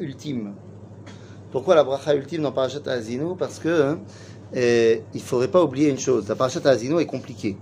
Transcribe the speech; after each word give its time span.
ultime. 0.00 0.54
Pourquoi 1.52 1.74
la 1.74 1.84
bracha 1.84 2.14
ultime 2.14 2.42
dans 2.42 2.52
Parashat 2.52 2.86
Azinu 2.86 3.34
Parce 3.36 3.58
que 3.58 3.82
hein, 3.82 3.98
eh, 4.54 5.02
il 5.14 5.20
faudrait 5.20 5.48
pas 5.48 5.62
oublier 5.62 5.88
une 5.88 5.98
chose. 5.98 6.28
La 6.28 6.36
Parashat 6.36 6.60
Azinu 6.68 7.00
est 7.00 7.06
compliquée. 7.06 7.56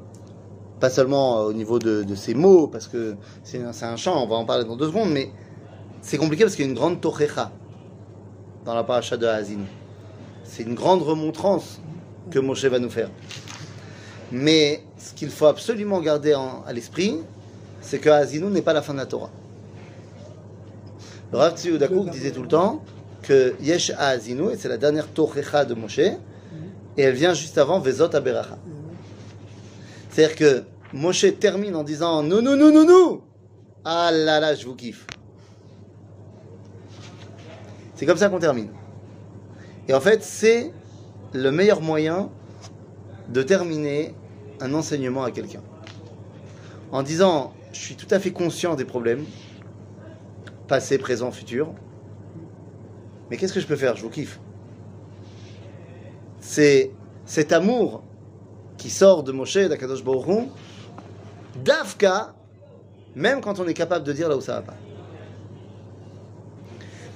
Pas 0.80 0.90
seulement 0.90 1.40
au 1.42 1.52
niveau 1.52 1.78
de, 1.78 2.14
ses 2.14 2.34
mots, 2.34 2.68
parce 2.68 2.86
que 2.86 3.16
c'est 3.42 3.62
un, 3.62 3.96
chant, 3.96 4.22
on 4.22 4.28
va 4.28 4.36
en 4.36 4.44
parler 4.44 4.64
dans 4.64 4.76
deux 4.76 4.86
secondes, 4.86 5.10
mais 5.10 5.30
c'est 6.02 6.18
compliqué 6.18 6.44
parce 6.44 6.54
qu'il 6.54 6.64
y 6.64 6.68
a 6.68 6.70
une 6.70 6.76
grande 6.76 7.00
tochecha 7.00 7.50
dans 8.64 8.74
la 8.74 8.84
Parashat 8.84 9.16
de 9.16 9.26
Azinu. 9.26 9.64
C'est 10.44 10.62
une 10.62 10.74
grande 10.74 11.02
remontrance 11.02 11.80
que 12.30 12.38
Moshe 12.38 12.64
va 12.64 12.78
nous 12.78 12.90
faire. 12.90 13.10
Mais 14.30 14.82
ce 14.98 15.14
qu'il 15.14 15.30
faut 15.30 15.46
absolument 15.46 16.00
garder 16.00 16.34
en- 16.34 16.62
à 16.66 16.72
l'esprit, 16.72 17.18
c'est 17.80 17.98
que 17.98 18.10
Azinu 18.10 18.46
n'est 18.46 18.62
pas 18.62 18.72
la 18.72 18.82
fin 18.82 18.92
de 18.92 18.98
la 18.98 19.06
Torah. 19.06 19.30
Le 21.32 21.38
Rav 21.38 21.54
disait 21.54 22.30
tout 22.30 22.42
le 22.42 22.48
temps 22.48 22.82
que 23.22 23.54
Yesh 23.60 23.92
Azinu, 23.98 24.50
et 24.52 24.56
c'est 24.56 24.68
la 24.68 24.78
dernière 24.78 25.08
Tochecha 25.08 25.64
de 25.64 25.74
Moshe, 25.74 25.98
et 25.98 26.16
elle 26.96 27.14
vient 27.14 27.34
juste 27.34 27.58
avant 27.58 27.78
Vezot 27.80 28.14
Aberacha. 28.14 28.58
C'est-à-dire 30.10 30.36
que 30.36 30.64
Moshe 30.92 31.26
termine 31.38 31.76
en 31.76 31.84
disant 31.84 32.22
Non, 32.22 32.40
non, 32.40 32.56
non, 32.56 32.72
non, 32.72 32.86
non 32.86 33.20
Ah 33.84 34.10
là 34.10 34.40
là, 34.40 34.54
je 34.54 34.66
vous 34.66 34.74
kiffe. 34.74 35.06
C'est 37.94 38.06
comme 38.06 38.16
ça 38.16 38.28
qu'on 38.28 38.38
termine. 38.38 38.68
Et 39.86 39.94
en 39.94 40.00
fait, 40.00 40.22
c'est 40.22 40.72
le 41.34 41.50
meilleur 41.50 41.80
moyen 41.80 42.30
de 43.28 43.42
terminer 43.42 44.14
un 44.60 44.72
enseignement 44.72 45.24
à 45.24 45.30
quelqu'un. 45.30 45.62
En 46.90 47.02
disant, 47.02 47.52
je 47.72 47.80
suis 47.80 47.96
tout 47.96 48.06
à 48.10 48.18
fait 48.18 48.30
conscient 48.30 48.74
des 48.74 48.84
problèmes, 48.84 49.24
passé, 50.68 50.98
présent, 50.98 51.32
futur, 51.32 51.74
mais 53.30 53.36
qu'est-ce 53.36 53.52
que 53.52 53.60
je 53.60 53.66
peux 53.66 53.76
faire? 53.76 53.96
Je 53.96 54.02
vous 54.02 54.10
kiffe. 54.10 54.40
C'est 56.40 56.92
cet 57.24 57.52
amour 57.52 58.02
qui 58.76 58.90
sort 58.90 59.22
de 59.22 59.32
Moshe, 59.32 59.56
d'Akadosh 59.56 60.04
Baruch 60.04 60.48
d'Afka, 61.64 62.34
même 63.14 63.40
quand 63.40 63.58
on 63.58 63.66
est 63.66 63.74
capable 63.74 64.04
de 64.04 64.12
dire 64.12 64.28
là 64.28 64.36
où 64.36 64.40
ça 64.40 64.54
va 64.54 64.62
pas. 64.62 64.76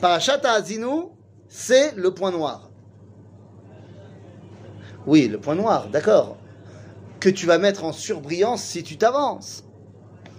Parashat 0.00 0.40
Azinu, 0.44 1.10
c'est 1.48 1.94
le 1.94 2.12
point 2.12 2.32
noir. 2.32 2.70
Oui, 5.06 5.28
le 5.28 5.38
point 5.38 5.54
noir, 5.54 5.88
d'accord. 5.88 6.36
Que 7.20 7.28
tu 7.28 7.46
vas 7.46 7.58
mettre 7.58 7.84
en 7.84 7.92
surbrillance 7.92 8.62
si 8.62 8.82
tu 8.82 8.96
t'avances. 8.96 9.64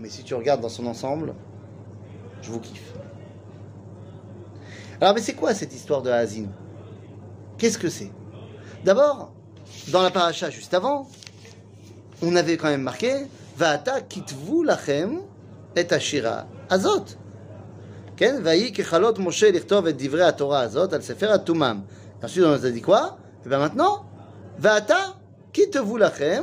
Mais 0.01 0.09
si 0.09 0.23
tu 0.23 0.33
regardes 0.33 0.61
dans 0.61 0.69
son 0.69 0.85
ensemble, 0.85 1.33
je 2.41 2.51
vous 2.51 2.59
kiffe. 2.59 2.93
Alors, 5.02 5.14
mais 5.14 5.20
c'est 5.20 5.34
quoi 5.34 5.54
cette 5.54 5.74
histoire 5.74 6.02
de 6.02 6.10
Azinu 6.10 6.48
Qu'est-ce 7.56 7.78
que 7.78 7.88
c'est 7.88 8.10
D'abord, 8.84 9.32
dans 9.88 10.02
la 10.02 10.10
paracha 10.10 10.50
juste 10.50 10.74
avant, 10.74 11.08
on 12.22 12.34
avait 12.36 12.56
quand 12.56 12.68
même 12.68 12.82
marqué 12.82 13.26
Va'ata 13.56 14.00
kitvu 14.02 14.64
lachem 14.64 15.20
et 15.76 15.92
ashira 15.92 16.46
azot. 16.70 17.16
כן? 18.16 18.40
ויהי 18.44 18.72
ככלות 18.72 19.18
משה 19.18 19.50
לכתוב 19.50 19.86
את 19.86 20.02
דברי 20.02 20.24
התורה 20.24 20.60
הזאת 20.60 20.92
על 20.92 21.00
ספר 21.00 21.32
התומם. 21.32 21.80
ensuite 22.22 22.44
on 22.44 22.56
nous 22.56 22.66
a 22.66 22.70
dit 22.70 22.82
quoi? 22.82 23.16
Et 23.44 23.48
bien 23.48 23.58
maintenant, 23.58 24.04
ועתה 24.58 24.98
כי 25.52 25.66
תבוא 25.66 25.98
לכם 25.98 26.42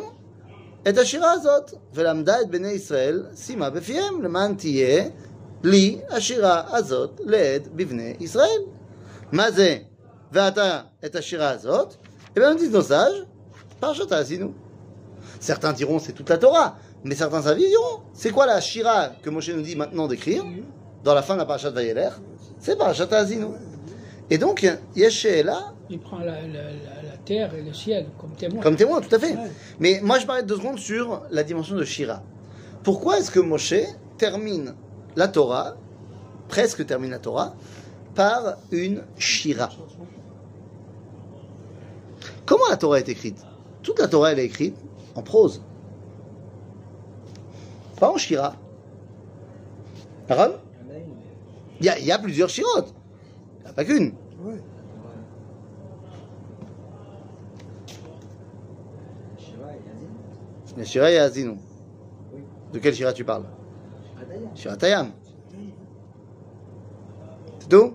את 0.90 0.98
השירה 0.98 1.32
הזאת, 1.32 1.74
ולמדה 1.94 2.42
את 2.42 2.50
בני 2.50 2.68
ישראל, 2.68 3.26
שימה 3.36 3.70
בפיהם, 3.70 4.22
למען 4.22 4.56
תהיה 4.56 5.04
לי 5.64 5.98
השירה 6.10 6.64
הזאת 6.78 7.22
לעד 7.26 7.68
בבני 7.76 8.14
ישראל. 8.20 8.62
מה 9.32 9.52
זה 9.52 9.78
ועתה 10.32 10.82
את 11.06 11.16
השירה 11.16 11.50
הזאת? 11.50 11.96
Et 12.36 12.40
bien, 12.40 12.54
disent 12.56 12.72
nos 12.74 12.90
sages, 12.92 13.26
פרשת 13.80 14.12
עשינו. 14.12 14.52
Certains 15.40 15.74
diront 15.74 16.00
c'est 16.00 16.14
toute 16.14 16.30
la 16.30 16.38
Torah, 16.38 16.78
mais 17.04 17.16
certains 17.16 17.46
avis 17.48 17.68
diront 17.68 18.02
c'est 18.14 18.32
quoi 18.32 18.46
la 18.46 18.60
Shira 18.62 19.10
que 19.24 19.30
Moshe 19.30 19.50
nous 19.50 19.62
dit 19.62 19.76
maintenant 19.76 20.08
d'écrire 20.08 20.44
dans 21.04 21.14
la 21.14 21.22
fin 21.22 21.34
de 21.36 21.40
la 21.40 21.46
parashat 21.46 21.70
Vayeler 21.72 22.10
C'est 22.60 22.78
parashat 22.78 23.08
Azinu. 23.12 23.48
Et 24.30 24.38
donc, 24.40 24.66
Yesh 24.96 25.28
là 25.44 25.60
Il 25.90 26.00
prend 26.00 26.18
la, 26.20 26.26
la- 26.42 26.72
la- 26.86 27.02
la 27.12 27.18
terre 27.26 27.54
et 27.54 27.62
le 27.62 27.74
ciel 27.74 28.08
comme 28.20 28.32
témoin. 28.32 28.62
comme 28.64 28.76
témoin, 28.76 29.02
tout 29.02 29.14
à 29.16 29.20
fait. 29.20 29.34
Ouais. 29.36 29.52
Mais 29.80 30.00
moi, 30.02 30.18
je 30.20 30.26
parlais 30.26 30.42
deux 30.44 30.56
secondes 30.58 30.80
sur 30.80 31.22
la 31.30 31.44
dimension 31.44 31.76
de 31.76 31.84
Shira. 31.84 32.24
Pourquoi 32.84 33.20
est-ce 33.20 33.30
que 33.30 33.40
Moshe 33.40 33.76
termine 34.18 34.74
la 35.17 35.29
Torah, 35.29 35.77
presque 36.49 36.87
termine 36.87 37.11
la 37.11 37.19
Torah, 37.19 37.55
par 38.15 38.57
une 38.71 39.03
Shira 39.19 39.71
Comment 42.45 42.65
la 42.69 42.77
Torah 42.77 42.99
est 42.99 43.09
écrite? 43.09 43.45
Toute 43.83 43.99
la 44.01 44.09
Torah, 44.09 44.33
elle 44.33 44.41
est 44.41 44.45
écrite 44.45 44.77
en 45.15 45.23
prose. 45.23 45.63
Pas 47.99 48.11
en 48.11 48.17
Shira. 48.17 48.57
Aaron 50.29 50.55
il 51.81 51.87
y, 51.87 51.89
a, 51.89 51.99
il 51.99 52.05
y 52.05 52.13
a 52.13 52.19
plusieurs 52.19 52.51
Shirotes. 52.51 52.93
Il 53.59 53.63
n'y 53.63 53.71
a 53.71 53.73
pas 53.73 53.85
qu'une. 53.85 54.13
Ouais. 54.45 54.61
Il 60.73 60.79
y 60.79 60.83
a 60.83 60.85
Shira 60.85 61.11
et. 61.11 61.19
De 62.73 62.79
quelle 62.79 62.95
Shira 62.95 63.13
tu 63.13 63.25
parles? 63.25 63.45
Shira 64.55 64.77
Tayam. 64.77 65.13
C'est 67.61 67.69
tout 67.69 67.95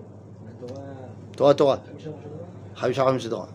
Torah 1.36 1.54
Torah. 1.54 1.80
Chavish 2.76 2.98
Haram 2.98 3.18
Shedora. 3.18 3.48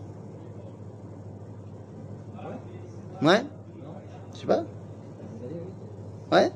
Ouais 3.22 3.44
Je 4.34 4.40
sais 4.40 4.46
pas. 4.48 4.64
Ouais 6.32 6.52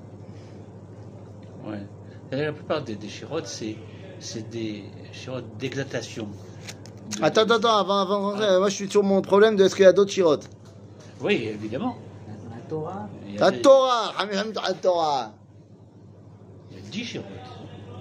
Ouais. 1.66 1.80
La 2.32 2.52
plupart 2.54 2.84
des, 2.84 2.96
des 2.96 3.08
chirotes, 3.08 3.48
c'est, 3.48 3.76
c'est 4.20 4.50
des 4.50 4.86
chirotes 5.12 5.46
d'exaltation. 5.58 6.28
De- 7.18 7.24
Attends, 7.24 7.42
attends, 7.42 7.56
attends, 7.56 7.78
avant, 7.78 8.00
avant, 8.02 8.30
avant, 8.30 8.60
moi 8.60 8.70
je 8.70 8.76
suis 8.76 8.90
sur 8.90 9.04
mon 9.04 9.22
problème 9.22 9.56
de 9.56 9.64
est-ce 9.66 9.76
qu'il 9.76 9.84
y 9.84 9.88
a 9.88 9.94
d'autres 9.94 10.12
Shirotes? 10.12 10.50
Oui, 11.22 11.46
évidemment. 11.46 11.98
La 12.28 12.62
Torah, 12.70 13.10
La 13.38 13.52
des- 13.52 13.62
Torah 13.62 14.12
Torah 14.82 15.32
10 16.92 17.04
Chirotes. 17.04 17.26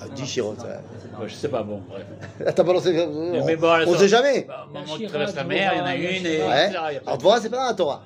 Ah, 0.00 0.05
10 0.15 0.27
Chirotes, 0.27 0.62
ouais. 0.62 1.27
Je 1.28 1.34
sais 1.34 1.49
pas, 1.49 1.62
bon, 1.62 1.83
bref. 1.89 2.05
T'as 2.55 2.62
balancé. 2.62 3.06
On, 3.06 3.97
sait 3.97 4.09
jamais. 4.09 4.47
Bah, 4.47 4.67
tu 4.97 5.06
la 5.06 5.45
mer, 5.45 5.72
il 5.75 5.78
y 5.78 5.81
en 5.81 5.84
a 5.84 5.97
une, 5.97 6.27
et 6.27 6.43
ouais. 6.43 6.72
c'est 7.41 7.50
pas 7.50 7.56
dans 7.56 7.67
la 7.67 7.75
Torah. 7.75 8.03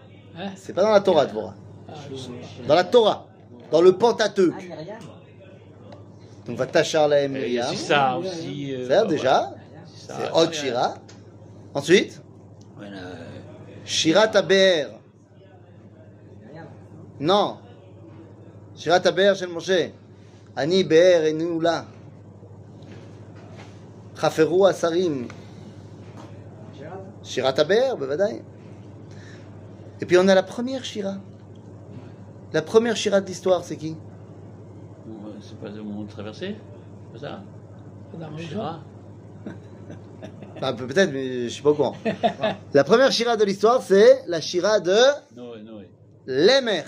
C'est 0.56 0.72
pas 0.72 0.83
dans 0.83 0.93
la 0.93 1.00
Torah, 1.00 1.27
Dvorah. 1.27 1.55
Dans 2.66 2.75
la 2.75 2.84
Torah. 2.84 3.27
Dans 3.71 3.83
le 3.83 3.93
Pentateuque. 3.93 4.69
Donc, 6.47 6.56
va 6.56 6.66
tachar 6.66 7.09
la 7.09 7.28
Miriam. 7.28 7.66
C'est 7.71 7.77
ça 7.77 8.16
aussi. 8.16 8.75
Euh, 8.75 8.89
bah, 8.89 9.00
c'est 9.03 9.09
déjà. 9.09 9.50
C'est 9.95 10.33
Od 10.33 10.53
Shira. 10.53 10.95
Ensuite 11.75 12.22
euh, 12.81 13.15
Shira 13.84 14.28
Taber. 14.28 14.87
Non. 17.21 17.59
Shira 18.75 19.00
Taber, 19.00 19.34
chez 19.37 19.47
Moshe. 19.47 19.93
אני 20.57 20.84
באר 20.84 21.23
נעולה. 21.34 21.81
חפרו 24.16 24.67
השרים. 24.67 25.28
Gérard. 26.79 27.23
שירת 27.23 27.59
הבאר, 27.59 27.95
בוודאי. 28.00 28.39
Et 30.01 30.06
puis 30.06 30.17
on 30.17 30.28
a 30.28 30.35
la 30.35 30.44
première 30.44 30.84
Shira. 30.84 31.16
La 32.53 32.61
première 32.61 32.95
Shira 32.97 33.22
de 33.22 33.28
l'histoire, 33.28 33.63
c'est 33.63 33.78
qui 33.78 33.95
bon, 35.06 35.31
c'est 35.41 35.57
pas 35.59 35.69
le 35.69 35.81
moment 35.81 36.03
de 36.03 36.09
traverser 36.09 36.56
C'est 37.13 37.22
ça 37.22 37.41
Dans 38.19 38.29
le 38.29 38.38
Shira 38.38 38.79
Bah, 40.61 40.73
peut- 40.73 40.87
Peut-être, 40.87 41.11
mais 41.11 41.43
je 41.46 41.49
suis 41.49 41.64
pas 41.64 41.72
au 41.72 41.75
courant. 41.75 41.96
la 42.73 42.84
première 42.84 43.11
Shira 43.11 43.35
de 43.37 43.43
l'histoire, 43.46 43.81
c'est 43.81 44.23
la 44.28 44.40
Shira 44.41 44.79
de 44.79 44.97
Noé, 45.35 45.61
Noé. 45.64 45.90
Lemer. 46.28 46.84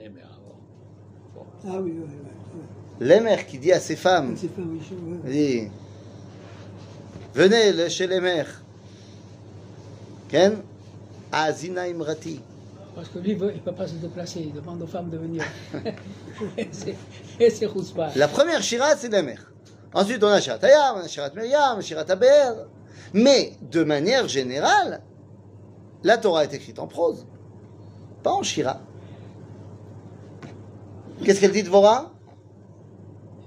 Eh 0.00 0.08
bien, 0.08 0.24
bon. 1.34 1.44
Ah 1.66 1.78
oui, 1.80 1.92
oui, 1.96 2.04
oui. 2.08 2.16
Lemer 2.99 3.45
qui 3.47 3.59
dit 3.59 3.71
à 3.71 3.79
ses 3.79 3.95
femmes, 3.95 4.33
pas 4.35 5.29
dit, 5.29 5.67
venez 7.33 7.89
chez 7.89 8.07
Lemer. 8.07 8.43
Ken? 10.29 10.57
Azina 11.31 11.87
Imrati. 11.87 12.41
Parce 12.95 13.09
que 13.09 13.19
lui, 13.19 13.31
il 13.33 13.37
ne 13.37 13.51
peut 13.59 13.71
pas 13.73 13.87
se 13.87 13.93
déplacer. 13.93 14.39
Il 14.39 14.53
demande 14.53 14.81
aux 14.81 14.87
femmes 14.87 15.09
de 15.11 15.17
venir. 15.17 15.43
Et 16.57 16.67
c'est- 17.51 17.65
Rousspa. 17.67 18.09
La 18.15 18.27
première 18.27 18.63
Shira, 18.63 18.95
c'est 18.95 19.09
Lemer. 19.09 19.35
Ensuite, 19.93 20.23
on 20.23 20.27
a 20.27 20.41
Shirat 20.41 20.59
Hayam, 20.63 20.95
on 20.97 20.99
a 21.05 21.07
Shirat 21.07 21.29
Myriam, 21.35 21.81
Shirat 21.81 22.05
Aber. 22.09 22.67
Mais, 23.13 23.53
de 23.61 23.83
manière 23.83 24.27
générale, 24.27 25.01
la 26.03 26.17
Torah 26.17 26.43
est 26.43 26.53
écrite 26.53 26.79
en 26.79 26.87
prose, 26.87 27.25
pas 28.23 28.31
en 28.31 28.43
Shira. 28.43 28.79
Qu'est-ce 31.23 31.39
qu'elle 31.39 31.51
dit 31.53 31.63
Dvorah? 31.63 32.11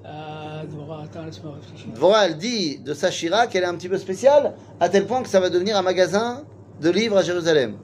Réfléchir. 0.04 1.92
Dvorah, 1.94 2.26
elle 2.26 2.38
dit 2.38 2.78
de 2.78 2.94
sa 2.94 3.10
Shira 3.10 3.46
qu'elle 3.46 3.64
est 3.64 3.66
un 3.66 3.74
petit 3.74 3.88
peu 3.88 3.98
spéciale, 3.98 4.54
à 4.78 4.88
tel 4.88 5.06
point 5.06 5.22
que 5.22 5.28
ça 5.28 5.40
va 5.40 5.50
devenir 5.50 5.76
un 5.76 5.82
magasin 5.82 6.44
de 6.80 6.90
livres 6.90 7.16
à 7.16 7.22
Jérusalem. 7.22 7.76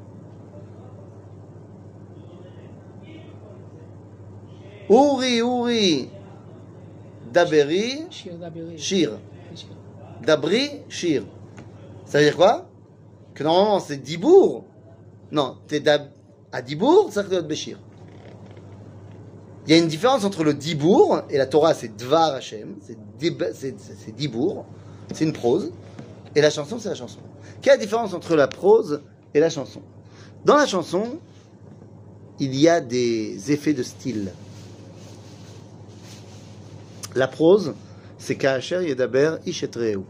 Ouri, 4.88 5.42
Ouri, 5.42 6.08
Daberi, 7.32 8.06
Shir. 8.76 9.18
Dabri, 10.22 10.82
Shir. 10.88 11.24
Ça 12.04 12.18
veut 12.18 12.24
dire 12.24 12.36
quoi? 12.36 12.68
Que 13.34 13.42
normalement 13.42 13.80
c'est 13.80 13.96
Dibour. 13.96 14.64
Non, 15.32 15.58
t'es 15.66 15.82
à 16.52 16.62
Dibour, 16.62 17.12
ça 17.12 17.22
doit 17.24 17.40
être 17.40 17.48
Béchir. 17.48 17.78
Il 19.66 19.72
y 19.72 19.74
a 19.74 19.78
une 19.82 19.88
différence 19.88 20.24
entre 20.24 20.44
le 20.44 20.54
Dibour 20.54 21.22
et 21.28 21.38
la 21.38 21.46
Torah, 21.46 21.74
c'est 21.74 21.96
Dvar 21.96 22.34
Hashem, 22.34 22.76
c'est 22.80 22.96
Dib- 23.18 23.52
c'est- 23.52 23.78
c'est- 23.78 23.96
c'est 23.98 24.14
Dibour, 24.14 24.64
c'est 25.12 25.24
une 25.24 25.32
prose, 25.32 25.72
et 26.36 26.40
la 26.40 26.50
chanson, 26.50 26.78
c'est 26.78 26.88
la 26.88 26.94
chanson. 26.94 27.18
Quelle 27.60 27.74
est 27.74 27.76
la 27.78 27.82
différence 27.82 28.14
entre 28.14 28.36
la 28.36 28.46
prose 28.46 29.02
et 29.34 29.40
la 29.40 29.50
chanson? 29.50 29.80
Dans 30.44 30.56
la 30.56 30.66
chanson, 30.66 31.18
il 32.38 32.54
y 32.54 32.68
a 32.68 32.80
des 32.80 33.50
effets 33.50 33.72
de 33.72 33.82
style. 33.82 34.30
La 37.16 37.26
prose, 37.26 37.74
c'est 38.18 38.36
Kaasher 38.36 38.86
Yedaber 38.86 39.36
Ish 39.46 39.64
et 39.64 39.70
Reu. 39.74 40.04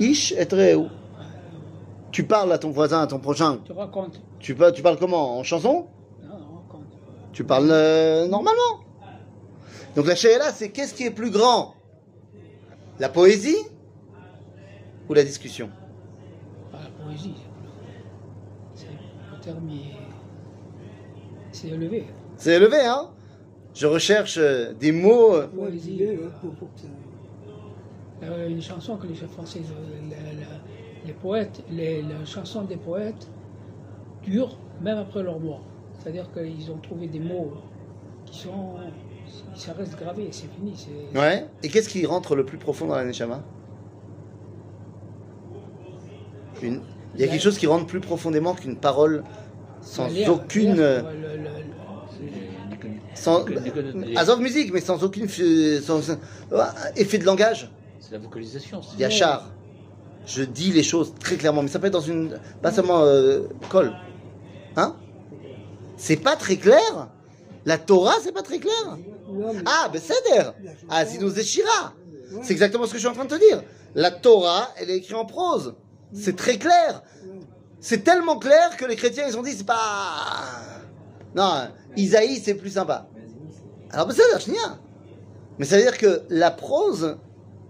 Ish 0.00 0.32
et 0.32 0.44
Reu. 0.50 0.88
Tu 2.10 2.24
parles 2.24 2.52
à 2.52 2.58
ton 2.58 2.70
voisin, 2.70 3.02
à 3.02 3.06
ton 3.06 3.18
prochain. 3.18 3.58
Tu 3.64 3.72
racontes. 3.72 4.20
Tu, 4.40 4.54
parles 4.54 4.98
comment? 4.98 5.38
En 5.38 5.42
chanson? 5.44 5.86
Tu 7.36 7.44
parles 7.44 7.68
euh, 7.70 8.26
normalement. 8.28 8.80
Donc 9.94 10.06
la 10.06 10.14
là, 10.38 10.52
c'est 10.54 10.70
qu'est-ce 10.70 10.94
qui 10.94 11.04
est 11.04 11.10
plus 11.10 11.30
grand? 11.30 11.74
La 12.98 13.10
poésie 13.10 13.58
ou 15.06 15.12
la 15.12 15.22
discussion? 15.22 15.68
Pas 16.72 16.78
la 16.82 17.04
poésie. 17.04 17.34
C'est 18.74 18.86
le 18.86 19.38
terme 19.42 19.68
c'est 21.52 21.68
élevé. 21.68 22.06
C'est 22.38 22.54
élevé, 22.54 22.80
hein? 22.86 23.10
Je 23.74 23.86
recherche 23.86 24.38
euh, 24.38 24.72
des 24.72 24.92
mots. 24.92 25.34
euh, 25.34 25.46
Poésie. 25.48 26.00
Euh, 28.22 28.48
une 28.48 28.62
chanson 28.62 28.96
que 28.96 29.06
les 29.06 29.14
Français, 29.14 29.60
euh, 29.60 30.10
la- 30.10 30.32
la- 30.40 30.60
les 31.04 31.12
poètes, 31.12 31.62
les, 31.70 32.00
la 32.00 32.24
chanson 32.24 32.62
des 32.62 32.78
poètes 32.78 33.28
dure 34.24 34.56
même 34.80 34.96
après 34.96 35.22
leur 35.22 35.38
mort. 35.38 35.60
C'est-à-dire 36.06 36.30
qu'ils 36.32 36.70
ont 36.70 36.78
trouvé 36.78 37.08
des 37.08 37.18
mots 37.18 37.50
qui 38.26 38.38
sont, 38.38 38.76
ça 39.56 39.72
reste 39.72 39.98
gravé, 39.98 40.28
c'est 40.30 40.46
fini. 40.54 40.72
Ouais. 41.16 41.46
Et 41.64 41.68
qu'est-ce 41.68 41.88
qui 41.88 42.06
rentre 42.06 42.36
le 42.36 42.44
plus 42.46 42.58
profond 42.58 42.86
dans 42.86 42.94
la 42.94 43.04
Neshama? 43.04 43.42
Une- 46.62 46.80
Il 47.16 47.20
y 47.20 47.24
a 47.24 47.26
quelque 47.26 47.42
chose 47.42 47.58
qui 47.58 47.66
rentre 47.66 47.86
plus 47.86 47.98
profondément 47.98 48.54
qu'une 48.54 48.76
parole 48.76 49.24
sans 49.80 50.06
aucune. 50.28 50.78
euh, 50.78 51.02
Sans, 53.16 53.44
Azov 54.14 54.40
musique, 54.40 54.72
mais 54.72 54.80
sans 54.80 55.02
aucune 55.02 55.26
sans, 55.28 56.10
euh, 56.52 56.62
effet 56.94 57.18
de 57.18 57.24
langage. 57.24 57.68
C'est 57.98 58.12
la 58.12 58.18
vocalisation. 58.18 58.80
Yachar, 58.96 59.50
je 60.24 60.44
dis 60.44 60.70
les 60.70 60.84
choses 60.84 61.14
très 61.18 61.34
clairement, 61.34 61.62
mais 61.62 61.68
ça 61.68 61.80
peut 61.80 61.88
être 61.88 61.94
dans 61.94 62.00
une. 62.00 62.38
Pas 62.62 62.70
seulement 62.70 63.00
euh, 63.02 63.48
col. 63.70 63.92
Hein? 64.76 64.94
C'est 65.96 66.16
pas 66.16 66.36
très 66.36 66.56
clair 66.56 67.08
La 67.64 67.78
Torah, 67.78 68.14
c'est 68.22 68.32
pas 68.32 68.42
très 68.42 68.58
clair 68.58 68.98
Ah, 69.64 69.88
ben 69.92 70.00
c'est 70.02 70.14
Ah, 70.88 71.04
c'est 71.06 71.42
Shira 71.42 71.94
C'est 72.42 72.52
exactement 72.52 72.86
ce 72.86 72.92
que 72.92 72.98
je 72.98 73.00
suis 73.00 73.08
en 73.08 73.14
train 73.14 73.24
de 73.24 73.34
te 73.36 73.40
dire. 73.40 73.62
La 73.94 74.10
Torah, 74.10 74.68
elle 74.76 74.90
est 74.90 74.96
écrite 74.96 75.16
en 75.16 75.24
prose. 75.24 75.74
C'est 76.12 76.36
très 76.36 76.58
clair. 76.58 77.02
C'est 77.80 78.04
tellement 78.04 78.38
clair 78.38 78.76
que 78.76 78.84
les 78.84 78.96
chrétiens, 78.96 79.24
ils 79.28 79.36
ont 79.38 79.42
dit, 79.42 79.52
c'est 79.52 79.66
pas. 79.66 79.76
Non, 81.34 81.68
Isaïe, 81.96 82.40
c'est 82.42 82.54
plus 82.54 82.70
sympa. 82.70 83.06
Alors, 83.90 84.06
ben 84.06 84.14
c'est 84.14 84.40
Shnia. 84.40 84.78
Mais 85.58 85.64
ça 85.64 85.76
veut 85.76 85.82
dire 85.82 85.96
que 85.96 86.22
la 86.28 86.50
prose, 86.50 87.16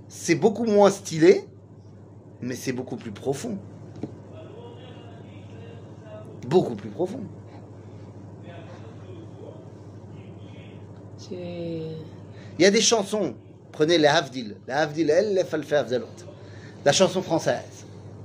c'est 0.09 0.35
beaucoup 0.35 0.65
moins 0.65 0.91
stylé, 0.91 1.47
mais 2.41 2.55
c'est 2.55 2.73
beaucoup 2.73 2.97
plus 2.97 3.13
profond. 3.13 3.59
Beaucoup 6.47 6.77
plus 6.77 6.91
profond. 6.91 7.21
Il 11.31 12.63
y 12.63 12.65
a 12.65 12.71
des 12.71 12.81
chansons. 12.81 13.35
Prenez 13.73 13.99
les 13.99 14.07
Havdil. 14.07 14.57
Les 14.67 14.75
Havdil, 14.75 15.11
elle, 15.11 15.35
les. 15.35 15.45
La 16.85 16.93
chanson 16.93 17.23
française. 17.23 17.85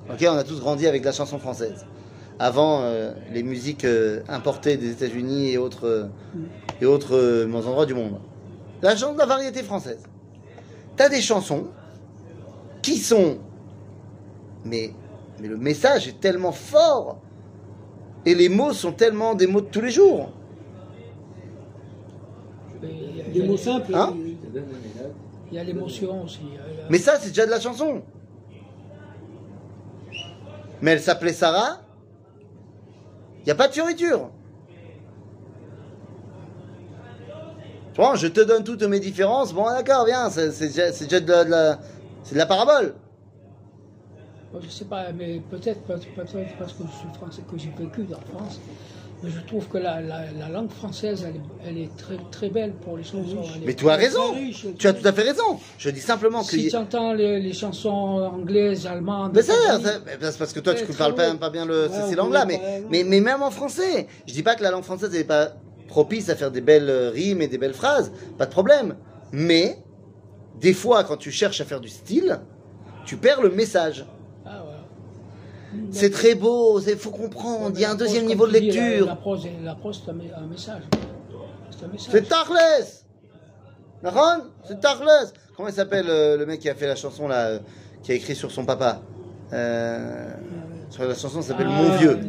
Ok, 0.09 0.25
on 0.29 0.37
a 0.37 0.43
tous 0.43 0.59
grandi 0.59 0.87
avec 0.87 1.03
la 1.03 1.11
chanson 1.11 1.39
française. 1.39 1.85
Avant 2.39 2.81
euh, 2.81 3.11
les 3.31 3.43
musiques 3.43 3.85
euh, 3.85 4.21
importées 4.27 4.77
des 4.77 4.91
États-Unis 4.91 5.51
et 5.51 5.57
autres, 5.57 5.87
euh, 5.87 6.07
et 6.79 6.85
autres 6.85 7.47
endroits 7.53 7.85
du 7.85 7.93
monde. 7.93 8.19
La 8.81 8.95
chanson 8.95 9.13
de 9.13 9.19
la 9.19 9.25
variété 9.25 9.61
française. 9.63 10.01
T'as 10.95 11.09
des 11.09 11.21
chansons 11.21 11.67
qui 12.81 12.97
sont. 12.97 13.37
Mais, 14.65 14.91
mais 15.39 15.47
le 15.47 15.57
message 15.57 16.07
est 16.07 16.19
tellement 16.19 16.51
fort. 16.51 17.19
Et 18.25 18.35
les 18.35 18.49
mots 18.49 18.73
sont 18.73 18.91
tellement 18.91 19.33
des 19.33 19.47
mots 19.47 19.61
de 19.61 19.67
tous 19.67 19.81
les 19.81 19.91
jours. 19.91 20.31
Il 22.83 23.17
y 23.17 23.21
a- 23.21 23.25
des 23.25 23.43
mots 23.47 23.53
les- 23.53 23.57
simples. 23.57 23.93
Hein 23.95 24.13
euh, 24.15 25.07
Il 25.51 25.55
y 25.55 25.59
a 25.59 25.63
l'émotion 25.63 26.23
aussi. 26.23 26.39
a 26.55 26.67
la- 26.83 26.89
Mais 26.89 26.97
ça, 26.97 27.17
c'est 27.19 27.29
déjà 27.29 27.45
de 27.45 27.51
la 27.51 27.59
chanson. 27.59 28.01
Mais 30.81 30.91
elle 30.91 31.01
s'appelait 31.01 31.33
Sarah. 31.33 31.81
Il 33.41 33.45
n'y 33.45 33.51
a 33.51 33.55
pas 33.55 33.67
de 33.67 33.73
fioriture. 33.73 34.29
Tu 37.93 37.99
vois, 37.99 38.15
je 38.15 38.27
te 38.27 38.39
donne 38.41 38.63
toutes 38.63 38.83
mes 38.83 38.99
différences. 38.99 39.53
Bon, 39.53 39.65
d'accord, 39.65 40.05
viens, 40.05 40.29
c'est 40.29 40.51
c'est 40.51 40.67
déjà, 40.67 40.91
c'est 40.93 41.05
déjà 41.05 41.19
de 41.19 41.29
la, 41.29 41.43
de 41.43 41.49
la- 41.49 41.79
c'est 42.23 42.33
de 42.35 42.39
la 42.39 42.45
parabole. 42.45 42.95
Moi, 44.53 44.61
je 44.63 44.69
sais 44.69 44.85
pas, 44.85 45.11
mais 45.11 45.41
peut-être 45.49 45.81
peut 45.81 45.95
peut-être 46.15 46.57
parce 46.57 46.73
que 46.73 46.83
je 46.83 46.91
suis 46.97 47.07
français, 47.13 47.41
que 47.49 47.57
j'ai 47.57 47.71
vécu 47.77 48.05
en 48.13 48.37
France. 48.37 48.59
Mais 49.23 49.29
je 49.29 49.39
trouve 49.45 49.67
que 49.67 49.77
la, 49.77 50.01
la, 50.01 50.31
la 50.31 50.49
langue 50.49 50.71
française, 50.71 51.23
elle 51.27 51.35
est, 51.35 51.69
elle 51.69 51.77
est 51.77 51.95
très, 51.95 52.17
très 52.31 52.49
belle 52.49 52.73
pour 52.73 52.97
les 52.97 53.03
chansons. 53.03 53.43
Elle 53.55 53.61
Mais 53.67 53.75
tu 53.75 53.87
as 53.89 53.95
raison. 53.95 54.33
riche, 54.33 54.65
Tu 54.79 54.87
as 54.87 54.93
tout 54.93 55.07
à 55.07 55.13
fait 55.13 55.21
raison. 55.21 55.59
Je 55.77 55.89
dis 55.91 55.99
simplement 55.99 56.41
que. 56.43 56.49
Si 56.49 56.69
tu 56.69 56.75
entends 56.75 57.13
les, 57.13 57.39
les 57.39 57.53
chansons 57.53 57.89
anglaises, 57.89 58.87
allemandes, 58.87 59.33
Mais 59.35 59.41
c'est 59.43 60.37
parce 60.39 60.53
que 60.53 60.59
toi, 60.59 60.73
tu 60.73 60.85
ne 60.87 60.93
parles 60.93 61.13
pas, 61.13 61.49
bien 61.51 61.65
le, 61.65 61.87
Ouais, 61.87 62.09
ces- 62.09 62.15
langues-là, 62.15 62.45
mais, 62.45 62.83
mais, 62.89 63.03
mais 63.03 63.19
même 63.19 63.43
en 63.43 63.51
français. 63.51 64.07
Je 64.27 64.33
dis 64.33 64.43
pas 64.43 64.55
que 64.55 64.63
la 64.63 64.71
langue 64.71 64.83
française 64.83 65.11
n'est 65.11 65.23
pas 65.23 65.49
propice 65.87 66.29
à 66.29 66.35
faire 66.35 66.49
des 66.51 66.61
belles 66.61 66.89
rimes 67.13 67.41
et 67.41 67.47
des 67.47 67.57
belles 67.57 67.73
phrases, 67.73 68.11
pas 68.39 68.45
de 68.47 68.51
problème. 68.51 68.95
Mais, 69.31 69.77
des 70.59 70.73
fois, 70.73 71.03
quand 71.03 71.17
tu 71.17 71.31
cherches 71.31 71.61
à 71.61 71.65
faire 71.65 71.79
du 71.81 71.89
style, 71.89 72.39
tu 73.05 73.17
perds 73.17 73.41
le 73.41 73.49
message. 73.49 74.05
C'est 75.91 76.09
très 76.09 76.35
beau, 76.35 76.79
il 76.79 76.97
faut 76.97 77.11
comprendre, 77.11 77.71
il 77.75 77.81
y 77.81 77.85
a 77.85 77.91
un 77.91 77.95
deuxième 77.95 78.25
niveau 78.25 78.47
de 78.47 78.53
lecture. 78.53 79.05
La 79.05 79.15
prose, 79.15 79.47
la 79.63 79.75
prose, 79.75 80.01
c'est 80.03 80.11
un, 80.11 80.45
message. 80.47 80.83
C'est 81.97 82.27
Tarles 82.27 82.57
C'est 84.63 84.79
Tarles 84.79 85.31
Comment 85.55 85.69
il 85.69 85.73
s'appelle 85.73 86.05
euh, 86.09 86.37
le 86.37 86.45
mec 86.45 86.59
qui 86.59 86.69
a 86.69 86.75
fait 86.75 86.87
la 86.87 86.95
chanson 86.95 87.27
là, 87.27 87.47
euh, 87.47 87.59
qui 88.03 88.11
a 88.11 88.15
écrit 88.15 88.35
sur 88.35 88.51
son 88.51 88.65
papa? 88.65 89.01
Euh, 89.53 90.31
Sur 90.89 91.03
la 91.03 91.13
chanson, 91.13 91.41
ça 91.41 91.49
s'appelle 91.49 91.67
Ah, 91.69 91.81
Mon 91.83 91.97
vieux. 91.97 92.19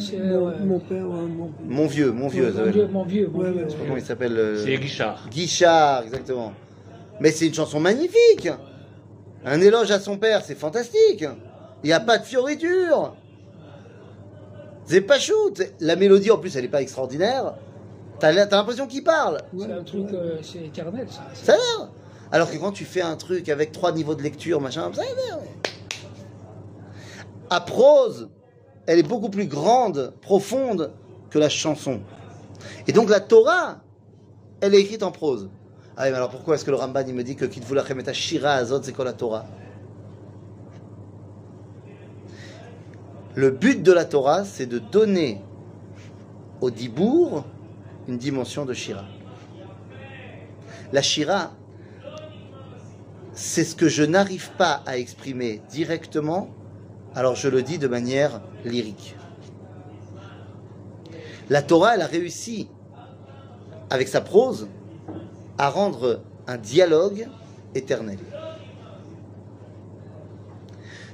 Mon, 0.64 0.78
père, 0.80 1.08
ouais, 1.08 1.22
mon 1.22 1.50
Mon 1.64 1.87
vieux, 1.87 2.11
mon 2.12 2.28
vieux. 2.28 2.52
Mon 2.52 2.70
vieux, 2.70 2.87
mon 2.88 3.04
vieux, 3.04 3.30
mon 3.32 3.40
Ouais, 3.40 3.66
comment 3.78 3.96
il 3.96 4.02
s'appelle. 4.02 4.37
euh, 4.37 4.62
C'est 4.62 4.76
Guichard. 4.76 5.28
Guichard, 5.30 6.02
exactement. 6.02 6.52
Mais 7.20 7.30
c'est 7.30 7.46
une 7.46 7.54
chanson 7.54 7.80
magnifique. 7.80 8.49
Un 9.44 9.61
éloge 9.61 9.90
à 9.90 10.00
son 10.00 10.18
père, 10.18 10.42
c'est 10.44 10.54
fantastique. 10.56 11.25
Il 11.82 11.87
n'y 11.87 11.92
a 11.92 12.00
pas 12.00 12.18
de 12.18 12.25
fioriture. 12.25 13.14
C'est 14.92 15.00
pas 15.00 15.18
shoot. 15.18 15.62
La 15.80 15.96
mélodie, 15.96 16.30
en 16.30 16.37
plus, 16.37 16.54
elle 16.54 16.64
n'est 16.64 16.68
pas 16.68 16.82
extraordinaire. 16.82 17.54
T'as 18.20 18.30
l'impression 18.30 18.87
qu'il 18.87 19.02
parle. 19.02 19.38
C'est 19.58 19.72
un 19.72 19.82
truc, 19.82 20.12
euh, 20.12 20.37
c'est 20.42 20.66
éternel, 20.66 21.06
ça. 21.11 21.22
C'est- 21.32 21.46
Ça 21.46 21.52
a 21.54 21.56
l'air. 21.56 21.88
Alors 22.30 22.50
que 22.50 22.58
quand 22.58 22.72
tu 22.72 22.84
fais 22.84 23.00
un 23.00 23.16
truc 23.16 23.49
avec 23.49 23.72
trois 23.72 23.92
niveaux 23.92 24.14
de 24.14 24.22
lecture, 24.22 24.61
machin, 24.61 24.90
ça 24.92 25.00
a 25.00 25.04
l'air. 25.04 25.38
À 27.49 27.62
prose, 27.62 28.28
elle 28.84 28.99
est 28.99 29.02
beaucoup 29.02 29.30
plus 29.30 29.46
grande, 29.46 30.12
profonde 30.20 30.90
que 31.30 31.38
la 31.38 31.49
chanson. 31.49 32.00
Et 32.87 32.92
donc 32.92 33.08
la 33.08 33.20
Torah, 33.20 33.78
elle 34.61 34.75
est 34.75 34.80
écrite 34.82 35.02
en 35.02 35.11
prose. 35.11 35.49
Ah 35.96 36.02
oui, 36.04 36.11
mais 36.11 36.16
alors 36.18 36.28
pourquoi 36.28 36.56
est-ce 36.56 36.66
que 36.66 36.70
le 36.70 36.76
Ramban 36.76 37.04
il 37.08 37.14
me 37.14 37.25
dit 37.25 37.34
que 37.37 37.46
Kitvulachem 37.46 37.99
et 38.00 38.12
Shira 38.12 38.52
Azot, 38.52 38.82
c'est 38.82 38.92
quoi 38.92 39.06
la 39.06 39.14
Torah? 39.14 39.46
Le 43.34 43.50
but 43.50 43.82
de 43.82 43.92
la 43.92 44.04
Torah, 44.04 44.44
c'est 44.44 44.66
de 44.66 44.78
donner 44.78 45.40
au 46.60 46.70
Dibour 46.70 47.44
une 48.06 48.18
dimension 48.18 48.66
de 48.66 48.74
Shira. 48.74 49.04
La 50.92 51.00
Shira, 51.00 51.52
c'est 53.32 53.64
ce 53.64 53.74
que 53.74 53.88
je 53.88 54.02
n'arrive 54.02 54.50
pas 54.58 54.82
à 54.84 54.98
exprimer 54.98 55.62
directement, 55.70 56.50
alors 57.14 57.34
je 57.34 57.48
le 57.48 57.62
dis 57.62 57.78
de 57.78 57.88
manière 57.88 58.42
lyrique. 58.66 59.16
La 61.48 61.62
Torah, 61.62 61.94
elle 61.94 62.02
a 62.02 62.06
réussi, 62.06 62.68
avec 63.88 64.08
sa 64.08 64.20
prose, 64.20 64.68
à 65.56 65.70
rendre 65.70 66.20
un 66.46 66.58
dialogue 66.58 67.28
éternel. 67.74 68.18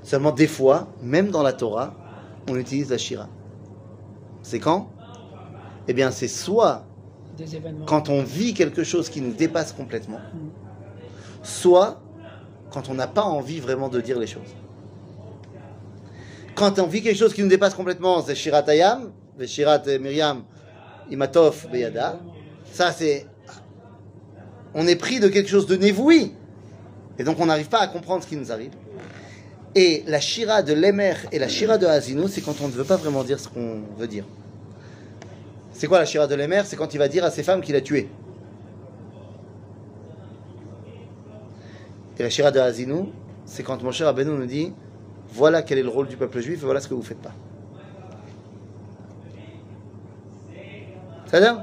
Seulement 0.03 0.33
des 0.33 0.49
fois, 0.49 0.89
même 1.01 1.31
dans 1.31 1.43
la 1.45 1.53
Torah, 1.53 1.95
on 2.49 2.57
utilise 2.57 2.91
la 2.91 2.99
Shira. 2.99 3.29
C'est 4.43 4.59
quand? 4.59 4.91
Eh 5.87 5.93
bien, 5.93 6.11
c'est 6.11 6.29
soit 6.29 6.85
quand 7.87 8.09
on 8.09 8.23
vit 8.23 8.53
quelque 8.55 8.83
chose 8.83 9.09
qui 9.09 9.21
nous 9.21 9.33
dépasse 9.33 9.73
complètement, 9.73 10.21
soit 11.43 12.01
quand 12.71 12.89
on 12.89 12.95
n'a 12.95 13.07
pas 13.07 13.23
envie 13.23 13.61
vraiment 13.61 13.89
de 13.89 14.01
dire 14.01 14.19
les 14.19 14.27
choses. 14.27 14.55
Quand 16.55 16.79
on 16.79 16.87
vit 16.87 17.03
quelque 17.03 17.17
chose 17.17 17.33
qui 17.33 17.43
nous 17.43 17.49
dépasse 17.49 17.75
complètement, 17.75 18.21
c'est 18.23 18.35
Shirat 18.35 18.65
Ayam, 18.69 19.13
Shirat 19.47 19.83
Miriam, 20.01 20.43
Imatov, 21.11 21.69
Beyada. 21.71 22.19
Ça, 22.73 22.93
c'est. 22.93 23.27
On 24.75 24.87
est 24.87 24.97
pris 24.97 25.21
de 25.21 25.29
quelque 25.29 25.49
chose 25.49 25.67
de 25.67 25.77
névoui. 25.77 26.35
Et 27.19 27.25
donc, 27.25 27.39
on 27.41 27.47
n'arrive 27.47 27.69
pas 27.69 27.79
à 27.81 27.87
comprendre 27.87 28.23
ce 28.23 28.29
qui 28.29 28.37
nous 28.37 28.53
arrive. 28.53 28.73
Et 29.75 30.03
la 30.07 30.21
Shira 30.21 30.63
de 30.63 30.73
l'Emer 30.73 31.15
et 31.31 31.39
la 31.39 31.49
Shira 31.49 31.79
de 31.79 31.87
Hazino, 31.87 32.27
c'est 32.29 32.41
quand 32.41 32.61
on 32.63 32.69
ne 32.69 32.73
veut 32.73 32.85
pas 32.85 32.97
vraiment 32.97 33.23
dire 33.23 33.39
ce 33.39 33.49
qu'on 33.49 33.83
veut 33.97 34.09
dire. 34.09 34.25
C'est 35.73 35.87
quoi 35.87 35.99
la 35.99 36.07
Shira 36.07 36.27
de 36.27 36.35
l'Emer? 36.35 36.63
C'est 36.65 36.77
quand 36.77 36.95
il 36.95 36.99
va 36.99 37.09
dire 37.09 37.25
à 37.25 37.31
ses 37.31 37.43
femmes 37.43 37.61
qu'il 37.61 37.77
a 37.77 37.81
tué. 37.81 38.09
Et 42.19 42.23
la 42.23 42.31
Shira 42.31 42.51
de 42.51 42.59
Hazino, 42.59 43.13
c'est 43.45 43.63
quand 43.63 43.83
mon 43.83 43.93
cher 43.93 44.07
Rabbeinu 44.07 44.31
nous 44.31 44.47
dit 44.47 44.73
voilà 45.31 45.63
quel 45.63 45.79
est 45.79 45.83
le 45.83 45.89
rôle 45.89 46.09
du 46.09 46.17
peuple 46.17 46.41
juif 46.41 46.63
et 46.63 46.65
voilà 46.65 46.81
ce 46.81 46.89
que 46.89 46.95
vous 46.95 47.03
faites 47.03 47.21
pas. 47.21 47.35
Ça 51.27 51.41
dire 51.41 51.63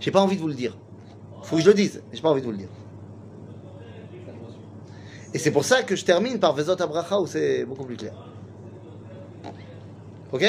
J'ai 0.00 0.10
pas 0.10 0.20
envie 0.20 0.36
de 0.36 0.40
vous 0.40 0.48
le 0.48 0.54
dire. 0.54 0.76
Faut 1.42 1.56
que 1.56 1.62
je 1.62 1.68
le 1.68 1.74
dise, 1.74 2.02
j'ai 2.12 2.20
pas 2.20 2.30
envie 2.30 2.40
de 2.40 2.46
vous 2.46 2.52
le 2.52 2.58
dire. 2.58 2.68
Et 5.34 5.38
c'est 5.38 5.50
pour 5.50 5.64
ça 5.64 5.82
que 5.82 5.96
je 5.96 6.04
termine 6.04 6.38
par 6.38 6.54
Vezot 6.54 6.80
Abracha 6.80 7.20
où 7.20 7.26
c'est 7.26 7.64
beaucoup 7.64 7.84
plus 7.84 7.96
clair. 7.96 8.14
Ok? 10.32 10.44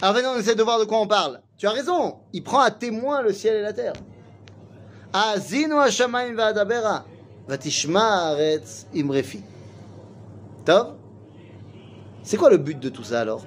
Alors 0.00 0.14
maintenant, 0.14 0.34
on 0.36 0.38
essaie 0.38 0.54
de 0.54 0.62
voir 0.62 0.78
de 0.78 0.84
quoi 0.84 1.00
on 1.00 1.08
parle. 1.08 1.40
Tu 1.58 1.66
as 1.66 1.70
raison, 1.70 2.16
il 2.32 2.42
prend 2.42 2.60
à 2.60 2.70
témoin 2.70 3.20
le 3.20 3.32
ciel 3.32 3.56
et 3.56 3.62
la 3.62 3.72
terre. 3.72 3.94
Azinu 5.12 5.74
hashamayim 5.74 6.34
va'adabera, 6.34 7.04
vatishma 7.48 8.30
haaretz 8.30 8.86
imrefi. 8.94 9.42
Tov? 10.64 10.94
C'est 12.22 12.36
quoi 12.36 12.50
le 12.50 12.58
but 12.58 12.78
de 12.78 12.88
tout 12.88 13.04
ça 13.04 13.20
alors? 13.20 13.44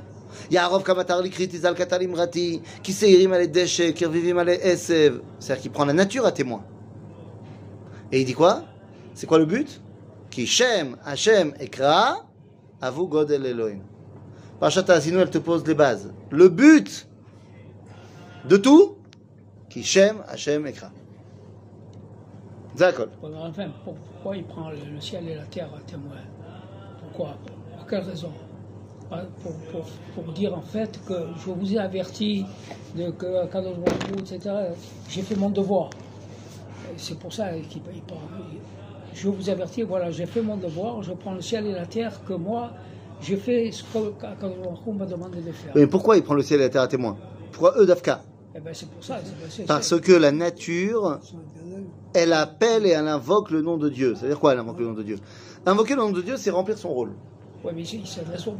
Yaarov 0.51 0.83
kamatar 0.83 1.21
likrit 1.21 1.49
izal 1.53 1.73
katal 1.73 2.03
imrati, 2.03 2.61
ki 2.83 2.93
seirim 2.93 3.33
ale 3.33 3.47
deshe, 3.47 3.93
ki 3.93 4.05
revivim 4.05 4.37
ale 4.37 4.59
esev. 4.61 5.21
C'est-à-dire 5.39 5.61
qu'il 5.61 5.71
prend 5.71 5.85
la 5.85 5.93
nature 5.93 6.25
à 6.25 6.31
témoin. 6.31 6.63
Et 8.11 8.21
il 8.21 8.25
dit 8.25 8.33
quoi? 8.33 8.63
C'est 9.13 9.25
quoi 9.25 9.39
le 9.39 9.45
but? 9.45 9.81
Ki 10.37 10.45
Shem 10.45 10.95
Hashem 11.03 11.53
Ekra, 11.53 12.23
Avu 12.79 13.09
Godel 13.09 13.43
Elohim. 13.43 13.81
Parashat 14.59 14.87
Azinu, 14.87 15.17
elle 15.17 15.31
te 15.31 15.39
pose 15.39 15.65
les 15.65 15.73
bases. 15.73 16.13
Le 16.29 16.47
but 16.47 17.07
de 18.45 18.57
tout, 18.57 18.97
Ki 19.67 19.81
Shem 19.81 20.17
Hashem 20.27 20.67
Ekra. 20.67 20.91
D'accord. 22.77 23.07
Pourquoi 23.19 24.37
il 24.37 24.43
prend 24.43 24.69
le, 24.69 25.01
ciel 25.01 25.27
et 25.27 25.33
la 25.33 25.45
terre 25.45 25.71
à 25.75 25.79
témoin? 25.89 26.17
Pourquoi? 26.99 27.35
Pour 27.75 27.87
quelle 27.87 28.03
raison? 28.03 28.31
Pas- 29.09 29.25
pour, 30.13 30.33
dire 30.33 30.55
en 30.55 30.61
fait 30.61 31.03
que 31.07 31.15
je 31.35 31.49
vous 31.49 31.73
ai 31.73 31.79
averti 31.79 32.45
de 32.95 33.09
que 33.09 33.47
Kadosh 33.47 33.75
etc. 34.19 34.53
J'ai 35.09 35.23
fait 35.23 35.35
mon 35.35 35.49
devoir. 35.49 35.89
C'est 36.95 37.17
pour 37.17 37.33
ça 37.33 37.53
qu'il 37.53 37.81
il 37.91 38.01
prend. 38.03 38.21
Je 39.19 39.29
vous 39.29 39.49
avertis, 39.49 39.81
voilà, 39.81 40.11
j'ai 40.11 40.27
fait 40.27 40.41
mon 40.41 40.57
devoir, 40.57 41.01
je 41.01 41.11
prends 41.11 41.33
le 41.33 41.41
ciel 41.41 41.65
et 41.65 41.71
la 41.71 41.87
terre 41.87 42.23
que 42.27 42.33
moi, 42.33 42.73
j'ai 43.19 43.35
fait 43.35 43.71
ce 43.71 43.81
que 43.83 43.97
Hu 43.97 44.93
m'a 44.93 45.05
demandé 45.07 45.41
de 45.41 45.51
faire. 45.51 45.71
Mais 45.75 45.87
pourquoi 45.87 46.17
il 46.17 46.23
prend 46.23 46.35
le 46.35 46.43
ciel 46.43 46.59
et 46.59 46.63
la 46.65 46.69
terre 46.69 46.83
à 46.83 46.87
témoin? 46.87 47.17
Pourquoi 47.51 47.73
eux, 47.79 47.85
Dafka? 47.87 48.21
Eh 48.55 48.59
ben, 48.59 48.73
c'est 48.73 48.89
pour 48.89 49.03
ça. 49.03 49.19
c'est- 49.49 49.65
Parce 49.65 49.99
que 49.99 50.11
la 50.11 50.31
nature, 50.31 51.19
elle 52.13 52.33
appelle 52.33 52.85
et 52.85 52.89
elle 52.89 53.07
invoque 53.07 53.49
le 53.49 53.61
nom 53.63 53.77
de 53.77 53.89
Dieu. 53.89 54.13
C'est-à-dire 54.15 54.39
quoi, 54.39 54.53
elle 54.53 54.59
invoque 54.59 54.79
le 54.79 54.85
nom 54.85 54.93
de 54.93 55.03
Dieu? 55.03 55.17
Invoquer 55.65 55.95
le 55.95 56.01
nom 56.01 56.11
de 56.11 56.21
Dieu, 56.21 56.37
c'est 56.37 56.51
remplir 56.51 56.77
son 56.77 56.89
rôle. 56.89 57.11
Ouais, 57.63 57.73
mais 57.73 57.83
il 57.83 58.05
s'adresse 58.07 58.45
au 58.45 58.55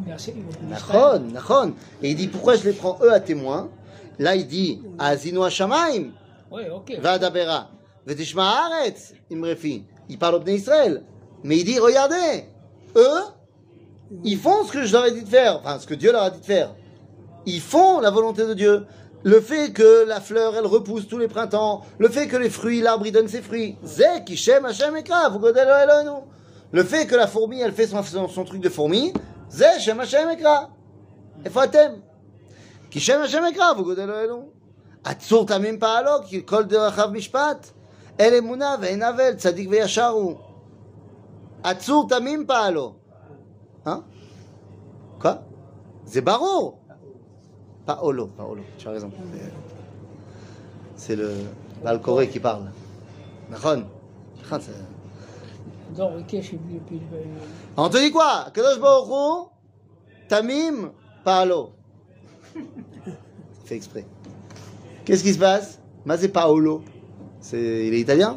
Nachon, 0.68 1.20
Nachon. 1.32 1.74
Et 2.02 2.12
il 2.12 2.16
dit 2.16 2.28
pourquoi 2.28 2.56
je 2.56 2.64
les 2.68 2.74
prends 2.74 2.98
eux 3.04 3.14
à 3.14 3.20
témoin? 3.20 3.70
Là, 4.18 4.36
il 4.36 4.48
dit 4.48 4.82
Azinu 4.98 5.44
Hashamaim. 5.44 6.14
Oui, 6.52 6.64
ok. 6.74 6.98
Vadabera. 7.00 7.70
Vedishma 8.08 8.44
Haaretz, 8.44 9.14
Imrefi 9.30 9.84
il 10.10 10.18
parle 10.18 10.36
au 10.36 10.40
pneu 10.40 10.54
Israël. 10.54 11.04
Mais 11.44 11.58
il 11.58 11.66
dit, 11.66 11.80
regardez, 11.80 12.46
eux, 12.96 13.22
ils 14.24 14.38
font 14.38 14.64
ce 14.66 14.72
que 14.72 14.86
je 14.86 14.94
leur 14.94 15.06
ai 15.06 15.12
dit 15.12 15.24
de 15.24 15.30
faire, 15.30 15.60
enfin 15.60 15.80
ce 15.80 15.88
que 15.88 15.94
Dieu 15.94 16.12
leur 16.12 16.24
a 16.24 16.30
dit 16.30 16.40
de 16.40 16.46
faire. 16.46 16.74
Ils 17.46 17.62
font 17.62 18.00
la 18.00 18.10
volonté 18.10 18.46
de 18.46 18.54
Dieu. 18.54 18.86
Le 19.24 19.42
fait 19.42 19.72
que 19.72 20.06
la 20.08 20.22
fleur, 20.22 20.56
elle 20.56 20.66
repousse 20.66 21.08
tous 21.08 21.18
les 21.18 21.28
printemps, 21.28 21.82
le 21.98 22.08
fait 22.08 22.28
que 22.28 22.38
les 22.38 22.50
fruits, 22.50 22.82
l'arbre, 22.82 23.06
il 23.08 23.12
donne 23.12 23.28
ses 23.28 23.42
fruits. 23.42 23.78
Zek, 23.84 24.30
Hichem, 24.30 24.64
Hachem, 24.66 24.96
Ekra, 24.96 25.34
Le 26.72 26.84
fait 26.84 27.08
que 27.08 27.16
la 27.16 27.28
fourmi, 27.28 27.60
elle 27.60 27.74
fait 27.74 27.88
son, 27.88 28.04
son, 28.04 28.28
son 28.28 28.44
truc 28.46 28.62
de 28.62 28.70
fourmi, 28.70 29.14
Zek, 29.50 29.78
Hachem, 29.78 30.00
Hachem, 30.00 30.30
Ekra. 30.30 30.70
Ephratem. 31.46 32.02
Kishem, 32.90 33.22
Hachem, 33.22 33.44
Ekra, 33.46 33.74
Vogodel, 33.74 34.10
Elon. 34.10 34.50
Atsur, 35.04 35.46
Tamim, 35.46 35.78
Paalok, 35.78 36.46
Kol, 36.46 36.68
Derachav, 36.68 37.12
Mishpat. 37.12 37.74
אל 38.21 38.35
אמונה 38.39 38.75
ואין 38.81 39.03
עוול, 39.03 39.35
צדיק 39.37 39.69
וישר 39.71 40.07
הוא. 40.09 40.35
עצור 41.63 42.09
תמים 42.09 42.45
פעלו. 42.47 42.95
Hein 43.87 44.01
Quoi 45.21 45.35
C'est 46.07 46.21
ברור. 46.21 46.79
Paolo, 47.87 48.27
Paolo, 48.37 48.63
tu 48.79 48.87
as 48.89 48.93
raison. 48.93 49.11
C'est 50.97 51.17
le 51.17 51.31
l'Alcoré 51.85 52.29
qui 52.29 52.39
parle. 52.41 52.71
נכון? 53.51 53.85
נכון, 54.43 54.61
c'est- 54.61 55.99
Donc, 55.99 56.13
ok, 56.21 56.31
je 56.33 56.41
suis 56.41 56.57
venu 56.57 56.79
depuis 56.81 57.01
le- 57.01 57.27
On 57.77 57.89
te 57.89 57.99
dit 57.99 58.11
quoi 58.13 58.47
Kadosh 58.55 58.79
Baruch 58.81 59.09
Hu, 59.09 59.49
Tamim, 60.29 60.93
Paolo. 61.25 61.73
Fait 63.65 63.77
exprès. 63.77 64.05
Qu'est-ce 65.05 65.23
qui 65.25 65.33
se 65.35 65.39
passe 65.39 65.81
Mais 66.07 66.17
c'est 66.19 66.29
Paolo. 66.29 66.83
C'est, 67.50 67.88
il 67.88 67.94
est 67.94 68.02
italien 68.02 68.36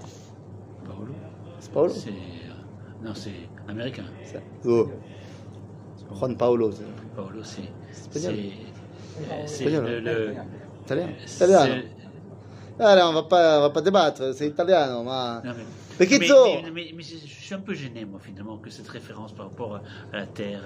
Paolo 0.87 1.13
C'est 1.59 1.73
Paolo 1.73 1.93
C'est. 1.93 2.11
euh, 2.11 3.03
Non, 3.05 3.13
c'est 3.15 3.33
américain. 3.69 4.05
C'est- 4.25 4.41
Oh. 4.65 4.89
Juan 6.17 6.37
Paolo, 6.37 6.71
c'est 6.71 6.85
Paolo, 7.17 7.41
c'est. 7.43 7.63
espagnol. 7.91 8.35
C'est. 8.37 9.27
C'est 9.47 9.65
Espagnol, 9.65 9.85
le. 9.85 10.01
le- 10.01 10.35
italien. 10.85 11.09
Allez, 12.79 13.03
on 13.03 13.13
va 13.13 13.23
pas, 13.25 13.59
on 13.59 13.63
va 13.63 13.71
pas 13.71 13.81
débattre, 13.83 14.33
c'est 14.35 14.47
italien. 14.47 15.03
Ma... 15.03 15.43
Mais- 16.09 16.19
Mais 16.63 16.63
mais, 16.63 16.71
mais, 16.71 16.93
mais- 16.97 17.03
je 17.03 17.17
suis 17.27 17.55
un 17.55 17.59
peu 17.59 17.75
gêné, 17.75 18.05
moi, 18.05 18.21
finalement, 18.23 18.59
que 18.59 18.71
cette 18.71 18.89
référence 18.89 19.33
par 19.33 19.47
rapport 19.47 19.75
à, 20.13 20.17
la 20.17 20.27
terre, 20.27 20.63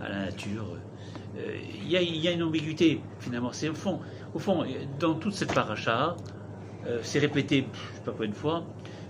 à 0.00 0.08
la 0.08 0.18
nature, 0.26 0.66
euh, 1.38 1.56
il 1.80 1.88
y, 1.88 1.96
a, 1.96 2.02
il 2.02 2.16
y 2.16 2.26
a 2.28 2.32
une 2.32 2.42
ambiguïté, 2.42 3.00
finalement. 3.20 3.52
C'est 3.52 3.68
au 3.68 3.74
fond, 3.74 4.00
au 4.34 4.38
fond, 4.40 4.64
dans 4.98 5.14
toute 5.14 5.32
cette 5.34 5.54
paracha, 5.54 6.16
euh, 6.86 7.00
c'est 7.02 7.18
répété, 7.18 7.70
je 7.72 7.78
sais 7.96 8.02
pas 8.04 8.12
combien 8.12 8.30
de 8.30 8.34
fois, 8.34 8.66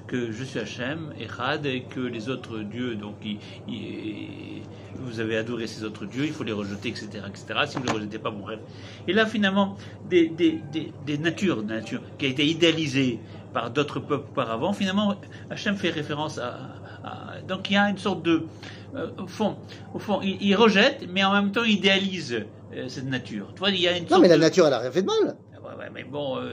que 0.06 0.30
je 0.32 0.44
suis 0.44 0.58
Hachem, 0.58 1.12
Echad, 1.18 1.64
et 1.66 1.84
que 1.84 2.00
les 2.00 2.28
autres 2.28 2.58
dieux, 2.58 2.94
donc, 2.94 3.14
ils- 3.24 4.62
vous 4.96 5.20
avez 5.20 5.36
adoré 5.36 5.66
ces 5.66 5.82
autres 5.82 6.04
dieux, 6.06 6.24
il 6.26 6.32
faut 6.32 6.44
les 6.44 6.52
rejeter, 6.52 6.90
etc., 6.90 7.08
etc. 7.28 7.60
Si 7.66 7.76
vous 7.78 7.84
ne 7.84 7.88
les 7.88 7.94
rejetez 7.94 8.18
pas, 8.18 8.30
bon, 8.30 8.40
bref. 8.40 8.60
Et 9.06 9.12
là, 9.12 9.26
finalement, 9.26 9.76
des, 10.04 10.28
des, 10.28 10.52
des, 10.72 10.92
des 11.06 11.18
natures, 11.18 11.62
des 11.62 11.74
natures 11.74 12.02
qui 12.18 12.26
a 12.26 12.28
été 12.28 12.44
idéalisée 12.46 13.18
par 13.52 13.70
d'autres 13.70 14.00
peuples 14.00 14.28
auparavant, 14.30 14.72
finalement, 14.72 15.20
Hachem 15.50 15.76
fait 15.76 15.90
référence 15.90 16.38
à, 16.38 16.82
à- 17.02 17.40
donc 17.48 17.70
il 17.70 17.74
y 17.74 17.76
a 17.76 17.88
une 17.88 17.98
sorte 17.98 18.22
de, 18.22 18.46
euh, 18.94 19.10
au 19.18 19.26
fond, 19.26 19.56
au 19.94 19.98
fond, 19.98 20.20
il, 20.22 20.36
il 20.40 20.54
rejette, 20.54 21.06
mais 21.08 21.24
en 21.24 21.32
même 21.32 21.50
temps, 21.52 21.64
il 21.64 21.72
idéalise 21.72 22.44
euh, 22.74 22.88
cette 22.88 23.06
nature. 23.06 23.52
Tu 23.54 23.60
vois, 23.60 23.70
il 23.70 23.80
y 23.80 23.88
a 23.88 23.96
une 23.96 24.06
Non, 24.10 24.18
mais 24.20 24.28
la 24.28 24.36
de- 24.36 24.40
nature, 24.42 24.66
elle 24.66 24.72
a 24.74 24.80
rien 24.80 24.90
fait 24.92 25.02
de 25.02 25.06
mal. 25.06 25.36
Ouais, 25.64 25.70
ouais, 25.78 25.90
mais 25.94 26.04
bon, 26.04 26.36
euh, 26.38 26.50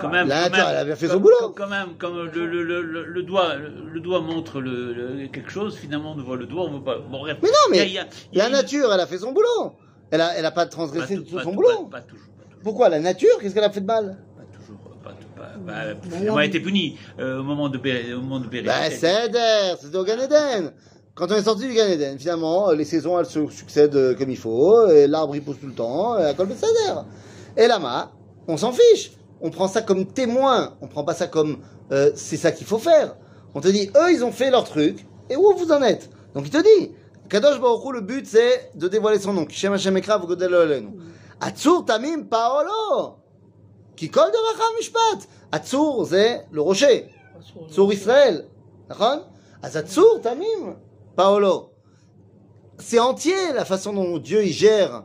quand 0.00 0.08
même. 0.08 0.28
La 0.28 0.44
quand 0.44 0.50
nature, 0.50 0.64
même, 0.66 0.66
elle 0.74 0.76
a 0.80 0.84
bien 0.84 0.96
fait 0.96 1.08
son 1.08 1.18
boulot. 1.20 1.52
Quand 1.56 1.66
même, 1.68 1.94
comme 1.98 2.30
le, 2.32 2.46
le, 2.46 2.62
le, 3.02 3.22
doigt, 3.24 3.56
le, 3.56 4.00
doigt 4.00 4.20
montre 4.20 4.60
le, 4.60 5.26
quelque 5.32 5.50
chose, 5.50 5.76
finalement, 5.76 6.14
on 6.16 6.22
voit 6.22 6.36
le 6.36 6.46
doigt, 6.46 6.64
on 6.64 6.70
voit 6.78 6.84
pas. 6.84 6.98
Bon, 7.00 7.20
bref. 7.20 7.38
Mais 7.42 7.48
non, 7.48 7.54
mais 7.70 7.78
y 7.78 7.80
a- 7.80 7.84
y 7.86 7.98
a- 7.98 8.06
il 8.32 8.38
y 8.38 8.40
a 8.40 8.44
La 8.44 8.50
une- 8.50 8.56
nature, 8.62 8.92
elle 8.92 9.00
a 9.00 9.06
fait 9.06 9.18
son 9.18 9.32
boulot. 9.32 9.72
Elle 10.12 10.20
a, 10.20 10.36
elle 10.36 10.46
a 10.46 10.50
pas 10.52 10.64
pas 10.64 10.70
transgressé 10.70 11.16
tout- 11.16 11.22
tout 11.22 11.36
pas 11.36 11.42
son 11.42 11.50
tout- 11.50 11.56
boulot. 11.56 11.84
Pas, 11.90 12.02
toujours. 12.02 12.26
Pourquoi 12.62 12.88
La 12.88 13.00
nature, 13.00 13.30
qu'est-ce 13.40 13.54
qu'elle 13.54 13.64
a 13.64 13.70
fait 13.70 13.80
de 13.80 13.86
mal? 13.86 14.16
Bah, 15.66 15.72
finalement, 16.02 16.32
non, 16.32 16.36
a 16.38 16.44
été 16.44 16.60
puni 16.60 16.96
euh, 17.18 17.40
au 17.40 17.42
moment 17.42 17.68
de 17.68 17.78
Bé- 17.78 18.12
au 18.14 18.20
moment 18.20 18.40
de 18.40 18.46
Bereshit. 18.46 18.66
Bah, 18.66 18.90
Seder, 18.90 19.76
c'était 19.80 19.96
au 19.96 20.04
Gan 20.04 20.18
Eden. 20.18 20.72
Quand 21.14 21.30
on 21.30 21.34
est 21.34 21.42
sorti 21.42 21.66
du 21.68 21.74
Gan 21.74 21.86
Eden, 21.88 22.18
finalement, 22.18 22.70
les 22.72 22.84
saisons, 22.84 23.18
elles 23.18 23.26
se 23.26 23.46
succèdent 23.48 23.94
euh, 23.96 24.14
comme 24.14 24.30
il 24.30 24.36
faut, 24.38 24.86
et 24.88 25.06
l'arbre, 25.06 25.34
il 25.36 25.42
pousse 25.42 25.60
tout 25.60 25.66
le 25.66 25.74
temps, 25.74 26.18
et 26.18 26.24
à 26.24 26.34
Kol 26.34 26.48
Seder. 26.50 27.00
Et 27.56 27.66
là-bas, 27.66 28.12
on 28.48 28.56
s'en 28.56 28.72
fiche. 28.72 29.12
On 29.40 29.50
prend 29.50 29.68
ça 29.68 29.82
comme 29.82 30.06
témoin. 30.06 30.74
On 30.80 30.86
prend 30.86 31.04
pas 31.04 31.14
ça 31.14 31.26
comme 31.26 31.58
euh, 31.90 32.12
c'est 32.14 32.36
ça 32.36 32.52
qu'il 32.52 32.66
faut 32.66 32.78
faire. 32.78 33.16
On 33.54 33.60
te 33.60 33.68
dit, 33.68 33.90
eux, 33.96 34.12
ils 34.12 34.24
ont 34.24 34.32
fait 34.32 34.50
leur 34.50 34.64
truc. 34.64 35.06
Et 35.28 35.36
où 35.36 35.54
vous 35.56 35.72
en 35.72 35.82
êtes? 35.82 36.10
Donc 36.34 36.46
il 36.46 36.50
te 36.50 36.58
dit, 36.58 36.92
Kadosh 37.28 37.60
Baruch 37.60 37.92
le 37.92 38.00
but 38.00 38.26
c'est 38.26 38.70
de 38.74 38.88
dévoiler 38.88 39.18
son 39.18 39.32
nom. 39.32 39.44
Kishem 39.44 39.72
mm. 39.72 40.90
Atzur 41.40 41.84
Tamim 41.84 42.24
Paolo. 42.24 43.16
Qui 43.96 44.10
colle 44.10 44.30
de 44.30 44.36
Racham 44.36 44.76
Mishpat. 44.78 45.28
Atzur, 45.50 46.06
c'est 46.08 46.46
le 46.50 46.60
rocher. 46.60 47.08
Atzur 47.66 47.92
Israël. 47.92 48.46
D'accord? 48.88 49.28
Tamim 50.22 50.76
Paolo. 51.16 51.70
C'est 52.78 52.98
entier 52.98 53.52
la 53.54 53.64
façon 53.64 53.92
dont 53.92 54.18
Dieu 54.18 54.44
y 54.44 54.52
gère 54.52 55.04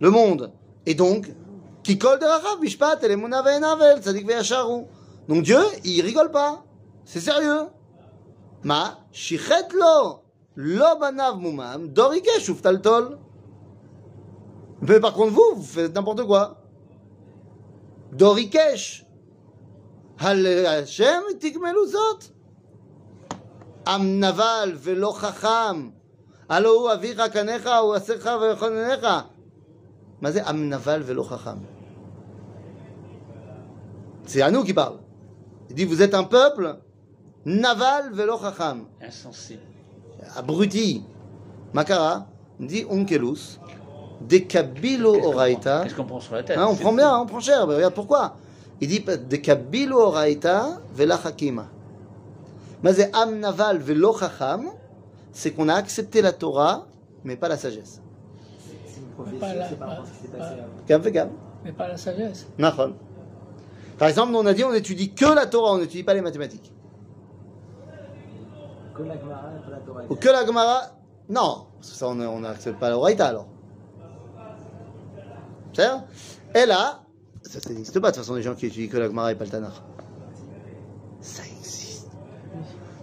le 0.00 0.10
monde. 0.10 0.52
Et 0.86 0.94
donc, 0.94 1.30
qui 1.87 1.97
colle 1.97 2.19
de 2.19 2.25
Rachav, 2.25 2.59
Mishpat, 2.61 2.99
et 3.03 3.07
les 3.07 3.15
Ve'enavel, 3.15 4.01
Tzadik 4.01 4.25
Ve'yasharu. 4.27 4.85
Donc 5.27 5.43
Dieu, 5.43 5.59
il 5.83 6.01
rigole 6.01 6.31
pas. 6.31 6.63
C'est 7.05 7.19
sérieux. 7.19 7.67
Ma, 8.63 8.99
shichet 9.11 9.67
lo, 9.73 10.21
lo 10.55 10.99
banav 10.99 11.37
mumam, 11.37 11.89
dorikesh 11.89 12.49
uftaltol. 12.49 13.19
Mais 14.81 14.99
par 14.99 15.13
contre, 15.13 15.33
vous, 15.33 15.55
vous 15.55 15.63
faites 15.63 15.93
n'importe 15.93 16.23
quoi. 16.23 16.57
Dorikesh. 18.11 19.05
על 20.19 20.47
השם 20.67 21.21
תגמלו 21.39 21.87
זאת. 21.87 22.23
עם 23.87 24.23
נבל 24.23 24.75
ולא 24.77 25.13
חכם, 25.17 25.89
הלא 26.49 26.69
הוא 26.69 26.93
אביך 26.93 27.21
קניך, 27.33 27.69
הוא 27.81 27.97
אסך 27.97 28.29
ויכוננך. 28.41 29.07
מה 30.21 30.31
זה 30.31 30.43
עם 30.47 30.69
נבל 30.69 31.01
ולא 31.05 31.23
חכם? 31.23 31.57
c'est 34.28 34.42
à 34.42 34.50
nous 34.50 34.62
qui 34.62 34.74
parle. 34.74 34.96
Il 35.70 35.74
dit, 35.74 35.84
vous 35.86 36.02
êtes 36.02 36.12
un 36.14 36.24
peuple, 36.24 36.76
naval 37.46 38.12
velo 38.12 38.38
chacham, 38.38 38.84
Insensé. 39.02 39.58
abruti. 40.36 41.02
Makara, 41.72 42.26
il 42.60 42.66
dit, 42.66 42.84
onkelus, 42.90 43.58
dekabilo 44.20 45.14
oraita. 45.24 45.82
Qu'est-ce 45.84 45.94
qu'on 45.94 46.04
prend 46.04 46.20
sur 46.20 46.34
la 46.34 46.42
tête 46.42 46.58
Hein, 46.58 46.66
on 46.68 46.76
prend 46.76 46.92
bien, 46.92 47.18
on 47.18 47.24
prend 47.24 47.40
cher, 47.40 47.66
mais 47.66 47.74
regarde 47.76 47.94
pourquoi. 47.94 48.36
Il 48.82 48.88
dit 48.88 49.00
de 49.00 49.36
kabilu 49.36 49.94
oraita 49.94 50.78
vela 50.94 51.18
hakima. 51.24 51.66
Mais 52.82 52.92
c'est 52.92 53.10
am 53.16 53.38
naval 53.40 53.78
velo 53.78 54.14
chacham, 54.18 54.66
c'est 55.32 55.52
qu'on 55.52 55.68
a 55.70 55.74
accepté 55.74 56.20
la 56.20 56.32
Torah, 56.32 56.86
mais 57.24 57.36
pas 57.36 57.48
la 57.48 57.56
sagesse. 57.56 58.00
C'est 58.86 59.00
une 59.00 59.06
Pas 59.06 59.24
prophétie, 59.24 59.62
c'est 59.70 59.78
par 59.78 59.88
rapport 59.88 60.04
à 60.04 60.06
ce 60.06 60.12
qui 60.12 60.18
s'est 60.22 60.28
passé 60.28 60.38
pas- 60.56 60.62
avant. 60.62 60.72
Gam 60.86 61.02
fait 61.02 61.12
gam. 61.12 61.28
Mais 61.64 61.72
pas 61.72 61.88
la 61.88 61.96
sagesse. 61.96 62.46
Nachol. 62.58 62.92
Par 63.98 64.08
exemple, 64.08 64.34
on 64.34 64.46
a 64.46 64.54
dit 64.54 64.64
on 64.64 64.72
étudie 64.72 65.12
que 65.12 65.34
la 65.34 65.46
Torah, 65.46 65.72
on 65.72 65.78
n'étudie 65.78 66.04
pas 66.04 66.14
les 66.14 66.20
mathématiques. 66.20 66.72
Comme 68.94 69.08
la 69.08 69.18
Gemara, 69.18 69.42
pas 69.42 69.70
la 69.70 69.78
Torah. 69.78 70.02
Ou 70.08 70.14
que 70.14 70.28
la 70.28 70.46
Gemara. 70.46 70.82
Non, 71.28 71.66
parce 71.76 71.90
que 71.90 71.96
ça 71.96 72.08
on 72.08 72.40
n'accepte 72.40 72.78
pas 72.78 72.88
la 72.88 72.96
Oraita 72.96 73.26
alors. 73.26 73.48
C'est 75.74 75.86
Et 76.54 76.66
là, 76.66 77.02
ça, 77.42 77.60
ça 77.60 77.70
n'existe 77.70 78.00
pas 78.00 78.10
de 78.10 78.16
toute 78.16 78.24
façon 78.24 78.34
des 78.34 78.42
gens 78.42 78.54
qui 78.54 78.66
étudient 78.66 78.88
que 78.88 78.96
la 78.96 79.06
Gemara 79.06 79.32
et 79.32 79.34
pas 79.34 79.44
le 79.44 79.50
Tanakh. 79.50 79.72
Ça 81.20 81.42
existe. 81.44 82.08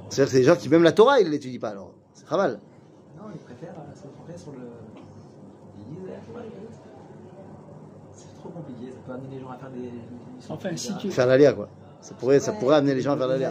C'est-à-dire 0.10 0.26
que 0.26 0.32
c'est 0.32 0.40
des 0.40 0.44
gens 0.44 0.56
qui, 0.56 0.70
même 0.70 0.84
la 0.84 0.92
Torah, 0.92 1.20
ils 1.20 1.28
ne 1.28 1.32
l'étudient 1.32 1.60
pas 1.60 1.70
alors. 1.70 1.92
C'est 2.14 2.28
pas 2.28 2.38
mal. 2.38 2.60
Non, 3.18 3.24
ils 3.34 3.40
préfèrent 3.40 3.76
euh, 3.78 3.96
se 3.96 4.08
concentrer 4.08 4.38
sur 4.38 4.52
le. 4.52 4.68
Ils 5.78 5.96
disent, 5.96 6.10
euh, 6.10 6.38
ouais, 6.38 6.46
c'est 8.14 8.28
trop 8.50 8.60
compliqué, 8.60 8.92
ça 8.92 8.98
peut 9.06 9.14
amener 9.14 9.36
les 9.36 9.42
gens 9.42 9.50
à 9.52 9.58
faire 9.58 9.70
des. 9.70 9.92
Enfin, 10.50 10.70
si 10.76 10.96
tu, 10.98 11.12
Faire 11.12 11.28
l'alia 11.28 11.54
quoi. 11.54 11.70
Ça 12.02 12.14
pourrait, 12.14 12.40
ça 12.40 12.52
pourrait 12.54 12.76
amener 12.76 12.94
les 12.94 13.02
gens 13.02 13.16
Navi, 13.16 13.44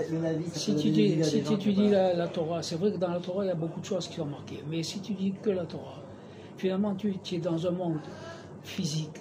ça 0.47 0.59
si 0.61 0.77
tu 0.77 0.91
dis, 0.91 1.25
si 1.25 1.43
tu 1.43 1.71
ont 1.71 1.75
pas- 1.75 1.91
la, 1.91 2.15
la 2.15 2.29
Torah, 2.29 2.63
c'est 2.63 2.77
vrai 2.77 2.93
que 2.93 2.99
dans 2.99 3.09
la 3.11 3.19
Torah, 3.19 3.45
il 3.45 3.49
y 3.49 3.51
a 3.51 3.55
beaucoup 3.55 3.81
de 3.81 3.85
choses 3.85 4.07
qui 4.07 4.17
sont 4.17 4.27
marquées. 4.27 4.63
Mais 4.71 4.83
si 4.85 5.01
tu 5.01 5.13
dis 5.15 5.35
que 5.43 5.51
la 5.51 5.65
Torah, 5.65 6.03
finalement, 6.57 6.95
tu, 6.95 7.19
tu 7.19 7.35
es 7.37 7.39
dans 7.39 7.67
un 7.67 7.71
monde 7.73 7.99
physique 8.63 9.21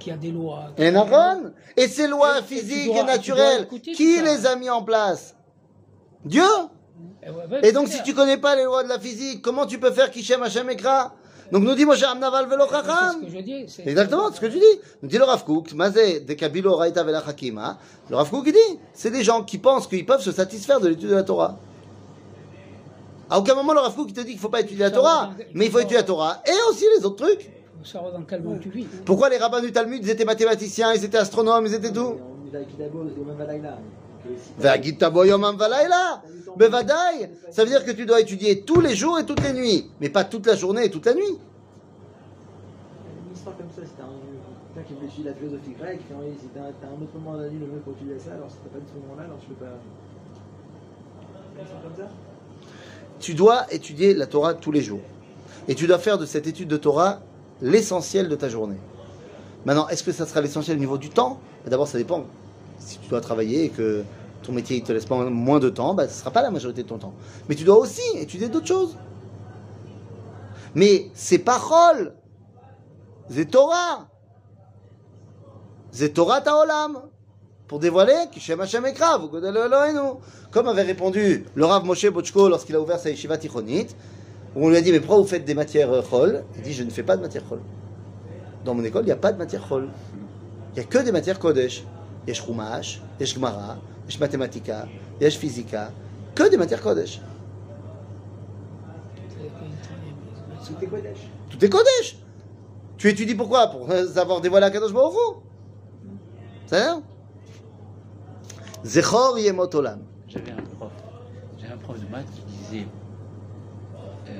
qui 0.00 0.10
a 0.10 0.16
des 0.16 0.32
lois. 0.32 0.72
Et 0.76 0.90
Naron 0.90 1.52
Et 1.76 1.86
ces 1.86 2.08
lois 2.08 2.36
Et- 2.36 2.38
et 2.38 2.42
tu 2.42 2.54
physiques 2.54 2.86
dois- 2.86 2.96
et 2.96 3.00
tu 3.02 3.30
naturelles, 3.30 3.62
écouter 3.62 3.92
qui 3.92 4.20
les 4.20 4.44
a 4.46 4.56
mis 4.56 4.70
en 4.70 4.82
place 4.82 5.36
Dieu 6.24 6.42
Eh 7.22 7.30
ouais, 7.30 7.36
ouais, 7.50 7.68
Et 7.68 7.72
donc, 7.72 7.88
si 7.88 8.02
tu 8.02 8.12
connais 8.12 8.38
pas 8.38 8.56
les 8.56 8.64
lois 8.64 8.82
de 8.82 8.88
la 8.88 8.98
physique, 8.98 9.40
comment 9.40 9.66
tu 9.66 9.78
peux 9.78 9.92
faire 9.92 10.10
Kishem 10.10 10.42
Hashem 10.42 10.68
Ekra 10.70 11.14
Donc, 11.54 11.62
nous 11.62 11.74
dit 11.76 11.84
Moshe 11.86 12.02
Amnaval 12.02 12.48
Velo 12.48 12.64
C'est 12.68 12.74
ce 12.74 12.82
Chacham. 12.82 13.20
que 13.20 13.30
je 13.30 13.38
dis. 13.38 13.64
c'est- 13.68 13.86
Exactement, 13.86 14.28
c'est 14.30 14.36
ce 14.36 14.40
que 14.40 14.46
tu 14.46 14.58
dis. 14.58 14.80
Nous 15.04 15.08
dit 15.08 15.18
le 15.18 15.22
Rav 15.22 15.44
Kook, 15.44 15.72
Mazé 15.72 16.18
de 16.18 16.32
Kabilo 16.34 16.74
Raïta 16.74 17.04
Vela 17.04 17.22
Hakima. 17.24 17.78
Le 18.10 18.16
Rav 18.16 18.28
Kook, 18.28 18.42
il 18.48 18.52
dit 18.52 18.78
c'est 18.92 19.12
des 19.12 19.22
gens 19.22 19.44
qui 19.44 19.58
pensent 19.58 19.86
qu'ils 19.86 20.04
peuvent 20.04 20.20
se 20.20 20.32
satisfaire 20.32 20.80
de 20.80 20.88
l'étude 20.88 21.10
de 21.10 21.14
la 21.14 21.22
Torah. 21.22 21.56
À 23.30 23.38
aucun 23.38 23.54
moment, 23.54 23.72
le 23.72 23.78
Rav 23.78 23.94
Kook, 23.94 24.06
il 24.08 24.14
te 24.14 24.20
dit 24.22 24.32
qu'il 24.32 24.40
faut 24.40 24.48
pas 24.48 24.62
étudier 24.62 24.82
la 24.82 24.90
Torah, 24.90 25.30
mais 25.54 25.66
il 25.66 25.70
faut 25.70 25.78
étudier 25.78 25.98
la 25.98 26.02
Torah 26.02 26.42
et 26.44 26.70
aussi 26.72 26.86
les 26.98 27.04
autres 27.06 27.24
trucs. 27.24 27.42
Il 27.42 27.86
faut 27.86 27.92
savoir 27.98 28.12
dans 28.12 28.22
quel 28.22 28.42
monde 28.42 28.58
tu 28.60 28.70
vis? 28.70 28.86
Pourquoi 29.04 29.28
les 29.28 29.36
rabbins 29.38 29.60
du 29.60 29.70
Talmud, 29.70 30.00
ils 30.02 30.10
étaient 30.10 30.24
mathématiciens, 30.24 30.92
ils 30.92 31.04
étaient 31.04 31.18
astronomes, 31.18 31.66
ils 31.66 31.74
étaient 31.74 31.92
tout? 31.92 32.16
Ça 37.50 37.64
veut 37.64 37.70
dire 37.70 37.84
que 37.84 37.90
tu 37.90 38.06
dois 38.06 38.20
étudier 38.20 38.62
tous 38.62 38.80
les 38.80 38.94
jours 38.94 39.18
et 39.18 39.26
toutes 39.26 39.42
les 39.42 39.52
nuits, 39.52 39.90
mais 40.00 40.08
pas 40.08 40.24
toute 40.24 40.46
la 40.46 40.56
journée 40.56 40.84
et 40.86 40.90
toute 40.90 41.06
la 41.06 41.14
nuit. 41.14 41.38
Une 43.26 43.34
histoire 43.34 43.56
comme 43.56 43.68
ça, 43.74 43.82
un 43.82 44.82
qui 44.82 45.22
la 45.22 45.34
philosophie 45.34 45.72
grecque, 45.78 46.00
un 46.10 47.02
autre 47.02 47.14
moment 47.14 47.36
de 47.36 47.42
la 47.44 47.48
nuit, 47.50 47.58
le 47.60 47.66
mieux 47.66 47.80
pour 47.80 47.92
étudier 47.94 48.18
ça, 48.18 48.32
alors 48.32 48.48
pas 48.48 48.78
de 48.78 48.84
ce 48.88 48.94
moment-là, 49.00 49.24
alors 49.24 49.38
tu 49.40 49.46
peux 49.48 49.64
pas. 49.64 49.78
Tu 53.20 53.34
dois 53.34 53.72
étudier 53.72 54.14
la 54.14 54.26
Torah 54.26 54.54
tous 54.54 54.72
les 54.72 54.82
jours. 54.82 55.00
Et 55.68 55.74
tu 55.74 55.86
dois 55.86 55.98
faire 55.98 56.18
de 56.18 56.26
cette 56.26 56.46
étude 56.46 56.68
de 56.68 56.76
Torah 56.76 57.20
l'essentiel 57.62 58.28
de 58.28 58.34
ta 58.34 58.48
journée. 58.48 58.78
Maintenant, 59.64 59.88
est-ce 59.88 60.02
que 60.02 60.12
ça 60.12 60.26
sera 60.26 60.40
l'essentiel 60.40 60.76
au 60.76 60.80
niveau 60.80 60.98
du 60.98 61.10
temps? 61.10 61.38
D'abord, 61.66 61.88
ça 61.88 61.96
dépend. 61.96 62.26
Si 62.84 62.98
tu 62.98 63.08
dois 63.08 63.20
travailler 63.20 63.64
et 63.64 63.68
que 63.70 64.04
ton 64.42 64.52
métier 64.52 64.80
ne 64.80 64.86
te 64.86 64.92
laisse 64.92 65.06
pas 65.06 65.16
moins 65.30 65.58
de 65.58 65.70
temps, 65.70 65.94
bah, 65.94 66.06
ce 66.06 66.14
ne 66.14 66.18
sera 66.18 66.30
pas 66.30 66.42
la 66.42 66.50
majorité 66.50 66.82
de 66.82 66.88
ton 66.88 66.98
temps. 66.98 67.14
Mais 67.48 67.54
tu 67.54 67.64
dois 67.64 67.78
aussi 67.78 68.02
étudier 68.16 68.48
d'autres 68.48 68.66
choses. 68.66 68.96
Mais 70.74 71.10
c'est 71.14 71.38
parole. 71.38 72.14
C'est 73.30 73.50
Torah. 73.50 74.08
C'est 75.90 76.10
Torah 76.12 76.40
Taolam. 76.40 77.00
Pour 77.68 77.78
dévoiler 77.78 78.14
Kishem 78.30 78.60
Hashem. 78.60 78.84
Comme 80.50 80.68
avait 80.68 80.82
répondu 80.82 81.46
le 81.54 81.64
Rav 81.64 81.84
Moshe 81.84 82.06
Bochko 82.06 82.48
lorsqu'il 82.48 82.76
a 82.76 82.80
ouvert 82.80 82.98
sa 82.98 83.10
yeshiva 83.10 83.38
tichonit, 83.38 83.86
où 84.54 84.66
on 84.66 84.68
lui 84.68 84.76
a 84.76 84.80
dit 84.82 84.92
Mais 84.92 85.00
pourquoi 85.00 85.18
vous 85.18 85.26
faites 85.26 85.44
des 85.44 85.54
matières 85.54 85.90
euh, 85.90 86.02
chol? 86.02 86.44
Il 86.56 86.62
dit 86.62 86.72
Je 86.72 86.84
ne 86.84 86.90
fais 86.90 87.02
pas 87.02 87.16
de 87.16 87.22
matière 87.22 87.42
chol. 87.48 87.60
Dans 88.64 88.74
mon 88.74 88.84
école, 88.84 89.02
il 89.02 89.06
n'y 89.06 89.12
a 89.12 89.16
pas 89.16 89.32
de 89.32 89.38
matière 89.38 89.66
chol. 89.66 89.88
Il 90.72 90.80
n'y 90.80 90.80
a 90.80 90.88
que 90.88 90.98
des 90.98 91.12
matières 91.12 91.38
kodesh. 91.38 91.84
Yesh 92.26 92.42
Chumash, 92.42 93.00
Yesh 93.20 93.34
Gemara, 93.34 93.78
Yesh 94.08 94.18
Mathématika, 94.18 94.86
Yesh 95.20 95.38
Physica. 95.38 95.90
Que 96.34 96.50
des 96.50 96.56
matières 96.56 96.82
kodesh. 96.82 97.20
Tout 100.66 100.82
est 100.82 100.86
Kodesh. 100.88 101.18
Tout 101.50 101.64
est 101.64 101.68
kodesh. 101.68 102.16
Tu 102.96 103.08
étudies 103.08 103.34
pourquoi? 103.34 103.68
Pour 103.68 103.88
savoir 104.14 104.40
dévoiler 104.40 104.66
à 104.66 104.70
Kadosh 104.70 104.92
Baruch 104.92 105.14
Hu. 105.14 105.36
C'est 106.66 106.78
ça 106.78 107.00
Zechor 108.84 109.38
Yemot 109.38 109.74
Olam. 109.74 110.00
J'avais 110.28 110.52
un 110.52 110.62
prof, 110.76 110.90
j'avais 111.58 111.72
un 111.72 111.76
prof 111.76 111.98
de 112.00 112.06
maths 112.10 112.26
qui 112.34 112.42
disait 112.56 112.86
euh, 114.28 114.32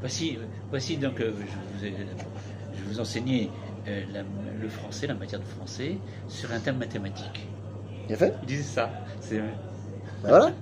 voici, 0.00 0.38
voici 0.70 0.96
donc 0.96 1.20
euh, 1.20 1.32
je, 1.32 1.78
vous 1.78 1.84
ai, 1.84 1.90
je 2.74 2.82
vais 2.82 2.88
vous 2.92 3.00
enseigner 3.00 3.50
euh, 3.88 4.02
la- 4.12 4.22
le 4.62 4.68
français, 4.68 5.06
la 5.06 5.14
matière 5.14 5.40
de 5.40 5.46
français, 5.46 5.96
sur 6.28 6.52
un 6.52 6.58
thème 6.60 6.78
mathématique. 6.78 7.46
Bien 8.06 8.16
fait 8.16 8.34
Il 8.42 8.46
disait 8.48 8.62
ça. 8.62 8.90
C'est 9.20 9.40
Voilà. 10.22 10.52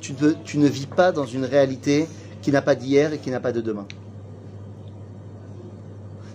Tu 0.00 0.12
ne, 0.20 0.30
tu 0.44 0.58
ne 0.58 0.68
vis 0.68 0.86
pas 0.86 1.10
dans 1.12 1.26
une 1.26 1.44
réalité 1.44 2.06
qui 2.42 2.52
n'a 2.52 2.62
pas 2.62 2.74
d'hier 2.74 3.12
et 3.12 3.18
qui 3.18 3.30
n'a 3.30 3.40
pas 3.40 3.52
de 3.52 3.60
demain. 3.60 3.86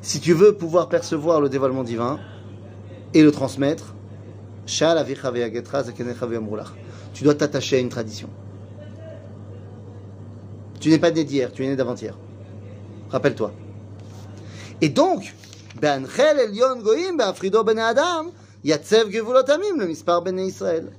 Si 0.01 0.19
tu 0.19 0.33
veux 0.33 0.53
pouvoir 0.55 0.89
percevoir 0.89 1.39
le 1.39 1.47
dévoilement 1.49 1.83
divin 1.83 2.19
et 3.13 3.23
le 3.23 3.31
transmettre, 3.31 3.93
tu 7.13 7.23
dois 7.23 7.35
t'attacher 7.35 7.77
à 7.77 7.79
une 7.79 7.89
tradition. 7.89 8.29
Tu 10.79 10.89
n'es 10.89 10.99
pas 10.99 11.11
né 11.11 11.23
d'hier, 11.23 11.51
tu 11.51 11.63
es 11.63 11.67
né 11.67 11.75
d'avant-hier. 11.75 12.17
Rappelle-toi. 13.09 13.53
Et 14.81 14.89
donc, 14.89 15.33
Ben 15.79 16.05
Chel 16.07 16.39
Elion 16.39 16.81
Goim, 16.81 17.15
Ben 17.17 17.33
Frido 17.33 17.63
Ben 17.63 17.79
Adam, 17.79 18.31
Yatsev 18.63 19.11
Gevulotamim, 19.11 19.77
le 19.77 19.87
Mispar 19.87 20.21
Ben 20.23 20.37
Israël. 20.39 20.91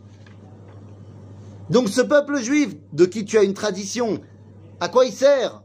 Donc 1.71 1.89
ce 1.89 2.01
peuple 2.01 2.39
juif 2.41 2.75
de 2.93 3.05
qui 3.05 3.25
tu 3.25 3.39
as 3.39 3.43
une 3.43 3.55
tradition, 3.55 4.21
à 4.81 4.89
quoi 4.89 5.07
il 5.07 5.13
sert? 5.13 5.63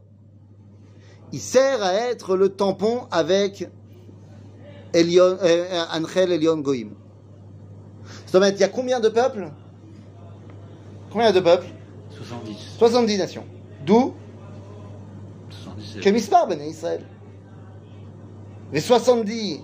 Il 1.32 1.40
sert 1.40 1.82
à 1.82 1.94
être 1.94 2.36
le 2.36 2.48
tampon 2.48 3.06
avec 3.10 3.68
Elion, 4.92 5.38
euh, 5.42 5.84
Angel 5.92 6.32
Elion 6.32 6.58
Goim. 6.58 6.90
il 8.34 8.58
y 8.58 8.64
a 8.64 8.68
combien 8.68 8.98
de 8.98 9.08
peuples? 9.08 9.50
Combien 11.10 11.32
de 11.32 11.40
peuples 11.40 11.66
70. 12.10 12.76
70 12.78 13.18
nations. 13.18 13.44
D'où 13.84 14.14
77. 15.50 16.02
Kemispar 16.02 16.46
Ben 16.46 16.60
Israël. 16.62 17.04
Les 18.72 18.80
70 18.80 19.60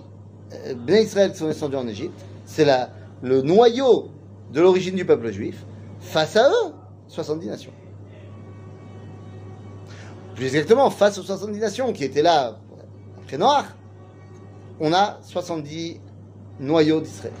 euh, 0.53 0.73
Ben 0.75 1.03
Israël 1.03 1.31
qui 1.31 1.37
sont 1.37 1.47
descendus 1.47 1.75
en 1.77 1.87
Égypte, 1.87 2.19
c'est 2.45 2.65
la- 2.65 2.89
le 3.21 3.41
noyau 3.41 4.09
de 4.51 4.61
l'origine 4.61 4.95
du 4.95 5.05
peuple 5.05 5.31
juif. 5.31 5.65
Face 5.99 6.35
à 6.35 6.49
eux, 6.49 6.73
70 7.07 7.47
nations. 7.47 7.71
Plus 10.35 10.45
exactement, 10.45 10.89
face 10.89 11.17
aux 11.17 11.23
70 11.23 11.59
nations 11.59 11.93
qui 11.93 12.03
étaient 12.03 12.21
là 12.21 12.57
après 13.23 13.37
Noir, 13.37 13.65
on 14.79 14.93
a 14.93 15.17
70 15.23 15.99
noyaux 16.59 17.01
d'Israël. 17.01 17.33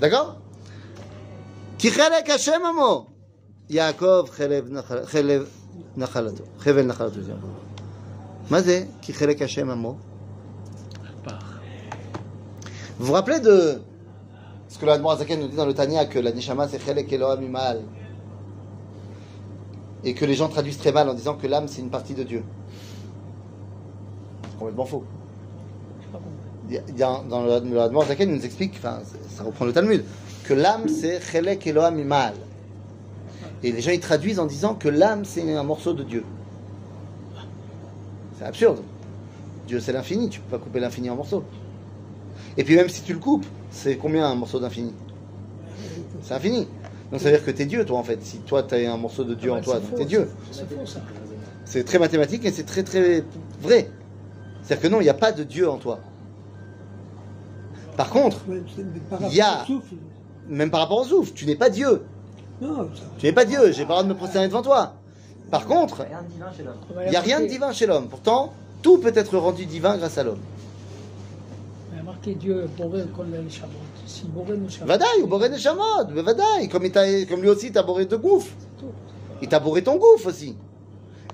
D'accord? 0.00 0.38
Ki 1.79 1.89
chelek 1.91 2.27
Hashem 2.27 2.63
amo. 2.65 3.07
Yaakov 3.69 4.29
chelev 4.37 4.65
nachal- 4.69 5.05
chelev 5.05 5.45
נחלתו, 5.97 6.43
חבל 6.59 6.81
נחלתו 6.85 7.21
זה 7.21 7.31
יעקב. 7.31 7.47
מה 8.51 8.61
זה? 8.61 8.83
כי 9.01 9.13
חלק 9.13 9.41
השם 9.41 9.69
עמו. 9.69 9.95
Part. 11.25 11.31
Vous 12.99 13.05
vous 13.07 13.13
rappelez 13.13 13.39
de 13.39 13.81
ce 14.69 14.77
que 14.77 14.85
l'Admor 14.85 15.11
Azaken 15.13 15.39
nous 15.41 15.47
dit 15.47 15.55
dans 15.55 15.65
le 15.65 15.73
Tanya, 15.73 16.05
que 16.05 16.19
la 16.19 16.31
Neshama 16.31 16.67
c'est 16.67 16.79
Chelek 16.79 17.11
Elohim 17.13 17.43
Imal. 17.43 17.81
Et 20.03 20.13
que 20.13 20.25
les 20.25 20.33
gens 20.35 20.49
traduisent 20.49 20.77
très 20.79 20.91
mal 20.91 21.09
en 21.09 21.13
disant 21.13 21.35
que 21.35 21.47
l'âme 21.47 21.67
c'est 21.67 21.81
une 21.81 21.89
partie 21.89 22.13
de 22.13 22.23
Dieu. 22.23 22.43
C'est 24.49 24.57
complètement 24.59 24.85
faux. 24.85 25.03
Je 25.99 26.05
sais 26.05 26.11
pas 26.11 26.19
comment. 26.19 26.35
Il 26.69 26.75
y 26.75 26.77
a- 26.77 26.81
il 26.87 26.97
y 26.97 27.03
a- 27.03 27.21
Dans 27.29 27.43
le 27.43 27.59
le 27.73 27.81
Admor 27.81 28.03
Azaken, 28.03 28.29
il 28.29 28.35
nous 28.35 28.45
explique, 28.45 28.73
enfin 28.77 28.99
ça 29.35 29.43
reprend 29.43 29.65
le 29.65 29.73
Talmud, 29.73 30.03
que 30.46 30.54
l'âme 30.54 30.88
c'est 30.88 31.20
Chelek 31.20 31.66
Elohim 31.66 31.98
Imal. 31.98 32.34
Et 33.62 33.72
les 33.72 33.80
gens 33.80 33.90
ils 33.90 34.00
traduisent 34.00 34.38
en 34.38 34.46
disant 34.46 34.74
que 34.74 34.88
l'âme 34.88 35.24
c'est 35.24 35.54
un 35.54 35.62
morceau 35.62 35.92
de 35.92 36.04
Dieu. 36.04 36.24
C'est 38.38 38.44
absurde. 38.44 38.78
Dieu 39.66 39.80
c'est 39.80 39.92
l'infini, 39.92 40.28
tu 40.28 40.40
peux 40.40 40.56
pas 40.56 40.62
couper 40.62 40.80
l'infini 40.80 41.10
en 41.10 41.16
morceaux. 41.16 41.44
Et 42.56 42.64
puis 42.64 42.76
même 42.76 42.88
si 42.88 43.02
tu 43.02 43.12
le 43.12 43.18
coupes, 43.18 43.46
c'est 43.70 43.96
combien 43.96 44.26
un 44.26 44.34
morceau 44.34 44.60
d'infini? 44.60 44.92
C'est 46.22 46.34
infini. 46.34 46.68
Donc 47.10 47.20
ça 47.20 47.30
veut 47.30 47.36
dire 47.36 47.44
que 47.44 47.50
t'es 47.50 47.66
Dieu 47.66 47.84
toi 47.84 47.98
en 47.98 48.04
fait. 48.04 48.22
Si 48.22 48.38
toi 48.38 48.62
t'as 48.62 48.78
un 48.78 48.96
morceau 48.96 49.24
de 49.24 49.34
Dieu 49.34 49.50
Ah 49.52 49.54
en 49.54 49.58
bah, 49.58 49.62
toi, 49.64 49.80
t'es 49.96 50.04
Dieu. 50.04 50.28
C'est 51.64 51.84
très 51.84 51.98
mathématique 51.98 52.44
et 52.44 52.52
c'est 52.52 52.64
très 52.64 52.84
très 52.84 53.24
vrai. 53.60 53.90
C'est-à-dire 54.62 54.82
que 54.82 54.92
non, 54.94 55.00
il 55.00 55.04
n'y 55.04 55.10
a 55.10 55.14
pas 55.14 55.32
de 55.32 55.42
Dieu 55.42 55.68
en 55.68 55.78
toi. 55.78 56.00
Par 57.96 58.10
contre, 58.10 58.38
Il 59.30 59.34
y 59.34 59.40
a- 59.40 59.64
même 60.48 60.70
par 60.70 60.80
rapport 60.80 60.98
au 61.00 61.04
souffle, 61.04 61.32
tu 61.34 61.46
n'es 61.46 61.56
pas 61.56 61.70
Dieu. 61.70 62.02
Non, 62.60 62.88
Tu 63.18 63.26
n'es 63.26 63.32
pas 63.32 63.44
Dieu, 63.44 63.72
j'ai 63.72 63.84
pas 63.84 63.88
le 63.88 63.88
droit 63.88 64.02
de 64.04 64.08
me 64.08 64.14
prosterner 64.14 64.48
devant 64.48 64.62
toi. 64.62 64.94
Par 65.50 65.66
contre, 65.66 66.04
Rien 66.04 66.22
de 66.22 66.28
divin 66.28 66.52
chez 66.56 66.62
l'homme. 66.64 66.76
il 67.04 67.10
n'y 67.10 67.16
a 67.16 67.20
rien 67.20 67.40
de 67.40 67.46
divin 67.46 67.72
chez 67.72 67.86
l'homme. 67.86 68.08
Pourtant, 68.08 68.52
tout 68.82 68.98
peut 68.98 69.12
être 69.14 69.36
rendu 69.36 69.66
divin 69.66 69.96
grâce 69.96 70.18
à 70.18 70.24
l'homme. 70.24 70.40
Il 71.92 71.98
y 71.98 72.00
a 72.00 72.02
marqué 72.02 72.34
Dieu, 72.34 72.68
Boré, 72.76 73.04
Boré. 73.04 73.44
Vadaï, 74.84 75.22
ou 75.22 75.26
boré 75.26 75.48
Neshamot, 75.48 76.06
vadaï. 76.08 76.68
Comme, 76.68 76.88
comme 77.28 77.42
lui 77.42 77.48
aussi, 77.48 77.66
il 77.66 77.72
t'a 77.72 77.82
boré 77.82 78.06
de 78.06 78.16
gouffre. 78.16 78.52
Il 79.42 79.48
t'a 79.48 79.60
bourré 79.60 79.82
ton 79.82 79.96
gouffre 79.96 80.28
aussi. 80.28 80.56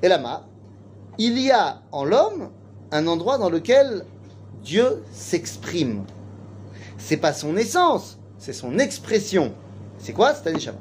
Et 0.03 0.09
là-bas, 0.09 0.47
il 1.19 1.39
y 1.39 1.51
a 1.51 1.83
en 1.93 2.05
l'homme 2.05 2.51
un 2.91 3.07
endroit 3.07 3.39
dans 3.39 3.49
lequel 3.51 4.05
Dieu 4.63 5.03
s'exprime. 5.13 6.05
C'est 6.99 7.17
pas 7.17 7.33
son 7.33 7.57
essence, 7.57 8.19
c'est 8.43 8.53
son 8.53 8.81
expression. 8.81 9.55
C'est 9.99 10.13
quoi 10.13 10.35
C'est 10.35 10.47
l'aneshama. 10.47 10.81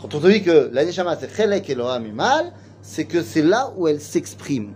Quand 0.00 0.14
on 0.14 0.20
te 0.20 0.28
dit 0.28 0.44
que 0.44 0.70
l'aneshama 0.72 1.16
c'est 1.18 1.34
chelek 1.34 1.68
Elohim 1.68 2.12
mal, 2.12 2.52
c'est 2.82 3.04
que 3.04 3.20
c'est 3.20 3.42
là 3.42 3.72
où 3.76 3.88
elle 3.88 4.00
s'exprime. 4.00 4.74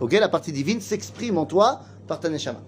Ok, 0.00 0.12
la 0.12 0.28
partie 0.28 0.52
divine 0.52 0.82
s'exprime 0.82 1.38
en 1.38 1.46
toi 1.46 1.80
par 2.06 2.20
ta 2.20 2.28
neshama. 2.28 2.60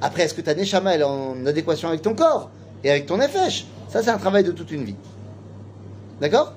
Après, 0.00 0.24
est-ce 0.24 0.34
que 0.34 0.40
ta 0.40 0.52
neshama 0.52 0.96
elle 0.96 1.02
est 1.02 1.04
en 1.04 1.46
adéquation 1.46 1.88
avec 1.88 2.02
ton 2.02 2.16
corps 2.16 2.50
et 2.82 2.90
avec 2.90 3.06
ton 3.06 3.16
nefesh? 3.16 3.66
Ça, 3.88 4.02
c'est 4.02 4.10
un 4.10 4.18
travail 4.18 4.42
de 4.42 4.50
toute 4.50 4.72
une 4.72 4.82
vie. 4.82 4.96
D'accord? 6.20 6.54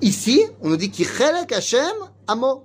Ici, 0.00 0.42
on 0.62 0.70
nous 0.70 0.78
dit 0.78 0.90
qu'il 0.90 1.06
chelek 1.06 1.52
Hashem 1.52 1.92
amo. 2.28 2.64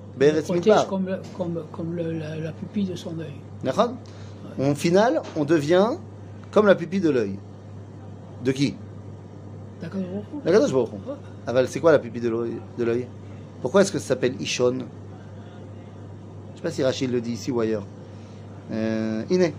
Beretz 0.17 0.49
Midbar. 0.49 0.87
Comme, 0.87 1.17
comme, 1.37 1.63
comme 1.71 1.95
la, 1.95 2.51
pupille 2.51 2.85
de 2.85 2.95
son 2.95 3.15
œil. 3.19 3.33
Final, 4.75 5.21
on 5.35 5.45
devient 5.45 5.91
comme 6.51 6.67
la 6.67 6.75
pupille 6.75 6.99
de 7.01 7.09
l'œil. 7.09 7.39
De 8.43 8.51
qui? 8.51 8.75
D'Akadosh 9.81 10.71
Baruch 10.71 10.89
Aval, 11.47 11.67
c'est 11.67 11.79
quoi 11.79 11.91
la 11.91 11.99
pupille 11.99 12.21
de 12.21 12.83
l'œil 12.83 13.07
Pourquoi 13.61 13.81
est-ce 13.81 13.91
que 13.91 13.99
ça 13.99 14.09
s'appelle 14.09 14.39
Ishon 14.39 14.79
Je 14.79 16.57
sais 16.57 16.61
pas 16.61 16.71
si 16.71 16.83
Rachid 16.83 17.11
le 17.11 17.21
dit 17.21 17.31
ici 17.31 17.51
ou 17.51 17.59
ailleurs. 17.59 17.85
Euh, 18.71 19.23
Iné. 19.29 19.53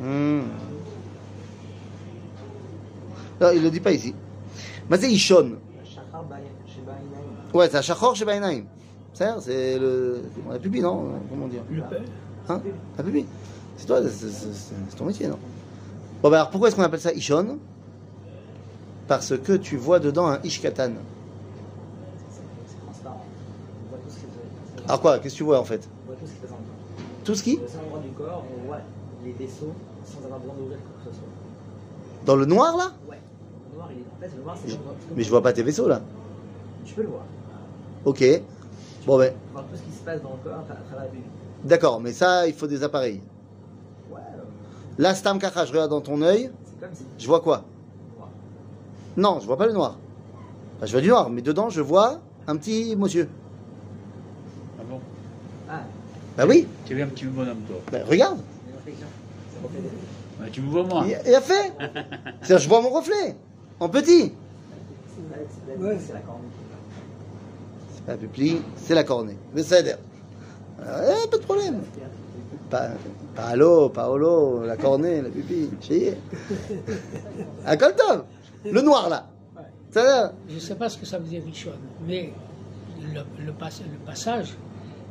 Hmm. 0.00 0.06
Hmm. 0.06 0.42
Non, 3.40 3.50
il 3.52 3.58
ne 3.58 3.64
le 3.64 3.70
dit 3.70 3.80
pas 3.80 3.92
ici. 3.92 4.14
Baï- 4.98 6.42
Sheba 6.66 6.92
Inaïm. 6.92 7.54
Ouais, 7.54 7.68
c'est 7.70 7.76
un 7.78 7.82
Shachor 7.82 8.14
chez 8.14 8.24
Bainaim. 8.24 8.64
C'est 9.14 9.28
c'est 9.40 9.78
le. 9.78 10.22
La 10.50 10.58
pupille, 10.58 10.80
non 10.82 11.12
Comment 11.30 11.46
dire? 11.48 11.62
Hein? 12.48 12.60
La 12.96 13.04
pupille 13.04 13.26
C'est 13.76 13.86
toi, 13.86 14.00
c'est- 14.08 14.96
ton 14.96 15.04
métier, 15.04 15.28
non? 15.28 15.38
Bon, 16.22 16.30
bah 16.30 16.36
alors 16.38 16.50
pourquoi 16.50 16.68
est-ce 16.68 16.76
qu'on 16.76 16.82
appelle 16.82 17.00
ça 17.00 17.12
Ishon? 17.12 17.58
Parce 19.08 19.36
que 19.36 19.52
tu 19.54 19.76
vois 19.76 19.98
dedans 19.98 20.26
un 20.28 20.40
Ishkatan. 20.44 20.92
C'est 22.68 22.80
transparent. 22.84 23.24
On 23.86 23.90
voit 23.90 23.98
tout 23.98 24.10
ce 24.10 24.18
qui 24.18 24.24
est 24.26 24.84
Alors 24.88 25.00
quoi 25.00 25.18
Qu'est-ce 25.18 25.34
que 25.34 25.38
tu 25.38 25.44
vois 25.44 25.58
en 25.60 25.64
fait? 25.64 25.88
On 26.04 26.06
voit 26.08 26.16
tout 26.16 26.26
ce 26.26 26.30
qui 26.32 26.36
est 26.36 26.40
présent. 26.40 26.56
Tout 27.24 27.34
ce 27.34 27.42
qui? 27.42 27.56
Du 27.56 28.08
corps, 28.16 28.44
on 28.56 28.66
voit 28.66 28.78
les 29.24 29.32
vaisseaux 29.32 29.72
sans 30.04 30.24
avoir 30.24 30.38
besoin 30.40 30.54
d'ouvrir 30.56 30.78
quoi 30.78 30.92
que 31.04 31.10
ce 31.10 31.16
soit. 31.16 31.28
Dans 32.24 32.36
le 32.36 32.44
noir 32.46 32.76
là? 32.76 32.92
Ouais. 33.08 33.18
Le 33.72 33.76
noir, 33.78 33.88
il 33.92 33.98
est. 33.98 34.02
En 34.02 34.20
fait, 34.30 34.36
le 34.36 34.42
noir, 34.42 34.56
c'est 34.62 34.70
Je- 34.70 34.76
comme- 34.76 34.84
comme- 34.86 34.96
Mais 35.16 35.22
je 35.22 35.30
vois 35.30 35.42
pas 35.42 35.52
tes 35.52 35.62
vaisseaux 35.62 35.88
là. 35.88 36.00
Tu 36.84 36.94
peux 36.94 37.02
le 37.02 37.08
voir. 37.08 37.22
Ok. 38.04 38.24
Bon, 39.06 39.18
ben, 39.18 39.32
Voir 39.52 39.64
tout 39.64 39.76
ce 39.76 39.82
qui 39.82 39.92
se 39.92 40.02
passe 40.04 40.22
dans 40.22 40.30
le 40.30 40.36
corps 40.48 40.58
à 40.58 40.62
tra- 40.62 40.76
à 40.76 40.82
travers 40.88 41.04
la 41.04 41.10
vue. 41.10 41.18
d'accord, 41.64 42.00
mais 42.00 42.12
ça, 42.12 42.46
il 42.46 42.54
faut 42.54 42.66
des 42.66 42.82
appareils. 42.82 43.20
Ouais, 44.12 44.18
euh, 44.36 44.42
Là, 44.98 45.14
Stam 45.14 45.38
Kacha, 45.38 45.64
je 45.64 45.72
regarde 45.72 45.90
dans 45.90 46.00
ton 46.00 46.20
œil, 46.22 46.50
c'est 46.64 46.80
comme 46.86 46.94
si. 46.94 47.04
je 47.18 47.26
vois 47.26 47.40
quoi? 47.40 47.64
Noir. 48.16 48.28
Non, 49.34 49.40
je 49.40 49.46
vois 49.46 49.56
pas 49.56 49.66
le 49.66 49.72
noir. 49.72 49.96
Enfin, 50.76 50.86
je 50.86 50.92
vois 50.92 51.00
du 51.00 51.08
noir, 51.08 51.30
mais 51.30 51.42
dedans, 51.42 51.68
je 51.70 51.80
vois 51.80 52.20
un 52.46 52.56
petit 52.56 52.94
monsieur. 52.96 53.28
Ah 54.78 54.82
bon? 54.88 55.00
Ah, 55.68 55.80
Bah 56.36 56.44
oui, 56.48 56.66
Tu 56.86 56.98
es 56.98 57.02
un 57.02 57.06
petit 57.08 57.24
bonhomme, 57.26 57.60
toi? 57.66 57.76
bah, 57.90 57.98
regarde. 58.08 58.38
une 58.68 58.76
réflexion. 58.76 59.06
Ça 59.54 59.66
refait 59.66 59.80
des- 59.80 60.42
Ouais, 60.44 60.50
tu 60.50 60.60
me 60.60 60.70
vois, 60.70 60.84
moi? 60.84 61.04
Il 61.06 61.18
il 61.28 61.34
a 61.34 61.40
fait. 61.40 61.72
C'est-à-dire, 62.42 62.58
je 62.58 62.68
vois 62.68 62.80
mon 62.82 62.90
reflet, 62.90 63.36
en 63.82 63.88
petit. 63.88 64.32
c'est 65.72 65.78
Ouais. 65.78 65.96
Pas 68.06 68.12
la 68.12 68.16
pupille, 68.18 68.60
c'est 68.76 68.94
la 68.94 69.04
cornée. 69.04 69.36
Mais 69.54 69.62
ça 69.62 69.80
aide. 69.80 69.98
Euh, 70.80 71.14
pas 71.30 71.36
de 71.38 71.42
problème. 71.42 71.80
Pa- 72.70 72.90
Paolo, 73.34 73.88
Paolo, 73.90 74.64
la 74.64 74.76
cornée, 74.76 75.20
la 75.22 75.28
pupille, 75.30 75.70
chier. 75.80 76.16
Un 77.66 77.76
coltov. 77.76 78.24
Le 78.64 78.80
noir 78.80 79.08
là. 79.08 79.28
Ça 79.90 80.32
Je 80.48 80.54
ne 80.54 80.60
sais 80.60 80.74
pas 80.74 80.88
ce 80.88 80.96
que 80.98 81.06
ça 81.06 81.18
veut 81.18 81.28
dire 81.28 81.42
Rishon, 81.44 81.70
mais 82.06 82.32
le, 83.00 83.20
le, 83.44 83.52
pas- 83.52 83.68
le 83.68 83.98
passage, 84.06 84.54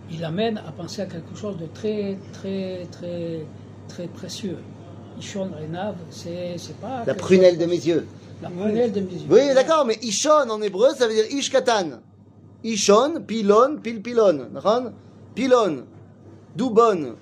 il 0.09 0.23
amène 0.25 0.57
à 0.57 0.71
penser 0.71 1.01
à 1.03 1.05
quelque 1.05 1.35
chose 1.35 1.57
de 1.57 1.67
très, 1.67 2.17
très, 2.33 2.87
très, 2.91 3.45
très 3.87 4.07
précieux. 4.07 4.57
Ishon 5.19 5.49
Renav, 5.59 5.95
c'est 6.09 6.55
c'est 6.57 6.77
pas. 6.77 7.03
La 7.05 7.13
prunelle 7.13 7.55
chose- 7.55 7.59
de 7.59 7.65
mes 7.65 7.75
yeux. 7.75 8.07
La 8.41 8.49
prunelle 8.49 8.91
de 8.91 9.01
mes 9.01 9.13
yeux. 9.13 9.27
Oui, 9.29 9.53
d'accord, 9.53 9.85
mais 9.85 9.97
Ishon 10.01 10.49
en 10.49 10.61
hébreu, 10.61 10.89
ça 10.97 11.07
veut 11.07 11.13
dire 11.13 11.25
Ishkatan. 11.31 12.01
Ishon, 12.63 13.21
pilon, 13.25 13.77
pil 13.81 14.01
pilon. 14.01 14.47
Pilon. 15.35 15.85
Doubon. 16.55 17.15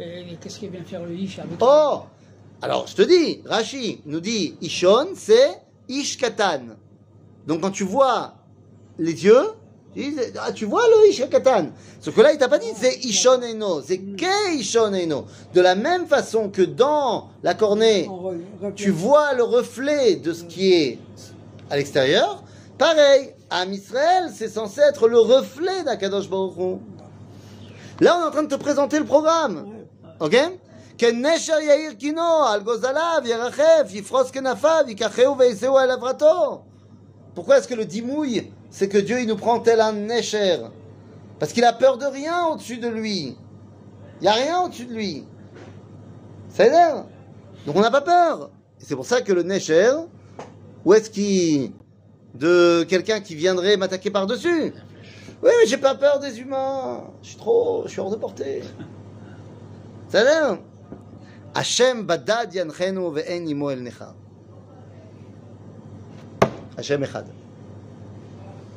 Et 0.00 0.36
qu'est-ce 0.40 0.58
qu'il 0.58 0.70
vient 0.70 0.82
faire 0.82 1.04
le 1.04 1.14
Ish 1.14 1.38
avec 1.38 1.52
Oh 1.60 2.00
Alors, 2.60 2.86
je 2.88 2.96
te 2.96 3.02
dis, 3.02 3.40
Rashi 3.46 4.00
nous 4.06 4.20
dit 4.20 4.56
Ishon, 4.60 5.08
c'est 5.14 5.60
Ishkatan. 5.88 6.74
Donc, 7.46 7.60
quand 7.60 7.70
tu 7.70 7.84
vois 7.84 8.34
les 8.98 9.14
dis, 9.14 9.28
ah, 10.39 10.51
tu 10.51 10.65
vois 10.65 10.83
le 10.87 11.09
Ishkatan. 11.09 11.67
Sauf 11.99 12.15
que 12.15 12.21
là, 12.21 12.31
il 12.31 12.37
t'a 12.37 12.47
pas 12.47 12.59
dit 12.59 12.67
c'est 12.75 12.95
Ishon 13.03 13.41
Eno, 13.41 13.81
c'est 13.81 13.97
Ke 13.97 14.53
Ishon 14.55 14.93
Eno. 14.93 15.25
De 15.53 15.61
la 15.61 15.75
même 15.75 16.05
façon 16.07 16.49
que 16.49 16.61
dans 16.61 17.29
la 17.43 17.53
cornée, 17.53 18.07
On 18.09 18.17
re- 18.31 18.37
reflète. 18.61 18.75
tu 18.75 18.91
vois 18.91 19.33
le 19.33 19.43
reflet 19.43 20.15
de 20.15 20.31
ce 20.33 20.43
qui 20.43 20.73
est 20.73 20.99
à 21.69 21.77
l'extérieur. 21.77 22.43
Pareil, 22.77 23.33
à 23.49 23.65
Israël, 23.65 24.29
c'est 24.33 24.47
censé 24.47 24.79
être 24.81 25.07
le 25.07 25.19
reflet 25.19 25.83
d'Akadosh 25.83 26.29
Baruch 26.29 26.55
Hu. 26.57 26.77
Là, 27.99 28.17
on 28.17 28.23
est 28.23 28.27
en 28.27 28.31
train 28.31 28.43
de 28.43 28.47
te 28.47 28.55
présenter 28.55 28.99
le 28.99 29.05
programme. 29.05 29.65
Ouais. 29.67 29.85
Ok 30.19 30.35
כנשר 30.97 31.59
יאיר 31.59 31.93
קינו, 31.93 32.45
על 32.47 32.61
גוזליו 32.61 33.21
ירחף, 33.25 33.89
יפרוס 33.91 34.31
כנפיו, 34.31 34.83
ייקחהו 34.87 35.37
ויישאו 35.37 35.79
אל 35.79 35.91
עברתו. 35.91 36.61
Pourquoi 37.35 37.57
est-ce 37.57 37.67
que 37.69 37.73
le 37.75 37.85
dimouille, 37.85 38.51
c'est 38.74 38.88
que 38.88 38.98
Dieu, 38.98 39.20
il 39.20 39.28
nous 39.28 39.36
prend 39.36 39.60
tel 39.60 39.80
un 39.80 39.92
Necher. 39.92 40.58
Parce 41.38 41.52
qu'il 41.52 41.62
a 41.62 41.72
peur 41.72 41.96
de 41.96 42.06
rien 42.06 42.48
au-dessus 42.48 42.78
de 42.78 42.88
lui. 42.88 43.36
Il 44.20 44.22
n'y 44.22 44.26
a 44.26 44.32
rien 44.32 44.62
au-dessus 44.62 44.86
de 44.86 44.92
lui. 44.92 45.24
Ça 46.48 46.64
l'air. 46.64 47.04
Donc 47.66 47.76
on 47.76 47.80
n'a 47.80 47.92
pas 47.92 48.00
peur. 48.00 48.50
C'est 48.78 48.96
pour 48.96 49.06
ça 49.06 49.20
que 49.20 49.32
le 49.32 49.44
Necher, 49.44 49.92
où 50.84 50.92
est-ce 50.92 51.08
qu'il. 51.08 51.70
de 52.34 52.84
quelqu'un 52.88 53.20
qui 53.20 53.36
viendrait 53.36 53.76
m'attaquer 53.76 54.10
par-dessus? 54.10 54.72
Oui, 55.40 55.50
mais 55.60 55.66
j'ai 55.68 55.76
pas 55.76 55.94
peur 55.94 56.18
des 56.18 56.40
humains. 56.40 57.04
Je 57.22 57.28
suis 57.28 57.36
trop. 57.36 57.84
je 57.84 57.92
suis 57.92 58.00
hors 58.00 58.10
de 58.10 58.16
portée. 58.16 58.64
Ça 60.08 60.24
l'air. 60.24 60.58
Hachem 61.54 62.02
badad 62.02 62.52
yanchenu 62.52 63.08
ve'en 63.12 63.46
imo 63.46 63.70
el 63.70 63.84
necha. 63.84 64.16
Hachem 66.76 67.04
echad. 67.04 67.26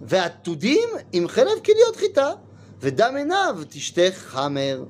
ועתודים 0.00 0.88
עם 1.12 1.28
חלב 1.28 1.58
כליות 1.64 1.96
חיטה, 1.96 2.32
ודם 2.80 3.14
עיניו 3.16 3.58
תשתה 3.68 4.02
חמר. 4.14 4.84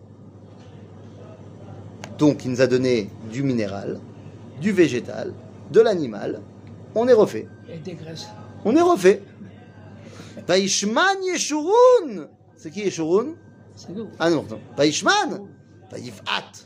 Donc 2.19 2.45
il 2.45 2.51
nous 2.53 2.61
a 2.61 2.67
donné 2.67 3.11
du 3.33 3.43
minéral, 3.43 3.99
du 4.61 4.71
végétal, 4.71 5.33
de 5.71 5.81
l'animal. 5.81 6.41
On 6.95 7.09
est 7.09 7.13
refait. 7.13 7.49
Et 7.69 7.79
des 7.79 7.95
graisses. 7.95 8.29
On 8.65 8.77
est 8.77 8.83
refait. 8.93 9.21
וישמן 10.49 11.17
ישורון. 11.35 12.27
C'est 12.57 12.71
qui 12.71 12.81
ישורון 12.81 13.35
C'est 13.75 13.91
nous. 13.91 14.09
Ah 14.19 14.31
non, 14.31 14.45
non. 14.51 14.59
וישמן, 14.79 15.31
ויבעט. 15.93 16.59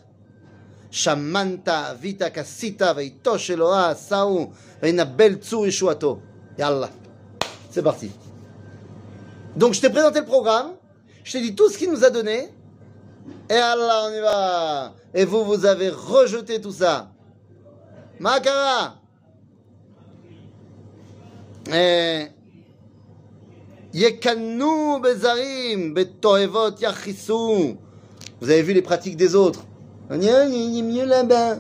שמנת, 0.91 1.69
אבית, 1.69 2.23
כסית, 2.23 2.83
ויטוש 2.97 3.51
אלוהה, 3.51 3.91
עשהו, 3.91 4.51
וינבל 4.83 5.35
צור 5.35 5.67
ישועתו. 5.67 6.19
Yallah. 6.59 6.91
C'est 7.71 7.83
parti. 7.83 8.11
Donc 9.56 9.74
je 9.74 9.82
t'ai 9.82 9.90
présenté 9.90 10.20
le 10.20 10.26
programme, 10.26 10.72
je 11.24 11.32
t'ai 11.34 11.42
dit 11.42 11.56
tout 11.56 11.70
ce 11.70 11.78
qu'il 11.78 11.92
nous 11.92 12.04
a 12.04 12.10
donné, 12.10 12.50
et 13.50 13.54
Allah, 13.56 14.04
on 14.06 14.14
y 14.14 14.22
va. 14.22 14.94
Et 15.14 15.26
vous, 15.26 15.44
vous 15.44 15.66
avez 15.66 15.90
rejeté 15.90 16.62
tout 16.62 16.72
ça. 16.72 17.12
Makara. 18.20 18.96
Yekanu 23.94 25.02
bezarim. 25.02 25.94
Vous 28.40 28.50
avez 28.50 28.62
vu 28.62 28.74
les 28.74 28.82
pratiques 28.82 29.18
des 29.18 29.36
autres. 29.36 29.66
On 30.10 30.20
est 30.20 30.82
mieux 30.82 31.06
là-bas. 31.06 31.58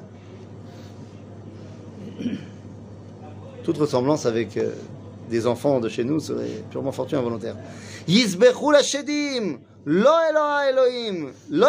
Toute 3.63 3.77
ressemblance 3.77 4.25
avec 4.25 4.57
euh, 4.57 4.71
des 5.31 5.47
enfants 5.47 5.79
de 5.79 5.89
chez 5.89 6.03
nous 6.03 6.19
serait 6.19 6.63
purement 6.69 6.91
fortune 6.91 7.17
involontaire. 7.17 7.55
Yizbechou 8.07 8.69
la 8.71 8.83
shedim, 8.83 9.57
lo 9.85 10.11
Eloha 10.29 10.69
Elohim, 10.69 11.31
lo 11.49 11.67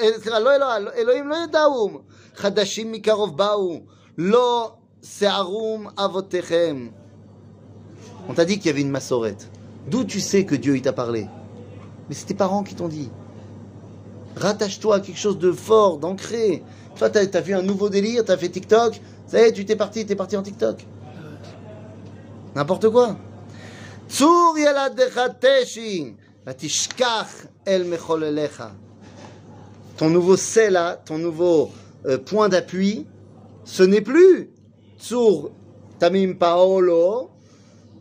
eh, 0.00 0.30
lo 0.40 0.50
Eloha 0.50 0.80
Elohim, 0.96 1.28
lo 1.28 2.02
chadashim 2.40 2.88
mikarov 2.88 3.36
baou, 3.36 3.82
lo 4.16 4.78
searum 5.02 5.90
avotechem. 5.96 6.92
On 8.28 8.34
t'a 8.34 8.44
dit 8.44 8.58
qu'il 8.58 8.66
y 8.66 8.70
avait 8.70 8.82
une 8.82 8.90
massorette. 8.90 9.50
D'où 9.88 10.04
tu 10.04 10.20
sais 10.20 10.44
que 10.44 10.54
Dieu 10.54 10.80
t'a 10.80 10.92
parlé? 10.92 11.26
Mais 12.08 12.14
c'est 12.14 12.26
tes 12.26 12.34
parents 12.34 12.62
qui 12.62 12.76
t'ont 12.76 12.88
dit. 12.88 13.10
Rattache-toi 14.36 14.96
à 14.96 15.00
quelque 15.00 15.18
chose 15.18 15.38
de 15.38 15.50
fort, 15.50 15.98
d'ancré. 15.98 16.62
Toi, 16.96 17.10
t'as 17.10 17.40
vu 17.40 17.54
un 17.54 17.62
nouveau 17.62 17.88
délire, 17.88 18.24
t'as 18.24 18.36
fait 18.36 18.48
TikTok. 18.48 19.00
Ça 19.26 19.40
y 19.40 19.48
est, 19.48 19.52
tu 19.52 19.64
t'es 19.64 19.76
parti, 19.76 20.06
t'es 20.06 20.14
parti 20.14 20.36
en 20.36 20.42
TikTok. 20.42 20.86
N'importe 22.54 22.88
quoi. 22.90 23.16
Tsur 24.08 24.54
teshi, 25.40 26.14
el 27.64 27.98
Ton 29.96 30.10
nouveau 30.10 30.36
sela, 30.36 31.00
ton 31.04 31.18
nouveau 31.18 31.70
euh, 32.06 32.18
point 32.18 32.48
d'appui, 32.48 33.06
ce 33.64 33.82
n'est 33.82 34.02
plus 34.02 34.50
Tsur 34.98 35.50
tamim 35.98 36.34
paolo, 36.34 37.30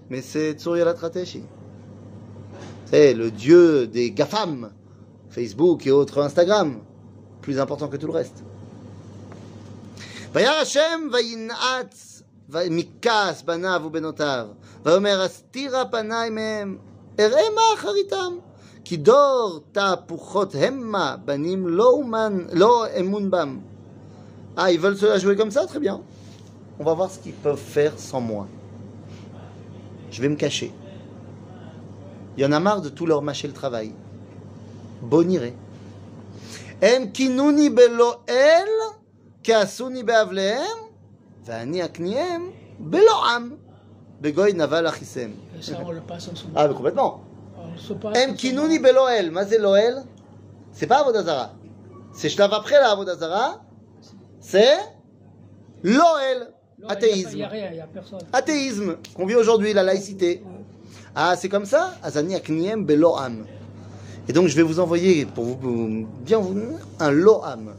mais 0.09 0.21
c'est 0.21 0.53
Tsur 0.53 0.75
teshi. 1.11 1.43
C'est 2.87 3.13
le 3.13 3.31
dieu 3.31 3.87
des 3.87 4.11
GAFAM, 4.11 4.71
Facebook 5.29 5.87
et 5.87 5.91
autres 5.91 6.21
Instagram, 6.21 6.81
plus 7.41 7.57
important 7.57 7.87
que 7.87 7.95
tout 7.95 8.07
le 8.07 8.13
reste. 8.13 8.43
Vayar 10.33 10.55
Hashem 10.59 11.09
מכעס 12.70 13.42
בניו 13.42 13.82
ובנותיו, 13.84 14.46
ויאמר 14.84 15.26
אסתירה 15.26 15.84
פניי 15.84 16.30
מהם, 16.30 16.78
אראה 17.20 17.42
מה 17.54 17.62
אחריתם, 17.74 18.34
כי 18.84 18.96
דור 18.96 19.60
תהפוכות 19.72 20.54
המה, 20.54 21.16
בנים 21.24 21.68
לא, 21.68 21.90
אומן, 21.90 22.38
לא 22.52 22.86
אמון 23.00 23.30
בם. 23.30 23.58
Ah, 24.56 24.72
ils 24.72 24.80
veulent 24.80 24.96
se 24.96 25.04
la 25.04 25.18
jouer 25.18 25.36
comme 25.36 25.50
ça, 25.50 25.66
très 25.66 25.78
bien. 25.78 26.00
On 26.78 26.84
va 26.84 26.94
voir 26.94 27.10
ce 27.10 27.18
qu'ils 27.18 27.34
peuvent 27.34 27.58
faire 27.58 27.98
sans 27.98 28.22
moi. 28.22 28.46
Je 30.10 30.22
vais 30.22 30.30
me 30.30 30.36
cacher. 30.36 30.72
Il 32.36 32.42
y 32.42 32.46
en 32.46 32.52
a 32.52 32.60
marre 32.60 32.80
de 32.80 32.88
tout 32.88 33.04
leur 33.04 33.20
mâcher 33.20 33.48
le 33.48 33.54
travail. 33.54 33.92
Boniré. 35.02 35.52
הם 36.82 37.10
כינוני 37.14 37.70
בלא 37.70 38.20
אל, 38.28 38.68
כעסוני 39.44 40.02
באבליהם, 40.02 40.78
ואני 41.44 41.84
אקניהם 41.84 42.50
בלא 42.78 43.26
עם, 43.30 43.50
בגוי 44.20 44.52
נבל 44.52 44.88
אחיסם. 44.88 45.30
Et 45.60 45.62
ça, 45.62 45.72
on 45.84 45.90
le 45.90 46.00
passe 46.00 46.28
en 46.28 46.34
ce 46.36 46.44
moment. 46.44 46.54
Ah, 46.56 46.68
mais 46.68 46.74
complètement. 46.74 47.20
On 47.58 47.78
se 47.78 47.92
passe 47.92 48.16
הם 48.16 48.30
en 48.30 48.32
ce 48.36 48.38
כינוני 48.40 48.78
moment. 48.78 48.82
בלא 48.88 49.08
אל. 49.10 49.30
מה 49.30 49.44
זה 49.44 49.58
לא 49.58 49.76
אל? 49.76 49.98
C'est 50.74 50.86
pas 50.86 51.00
Avodazara. 51.00 51.48
C'est 52.14 52.28
שלב 52.28 52.52
après 52.52 52.78
la 52.80 52.90
Avodazara. 52.92 53.58
C'est 54.40 54.78
לא 55.84 56.18
אל. 56.20 56.42
Non, 56.78 56.88
Il 56.88 56.88
n'y 56.88 56.90
a, 56.90 56.92
Athéisme. 56.92 57.42
rien, 57.50 57.68
il 57.70 57.74
n'y 57.74 57.80
a 57.80 57.86
personne. 57.86 58.20
Athéisme 58.34 58.96
qu'on 59.14 59.24
vit 59.24 59.34
aujourd'hui, 59.34 59.72
la 59.72 59.82
laïcité. 59.82 60.42
Ah, 61.14 61.34
c'est 61.36 61.48
comme 61.48 61.64
ça 61.64 61.94
Azani 62.02 62.34
akniem 62.34 62.84
beloam. 62.84 63.46
Et 64.28 64.32
donc 64.34 64.48
je 64.48 64.56
vais 64.56 64.62
vous 64.62 64.78
envoyer, 64.80 65.24
pour 65.24 65.44
vous 65.44 65.56
pour 65.56 65.72
bien 66.28 66.38
vous 66.38 66.76
un 67.00 67.10
loam. 67.10 67.74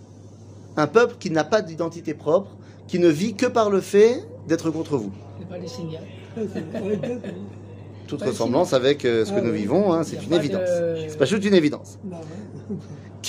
un 0.77 0.87
peuple 0.87 1.15
qui 1.19 1.29
n'a 1.29 1.43
pas 1.43 1.61
d'identité 1.61 2.13
propre, 2.15 2.51
qui 2.92 2.98
ne 2.98 3.08
vit 3.08 3.34
que 3.34 3.46
par 3.46 3.70
le 3.70 3.80
fait 3.80 4.22
d'être 4.46 4.68
contre 4.68 4.98
vous. 4.98 5.10
Toute 8.06 8.20
ressemblance 8.20 8.74
avec 8.74 9.06
euh, 9.06 9.24
ce 9.24 9.32
que 9.32 9.40
nous 9.40 9.50
vivons, 9.50 9.94
hein, 9.94 10.02
c'est 10.04 10.22
une 10.22 10.34
évidence. 10.34 10.68
C'est 11.08 11.16
pas 11.16 11.24
juste 11.24 11.42
une 11.46 11.54
évidence. 11.54 11.98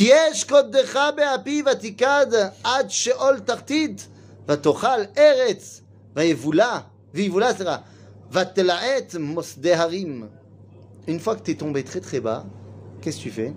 Une 11.08 11.22
fois 11.22 11.38
que 11.38 11.44
tu 11.44 11.52
es 11.52 11.56
tombé 11.56 11.84
très 11.84 12.02
très 12.02 12.20
bas, 12.20 12.46
qu'est-ce 13.00 13.16
que 13.18 13.22
tu 13.22 13.30
fais? 13.30 13.54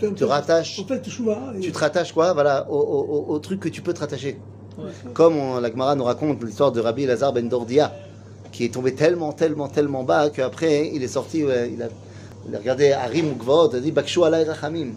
te 0.00 0.24
rattaches. 0.24 0.82
Tu 1.60 1.72
te 1.72 1.78
rattaches 1.78 2.12
quoi 2.12 2.32
Voilà, 2.32 2.70
au, 2.70 3.38
truc 3.38 3.60
que 3.60 3.68
tu 3.68 3.82
peux 3.82 3.94
te 3.94 4.00
rattacher. 4.00 4.38
Comme 5.14 5.60
la 5.60 5.70
Gemara 5.70 5.94
nous 5.94 6.04
raconte 6.04 6.42
l'histoire 6.42 6.72
de 6.72 6.80
Rabbi 6.80 7.06
Lazar 7.06 7.32
Ben 7.32 7.48
Dordia, 7.48 7.92
qui 8.52 8.64
est 8.64 8.74
tombé 8.74 8.94
tellement, 8.94 9.32
tellement, 9.32 9.68
tellement 9.68 10.04
bas 10.04 10.30
qu'après, 10.30 10.90
il 10.92 11.02
est 11.02 11.08
sorti, 11.08 11.40
il 11.40 11.82
a, 11.82 12.58
regardé 12.58 12.92
Harim 12.92 13.34
Gvod, 13.34 13.72
il 13.74 13.78
a 13.78 13.80
dit 13.80 13.92
Bakshu 13.92 14.22
alay 14.22 14.44
rachamim. 14.44 14.92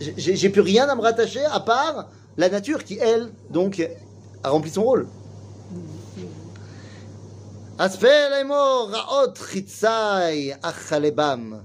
J'ai 0.00 0.48
plus 0.48 0.60
rien 0.60 0.88
à 0.88 0.94
me 0.94 1.00
rattacher 1.00 1.44
à 1.44 1.60
part 1.60 2.08
la 2.36 2.48
nature 2.48 2.84
qui, 2.84 2.98
elle, 2.98 3.30
donc, 3.50 3.86
a 4.42 4.50
rempli 4.50 4.70
son 4.70 4.82
rôle. 4.82 5.06
Aspel 7.78 8.32
raot 8.46 9.34
chitzai 9.34 10.54
achalebam. 10.62 11.64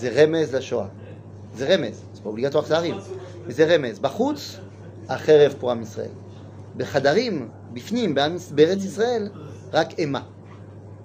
זה 0.00 0.08
רמז 0.22 0.54
לשואה. 0.54 0.86
זה 1.56 1.74
רמז, 1.74 2.02
זה 2.14 2.20
pas 2.24 2.28
obligatoire 2.28 2.64
que 2.64 2.68
ça 2.68 2.78
arrive, 2.78 3.00
mais 3.48 3.52
זה 3.52 3.74
רמז. 3.74 3.98
בחוץ, 3.98 4.56
החרב 5.08 5.54
פה 5.60 5.72
עם 5.72 5.82
ישראל. 5.82 6.10
בחדרים, 6.76 7.48
בפנים, 7.72 8.14
בעם- 8.14 8.36
בארץ 8.54 8.84
ישראל, 8.84 9.28
רק 9.72 9.98
אימה. 9.98 10.20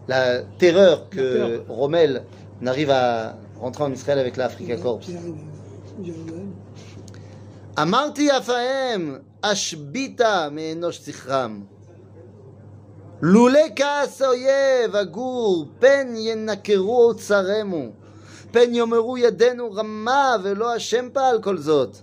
La 0.10 0.42
terreur 0.60 1.10
que 1.12 1.16
peur. 1.16 1.74
Rommel 1.80 2.12
n'arrive 2.62 2.90
à 2.90 3.04
rentrer 3.64 3.84
en 3.84 3.92
Israël 3.94 4.20
avec 4.20 4.36
l'Africa 4.38 4.76
Corps. 4.84 5.00
Qui 5.00 5.16
arrive, 5.16 6.06
Jérusalem. 6.06 6.52
אמרתי 7.82 8.32
אף 8.38 8.50
ההם, 8.50 9.16
אשביתה 9.42 10.48
מאנוש 10.52 11.02
זכרם. 11.06 11.62
לולא 13.22 13.60
כעס 13.76 14.22
האויב 14.22 14.96
הגור, 14.96 15.66
פן 15.80 16.08
ינקרו 16.16 17.04
אוצרמו, 17.10 17.86
פן 18.52 18.76
יאמרו 18.76 19.18
ידינו 19.18 19.72
רמה, 19.72 20.36
ולא 20.44 20.74
השם 20.74 21.08
פעל 21.14 21.42
כל 21.42 21.58
זאת. 21.58 21.98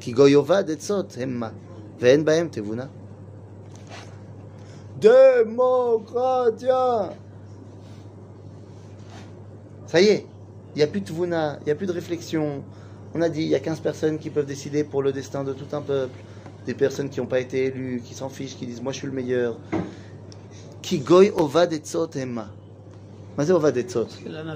כי 0.00 0.12
גוי 0.12 0.30
יאבד 0.30 0.70
עצות 0.70 1.16
המה, 1.20 1.48
ואין 2.00 2.24
בהם 2.24 2.48
תבונה. 2.50 2.84
דמוקרטיה! 4.98 6.84
Ça 9.88 10.00
y 10.02 10.08
est, 10.08 10.26
il 10.74 10.78
n'y 10.78 10.82
a 10.82 10.86
plus 10.86 11.00
de 11.00 11.06
Tvuna, 11.06 11.58
il 11.60 11.64
n'y 11.64 11.72
a 11.72 11.74
plus 11.74 11.86
de 11.86 11.92
réflexion. 11.92 12.62
On 13.14 13.22
a 13.22 13.30
dit, 13.30 13.42
il 13.42 13.48
y 13.48 13.54
a 13.54 13.58
15 13.58 13.80
personnes 13.80 14.18
qui 14.18 14.28
peuvent 14.28 14.44
décider 14.44 14.84
pour 14.84 15.02
le 15.02 15.12
destin 15.12 15.44
de 15.44 15.54
tout 15.54 15.74
un 15.74 15.80
peuple. 15.80 16.18
Des 16.66 16.74
personnes 16.74 17.08
qui 17.08 17.20
n'ont 17.20 17.26
pas 17.26 17.40
été 17.40 17.64
élues, 17.64 18.02
qui 18.04 18.12
s'en 18.12 18.28
fichent, 18.28 18.54
qui 18.54 18.66
disent, 18.66 18.82
moi 18.82 18.92
je 18.92 18.98
suis 18.98 19.06
le 19.06 19.14
meilleur. 19.14 19.56
Ki 20.82 20.98
goy 20.98 21.32
ovad 21.34 21.72
etzot 21.72 22.10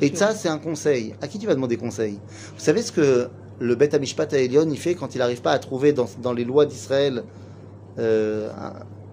et 0.01 0.15
ça, 0.15 0.33
c'est 0.33 0.49
un 0.49 0.59
conseil. 0.59 1.15
À 1.21 1.27
qui 1.27 1.39
tu 1.39 1.47
vas 1.47 1.55
demander 1.55 1.77
conseil? 1.77 2.19
Vous 2.55 2.63
savez 2.63 2.81
ce 2.81 2.91
que 2.91 3.29
le 3.59 3.75
Beth 3.75 3.93
Amishpat 3.93 4.33
à 4.33 4.39
il 4.39 4.77
fait 4.77 4.95
quand 4.95 5.15
il 5.15 5.17
n'arrive 5.19 5.41
pas 5.41 5.51
à 5.51 5.59
trouver 5.59 5.93
dans, 5.93 6.07
dans 6.21 6.33
les 6.33 6.45
lois 6.45 6.65
d'Israël 6.65 7.23
euh, 7.97 8.49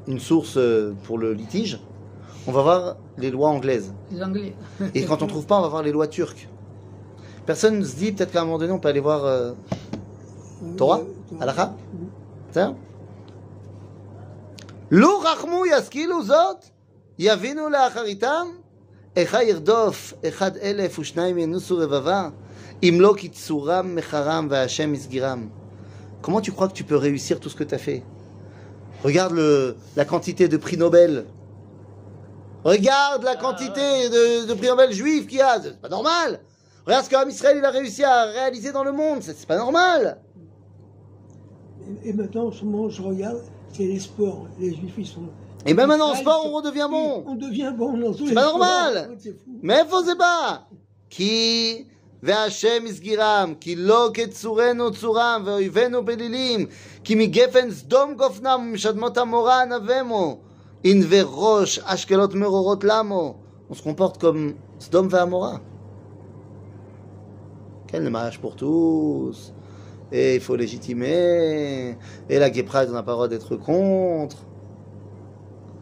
une 0.07 0.21
source 0.21 0.57
euh, 0.57 0.93
pour 1.05 1.19
le 1.19 1.33
litige? 1.33 1.81
On 2.47 2.53
va 2.53 2.63
voir 2.63 2.97
les 3.17 3.31
lois 3.31 3.49
anglaises. 3.49 3.95
Les 4.13 4.23
anglais. 4.23 4.55
Et 4.95 5.05
quand 5.07 5.23
on 5.23 5.25
ne 5.25 5.31
trouve 5.31 5.47
pas, 5.47 5.59
on 5.59 5.63
va 5.63 5.69
voir 5.69 5.83
les 5.83 5.93
lois 5.93 6.09
turques. 6.09 6.49
Personne 7.47 7.79
ne 7.79 7.85
se 7.85 7.97
dit, 7.97 8.13
peut-être 8.13 8.33
qu'à 8.33 8.43
un 8.43 8.45
moment 8.45 8.59
donné, 8.59 8.73
on 8.73 8.79
peut 8.79 8.89
aller 8.89 9.01
voir 9.01 9.25
euh, 9.25 9.53
Torah, 10.77 11.01
Halakha 11.41 11.75
Lo 14.91 15.23
Yavinu 17.19 17.61
איכה 19.16 19.44
ירדוף 19.44 20.14
אחד 20.28 20.58
אלף 20.58 21.00
ושניים 21.00 21.38
ינוסו 21.38 21.78
רבבה, 21.78 22.30
אם 22.84 22.98
לא 23.00 23.14
קיצורם 23.18 23.96
מחרם 23.96 24.48
והשם 24.50 24.92
מסגירם. 24.92 25.50
Comment 26.22 26.42
tu 26.42 26.52
crois 26.52 26.68
que 26.68 26.74
tu 26.74 26.84
peux 26.84 26.98
réussir 26.98 27.40
tout 27.40 27.50
ce 27.50 27.56
que 27.56 27.64
tu 27.64 27.76
as 27.76 27.78
fait 27.78 28.04
Regarde 29.04 29.34
le, 29.34 29.78
la 29.96 30.04
quantité 30.04 30.50
de 30.50 30.58
prix 30.58 30.76
Nobel. 30.78 31.26
Regarde 32.66 33.24
la 33.24 33.38
quantité 33.38 34.10
de, 34.10 34.46
de 34.46 34.54
prix 34.54 34.68
Nobel 34.68 34.92
juifs 34.92 35.28
qu'il 35.28 35.38
y 35.38 35.42
a. 35.42 35.62
C'est 35.62 35.80
pas 35.80 35.88
normal. 35.88 36.42
Regarde 36.86 37.06
ce 37.06 37.10
qu'Am 37.10 37.30
Israël 37.30 37.58
il 37.58 37.66
a 37.66 37.72
réussi 37.72 38.04
à 38.04 38.26
réaliser 38.26 38.72
dans 38.74 38.84
le 38.84 38.92
monde. 38.92 39.20
C'est 39.22 39.38
c'est 39.38 39.48
pas 39.48 39.58
normal. 39.58 40.18
Et, 42.04 42.10
et 42.10 42.14
maintenant, 42.14 42.48
en 42.48 42.52
ce 42.52 42.66
moment, 42.66 42.90
je 42.90 43.02
regarde, 43.02 43.42
c'est 43.72 43.86
les 43.86 44.00
sports. 44.00 44.48
Les 44.60 44.76
juifs, 44.76 44.96
ils 44.98 45.08
sont. 45.08 45.30
Et 45.66 45.74
même 45.74 45.88
maintenant 45.90 46.10
en 46.10 46.14
Ah, 46.14 46.16
sport, 46.16 46.42
ils 46.44 46.48
on 46.48 46.52
sont- 46.52 46.56
redevient 46.58 46.88
bon. 46.90 47.24
On 47.28 47.36
devient 47.36 47.74
bon 47.78 47.98
dans 47.98 48.14
tous 48.14 48.18
C'est 48.24 48.30
les 48.30 48.34
pas 48.36 48.42
sports. 48.48 48.58
normal. 48.60 48.94
Ouais, 49.10 49.16
C'est 49.20 49.34
fou. 49.34 49.60
מאיפה 49.64 50.02
זה 50.02 50.16
בא? 50.16 50.56
כי 51.10 51.84
והשם 52.24 52.86
הסגירם, 52.90 53.54
כי 53.60 53.76
לא 53.76 54.10
כצורנו 54.14 54.92
צורם, 54.92 55.44
ואויבינו 55.46 56.06
בלילים, 56.06 56.66
כי 57.04 57.16
מגפן 57.16 57.72
סדום 57.72 58.14
גופנם, 58.16 58.68
ומשדמות 58.70 59.18
עמורה 59.18 59.62
ענבמו, 59.62 60.38
ענבי 60.84 61.22
ראש, 61.24 61.80
אשקלות 61.84 62.34
מרורות 62.36 62.84
למו. 62.84 63.36
On 63.72 63.74
se 63.76 63.82
comporte 63.84 64.18
comme 64.22 64.54
Sdom 64.82 65.08
et 65.12 65.18
Amora. 65.18 65.58
Quel 67.88 68.10
mariage 68.10 68.40
pour 68.40 68.56
tous. 68.56 69.54
Et 70.12 70.36
il 70.36 70.42
faut 70.42 70.56
légitimer. 70.56 71.98
Et 72.30 72.40
la 72.40 72.52
Gepra, 72.52 72.80
on 72.88 72.94
n'a 72.94 73.04
pas 73.04 73.12
le 73.12 73.18
droit 73.18 73.28
d'être 73.28 73.56
contre. 73.58 74.38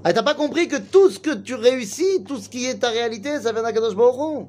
Ah, 0.03 0.13
t'as 0.13 0.23
pas 0.23 0.35
compris 0.35 0.67
que 0.67 0.77
tout 0.77 1.09
ce 1.09 1.19
que 1.19 1.33
tu 1.33 1.55
réussis, 1.55 2.23
tout 2.25 2.37
ce 2.37 2.49
qui 2.49 2.65
est 2.65 2.75
ta 2.75 2.89
réalité, 2.89 3.39
ça 3.41 3.51
vient 3.51 3.63
d'Akadosh 3.63 3.95
Baruch 3.95 4.15
Hu. 4.15 4.45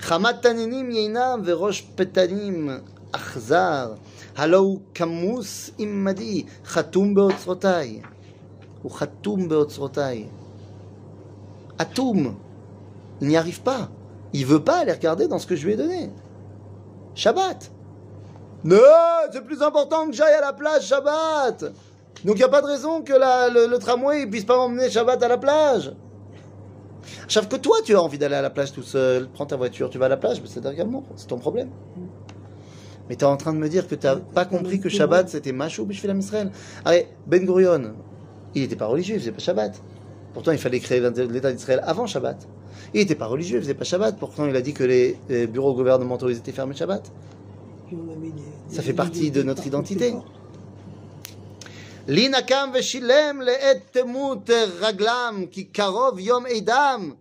חמת 0.00 0.42
תנינים 0.42 0.90
יינם 0.90 1.42
וראש 1.44 1.80
פתנים 1.94 2.70
אכזר, 3.12 3.92
הלא 4.36 4.56
הוא 4.56 4.80
כמוס 4.94 5.70
עמדי, 5.78 6.44
חתום 6.64 7.14
באוצרותיי. 7.14 8.00
הוא 8.82 8.92
חתום 8.92 9.48
באוצרותיי. 9.48 10.28
אטום. 11.82 12.34
Il 13.20 13.28
n'y 13.28 13.36
arrive 13.36 13.62
pas. 13.62 13.88
Il 14.32 14.46
veut 14.46 14.64
pas 14.64 14.78
aller 14.78 14.92
regarder 14.92 15.28
dans 15.28 15.38
ce 15.38 15.46
que 15.46 15.54
je 15.54 15.64
lui 15.64 15.74
ai 15.74 15.76
donné. 15.76 16.10
Shabbat. 17.14 17.70
Non, 18.64 18.76
c'est 19.32 19.44
plus 19.44 19.62
important 19.62 20.06
que 20.06 20.12
j'aille 20.12 20.34
à 20.34 20.40
la 20.40 20.52
plage 20.52 20.86
Shabbat. 20.86 21.72
Donc 22.25 22.35
il 22.35 22.39
n'y 22.39 22.43
a 22.43 22.49
pas 22.49 22.61
de 22.61 22.67
raison 22.67 23.01
que 23.01 23.13
la- 23.13 23.49
le, 23.49 23.67
le 23.67 23.77
tramway 23.79 24.25
ne 24.25 24.29
puisse 24.31 24.45
pas 24.45 24.57
m'emmener 24.57 24.89
Shabbat 24.89 25.21
à 25.23 25.27
la 25.27 25.37
plage. 25.37 25.93
Sauf 27.27 27.47
que 27.47 27.55
toi, 27.55 27.77
tu 27.83 27.95
as 27.95 28.01
envie 28.01 28.17
d'aller 28.17 28.35
à 28.35 28.41
la 28.41 28.49
plage 28.49 28.71
tout 28.73 28.83
seul, 28.83 29.29
prends 29.29 29.45
ta 29.45 29.55
voiture, 29.55 29.89
tu 29.89 29.97
vas 29.97 30.07
à 30.07 30.09
la 30.09 30.17
plage, 30.17 30.41
mais 30.41 30.47
c'est 30.51 30.61
c'est 31.15 31.27
ton 31.27 31.37
problème. 31.37 31.69
Mais 33.09 33.15
tu 33.15 33.21
es 33.23 33.27
en 33.27 33.37
train 33.37 33.53
de 33.53 33.57
me 33.59 33.69
dire 33.69 33.87
que 33.87 33.95
tu 33.95 34.05
n'as 34.05 34.17
pas 34.17 34.43
compris 34.45 34.79
que 34.81 34.89
Shabbat 34.89 35.29
c'était 35.29 35.53
Machou 35.53 35.85
Bishvilam 35.85 36.19
Israël. 36.19 36.51
Allez, 36.83 37.07
Ben 37.25 37.45
Gurion, 37.45 37.93
il 38.55 38.61
n'était 38.63 38.75
pas 38.75 38.87
religieux, 38.87 39.15
il 39.15 39.19
faisait 39.21 39.31
pas 39.31 39.39
Shabbat. 39.39 39.81
Pourtant, 40.33 40.51
il 40.51 40.57
fallait 40.57 40.79
créer 40.81 40.99
l'État 40.99 41.51
d'Israël 41.53 41.81
avant 41.85 42.05
Shabbat. 42.07 42.45
Il 42.93 42.99
n'était 42.99 43.15
pas 43.15 43.27
religieux, 43.27 43.57
il 43.59 43.61
faisait 43.61 43.73
pas 43.73 43.85
Shabbat. 43.85 44.17
Pourtant, 44.17 44.45
il 44.45 44.55
a 44.55 44.61
dit 44.61 44.73
que 44.73 44.83
les, 44.83 45.17
les 45.29 45.47
bureaux 45.47 45.73
gouvernementaux 45.73 46.29
ils 46.29 46.37
étaient 46.37 46.51
fermés 46.51 46.75
Shabbat. 46.75 47.09
Ça 48.67 48.81
fait 48.81 48.93
partie 48.93 49.31
de 49.31 49.43
notre 49.43 49.65
identité. 49.65 50.11
des- 52.06 52.12
לי 52.12 52.28
נקם 52.28 52.70
ושילם 52.74 53.40
לעת 53.40 53.78
תמות 53.90 54.50
רגלם, 54.80 55.44
כי 55.50 55.64
קרוב 55.64 56.18
יום 56.18 56.44
עדם, 56.46 57.12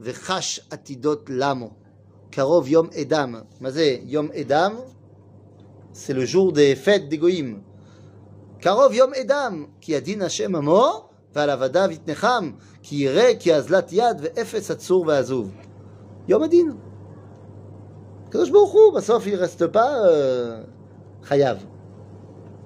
וחש 0.00 0.60
עתידות 0.70 1.30
למו. 1.32 1.70
Karov 2.36 2.66
Yom 2.68 2.90
Edam. 2.92 3.44
Mazé, 3.62 4.02
Yom 4.04 4.28
Edam, 4.34 4.74
c'est 5.92 6.12
le 6.12 6.26
jour 6.26 6.52
des 6.52 6.76
fêtes 6.76 7.08
des 7.08 7.16
Goïm. 7.18 7.62
Karov 8.60 8.94
Yom 8.94 9.14
Edam, 9.14 9.68
qui 9.80 9.94
a 9.94 10.00
dit 10.02 10.16
Hashem 10.20 10.54
Amo, 10.54 11.08
ועל 11.34 11.92
יתנחם, 11.92 12.50
כי 12.82 12.96
יראה 12.96 13.32
כי 13.38 13.54
אזלת 13.54 13.92
יד 13.92 14.16
ואפס 14.22 14.70
עצור 14.70 15.04
ועזוב. 15.06 15.54
יום 16.28 16.42
הדין. 16.42 16.72
הקדוש 18.28 18.50
ברוך 18.50 18.72
הוא, 18.72 18.94
בסוף 18.94 19.26
il 19.26 19.36
reste 19.36 19.72
pas 19.72 19.76
euh, 19.76 20.66
חייב. 21.24 21.56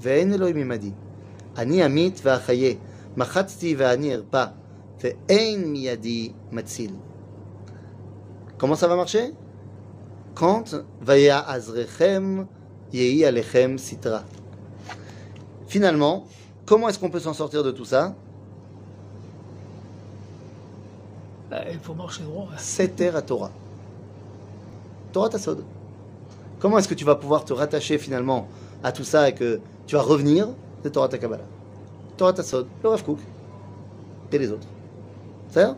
ואין 0.00 0.32
אלוהים 0.32 0.56
עמדי. 0.56 0.90
אני 1.56 1.86
אמית 1.86 2.20
ואחיה, 2.24 2.74
מחצתי 3.16 3.74
ואני 3.78 4.14
ארפא, 4.14 4.44
ואין 5.00 5.72
מידי 5.72 6.32
מציל. 6.52 6.90
Comment 8.58 8.74
ça 8.74 8.88
va 8.88 8.96
marcher 8.96 9.34
Quand 10.34 10.74
ויעזרכם 11.02 12.44
יהי 12.92 13.26
עליכם 13.26 13.74
סטרה. 13.78 14.20
Finalement, 15.68 16.24
comment 16.64 16.88
est-ce 16.88 16.98
qu'on 16.98 17.10
peut 17.10 17.20
s'en 17.20 17.34
sortir 17.34 17.62
de 17.62 17.70
tout 17.70 17.84
ça 17.84 18.14
Bah, 21.50 21.62
il 21.70 21.78
faut 21.78 21.94
marcher 21.94 22.22
droit. 22.22 22.48
Seter 22.56 23.14
à 23.14 23.22
Torah. 23.22 23.50
Torah 25.12 25.28
Tassod. 25.28 25.64
Comment 26.58 26.78
est-ce 26.78 26.88
que 26.88 26.94
tu 26.94 27.04
vas 27.04 27.14
pouvoir 27.14 27.44
te 27.44 27.52
rattacher 27.52 27.98
finalement 27.98 28.48
à 28.82 28.92
tout 28.92 29.04
ça 29.04 29.28
et 29.28 29.34
que 29.34 29.60
tu 29.86 29.94
vas 29.96 30.02
revenir 30.02 30.48
de 30.84 30.88
Torah 30.88 31.08
Takabala 31.08 31.44
Torah 32.16 32.32
Tassod, 32.32 32.66
le 32.82 32.88
Rav 32.88 33.02
Kook 33.04 33.18
et 34.32 34.38
les 34.38 34.50
autres. 34.50 34.66
C'est 35.50 35.62
ça 35.62 35.74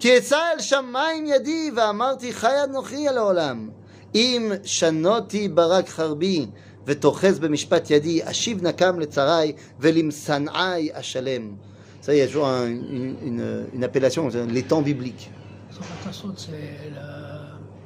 כי 0.00 0.18
אשא 0.18 0.36
אל 0.54 0.60
שמיים 0.60 1.26
ידי 1.26 1.70
ואמרתי 1.76 2.32
חי 2.32 2.52
אנוכי 2.64 3.08
על 3.08 3.18
העולם. 3.18 3.68
אם 4.14 4.52
שנותי 4.64 5.48
ברק 5.48 5.88
חרבי 5.88 6.46
ותאחז 6.86 7.38
במשפט 7.38 7.90
ידי, 7.90 8.20
אשיב 8.24 8.62
נקם 8.66 9.00
לצרי 9.00 9.52
ולמשנאי 9.80 10.88
אשלם. 10.92 11.54
Ça, 12.02 12.12
il 12.12 12.18
y 12.18 12.22
a 12.22 12.26
toujours 12.26 12.46
un- 12.46 12.66
une, 12.66 13.16
une- 13.28 13.66
une 13.72 13.82
appellation, 13.84 14.28
les 14.48 14.62
temps 14.64 14.82
bibliques. 14.82 15.30
Sur 15.70 15.80
la 15.80 15.96
tassot, 16.04 16.34
c'est 16.36 16.90
la. 16.94 17.06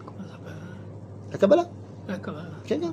Comment 0.05 0.25
ça 0.27 0.33
s'appelle 0.33 1.31
La 1.33 1.39
Kabbalah. 1.39 1.67
La 2.09 2.19
Kabbalah. 2.19 2.93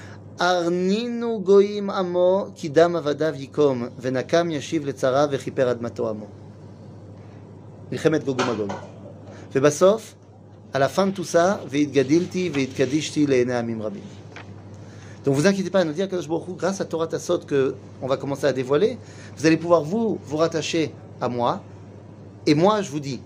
ארנינו 0.40 1.40
גויים 1.44 1.90
עמו, 1.90 2.46
כי 2.54 2.68
דם 2.68 2.96
עבדיו 2.96 3.34
ייקום, 3.36 3.86
ונקם 4.00 4.50
ישיב 4.50 4.86
לצרה 4.86 5.26
וכיפר 5.30 5.70
אדמתו 5.70 6.08
עמו. 6.08 6.26
מלחמת 7.92 8.24
גוג 8.24 8.40
ומגוג. 8.40 8.72
ובסוף, 9.54 10.14
על 10.72 10.82
la 10.82 10.88
fin 10.88 11.06
de 11.06 11.12
tout 11.12 11.32
ça, 11.32 11.56
והתגדילתי 11.68 12.50
והתקדישתי 12.54 13.26
לעיני 13.26 13.54
עמים 13.54 13.82
רבים. 13.82 14.02
Donc 15.26 15.34
vous 15.34 15.46
inquiétez 15.48 15.70
pas, 15.70 15.82
nous 15.82 15.92
dire 15.92 16.08
Kadosh 16.08 16.28
Baruch 16.28 16.46
Hu, 16.46 16.52
grâce 16.56 16.80
à 16.80 16.84
Torah 16.84 17.08
Tassot 17.08 17.40
que 17.40 17.74
on 18.00 18.06
va 18.06 18.16
commencer 18.16 18.46
à 18.46 18.52
dévoiler, 18.52 18.96
vous 19.36 19.44
allez 19.44 19.56
pouvoir 19.56 19.82
vous 19.82 20.20
vous 20.24 20.36
rattacher 20.36 20.94
à 21.20 21.28
moi. 21.28 21.62
Et 22.46 22.54
moi, 22.54 22.80
je 22.80 22.90
vous 22.92 23.00
dis, 23.00 23.20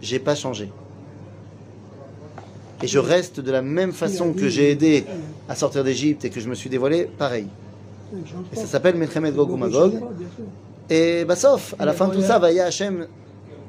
j'ai 0.00 0.20
pas 0.20 0.36
changé. 0.36 0.70
Et 2.81 2.87
je 2.87 2.99
reste 2.99 3.39
de 3.39 3.51
la 3.51 3.61
même 3.61 3.93
façon 3.93 4.33
que 4.33 4.49
j'ai 4.49 4.71
aidé 4.71 5.05
à 5.47 5.55
sortir 5.55 5.83
d'Égypte 5.83 6.25
et 6.25 6.29
que 6.29 6.39
je 6.39 6.49
me 6.49 6.55
suis 6.55 6.69
dévoilé, 6.69 7.05
pareil. 7.05 7.47
Et 8.51 8.55
ça 8.55 8.65
s'appelle 8.65 8.95
Melchemet 8.95 9.31
Gog 9.31 9.57
Magog. 9.57 10.01
Et 10.89 11.25
Bassof, 11.25 11.73
à 11.79 11.85
la 11.85 11.93
fin 11.93 12.07
de 12.07 12.15
tout 12.15 12.21
ça, 12.21 12.37
Vaya 12.37 12.65
Hashem 12.65 13.07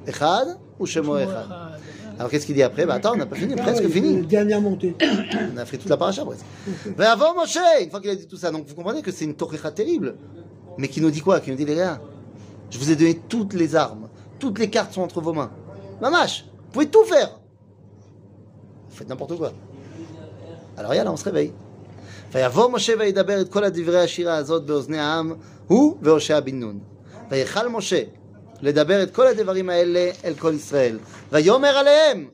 Echad 0.06 0.58
ou 0.78 0.86
Shemo 0.86 1.16
Echad. 1.16 1.46
Alors 2.18 2.30
qu'est-ce 2.30 2.46
qu'il 2.46 2.54
dit 2.54 2.62
après? 2.62 2.86
Bah 2.86 2.94
attends, 2.94 3.12
on 3.14 3.16
n'a 3.16 3.26
pas 3.26 3.36
fini, 3.36 3.54
presque 3.54 3.88
fini. 3.88 4.22
Dernière 4.22 4.60
montée. 4.60 4.94
On 5.54 5.56
a 5.56 5.64
fait 5.64 5.76
toute 5.76 5.90
la 5.90 5.96
paracha 5.96 6.24
presque. 6.24 6.44
Mais 6.98 7.04
avant 7.04 7.34
Moshe, 7.34 7.58
une 7.82 7.90
fois 7.90 8.00
qu'il 8.00 8.10
a 8.10 8.16
dit 8.16 8.26
tout 8.26 8.38
ça, 8.38 8.50
donc 8.50 8.66
vous 8.66 8.74
comprenez 8.74 9.02
que 9.02 9.12
c'est 9.12 9.24
une 9.24 9.34
torrecha 9.34 9.70
terrible. 9.70 10.16
Mais 10.78 10.88
qui 10.88 11.00
nous 11.00 11.10
dit 11.10 11.20
quoi? 11.20 11.40
Qui 11.40 11.50
nous 11.50 11.56
dit 11.56 11.64
les 11.64 11.74
gars, 11.74 12.00
je 12.70 12.78
vous 12.78 12.90
ai 12.90 12.96
donné 12.96 13.20
toutes 13.28 13.54
les 13.54 13.76
armes, 13.76 14.08
toutes 14.38 14.58
les 14.58 14.68
cartes 14.68 14.94
sont 14.94 15.02
entre 15.02 15.20
vos 15.20 15.32
mains. 15.32 15.50
Mamash, 16.00 16.46
vous 16.66 16.72
pouvez 16.72 16.86
tout 16.86 17.04
faire 17.04 17.38
Vous 18.95 18.95
faites 18.95 19.09
n'importe 19.09 19.37
quoi. 19.37 19.51
Alors 20.77 20.93
yalla, 20.93 21.11
on 21.11 21.17
se 21.17 21.25
réveille. 21.25 21.51
ויבוא 22.31 22.69
משה 22.69 22.93
וידבר 22.99 23.41
את 23.41 23.49
כל 23.49 23.63
הדברי 23.63 23.99
השירה 24.01 24.35
הזאת 24.35 24.65
באוזני 24.65 24.99
העם, 24.99 25.33
הוא 25.67 25.97
והושע 26.01 26.39
בן 26.39 26.59
נון. 26.59 26.79
ויכל 27.29 27.67
משה 27.67 28.03
לדבר 28.61 29.03
את 29.03 29.15
כל 29.15 29.27
הדברים 29.27 29.69
האלה 29.69 30.11
אל 30.23 30.33
כל 30.39 30.53
ישראל. 30.55 30.99
ויאמר 31.31 31.77
עליהם, 31.77 32.29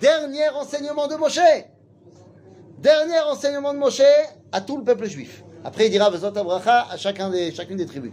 dernier 0.00 0.50
enseignement 0.60 1.08
de 1.08 1.16
Moshe. 1.16 1.64
Dernier 2.78 3.20
enseignement 3.32 3.74
de 3.74 3.78
Moshe 3.78 4.02
à 4.52 4.60
tout 4.60 4.76
le 4.76 4.84
peuple 4.84 5.06
juif. 5.06 5.42
Après, 5.64 5.86
il 5.86 5.90
dira 5.90 6.08
Vezot 6.10 6.36
Abracha 6.36 6.86
à 6.90 6.96
chacun 6.96 7.30
des, 7.30 7.52
chacune 7.52 7.76
des 7.76 7.86
tribus. 7.86 8.12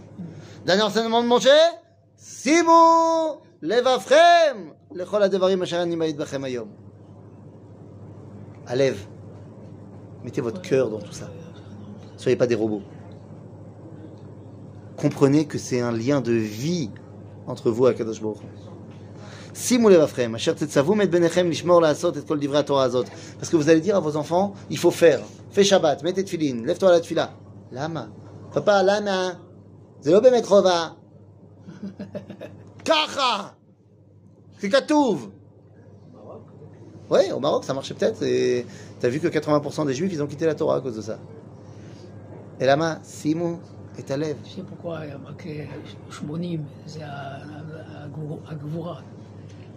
Dernier 0.66 0.82
enseignement 0.82 1.22
de 1.22 1.28
Moshe 1.28 1.48
Simu 2.18 3.38
levavchem 3.62 4.74
lechol 4.96 5.24
hadevarim 5.24 5.62
asher 5.62 5.78
ani 5.78 5.96
ma'id 5.96 6.18
bachem 6.18 6.44
hayom. 6.44 6.70
À 8.70 8.76
lève. 8.76 9.00
Mettez 10.24 10.42
votre 10.42 10.62
cœur 10.62 10.90
dans 10.90 11.00
tout 11.00 11.12
ça. 11.12 11.30
Soyez 12.18 12.36
pas 12.36 12.48
des 12.48 12.56
robots. 12.56 12.82
Comprenez 14.98 15.46
que 15.46 15.58
c'est 15.58 15.82
un 15.82 15.92
lien 15.92 16.22
de 16.22 16.32
vie 16.32 16.90
entre 17.48 17.70
vous 17.70 17.88
et 17.88 17.96
Kadosh 17.96 18.22
Baruch 18.22 18.42
Hu. 18.42 18.66
שימו 19.56 19.90
לבבכם, 19.90 20.36
אשר 20.36 20.54
תצוו 20.54 21.02
את 21.04 21.10
בניכם 21.10 21.50
לשמור 21.50 21.82
לעשות 21.82 22.18
את 22.18 22.28
כל 22.28 22.40
דברי 22.40 22.58
התורה 22.60 22.84
הזאת. 22.84 23.06
Parce 23.40 23.50
que 23.50 23.56
vous 23.56 23.70
allez 23.70 23.82
dire 23.82 23.96
à 23.96 24.00
vos 24.00 24.18
enfants, 24.18 24.54
il 24.70 24.78
faut 24.78 24.92
faire. 24.92 25.22
fais 25.52 25.64
Shabbat, 25.64 26.04
mets 26.04 26.14
tes 26.14 26.26
tefilin, 26.26 26.66
lève-toi 26.66 26.90
à 26.90 26.92
la 26.92 27.00
tefila. 27.00 27.28
למה? 27.72 28.06
פפא, 28.52 28.82
למה? 28.86 29.30
זה 30.02 30.12
לא 30.12 30.20
באמת 30.20 30.46
חובה. 30.46 30.90
ככה! 32.86 33.48
זה 34.60 34.70
כתוב. 34.70 35.30
Ouais, 37.11 37.33
au 37.33 37.41
Maroc, 37.41 37.65
ça 37.65 37.75
marchait 37.75 37.95
peut-être. 37.95 38.23
Et 38.23 38.65
t'as 39.01 39.09
vu 39.09 39.19
que 39.19 39.27
80% 39.27 39.87
des 39.87 39.95
juifs, 39.95 40.13
ils 40.13 40.23
ont 40.23 40.27
quitté 40.27 40.47
la 40.47 40.55
Torah 40.55 40.77
à 40.77 40.81
cause 40.81 40.97
de 40.97 41.03
ça. 41.03 41.19
Et 42.61 42.67
lama, 42.67 43.01
simu 43.03 43.57
et 43.99 44.03
ta 44.03 44.17
lève. 44.17 44.37
Tu 44.45 44.51
sais 44.51 44.63
pourquoi 44.63 45.01
il 45.05 45.11
y 45.11 45.13
a 45.13 45.19
marqué 45.19 45.69
Shmonim, 46.11 46.63
c'est 46.87 47.03
à 47.03 47.41
à 48.49 48.55
Gvoura. 48.55 49.03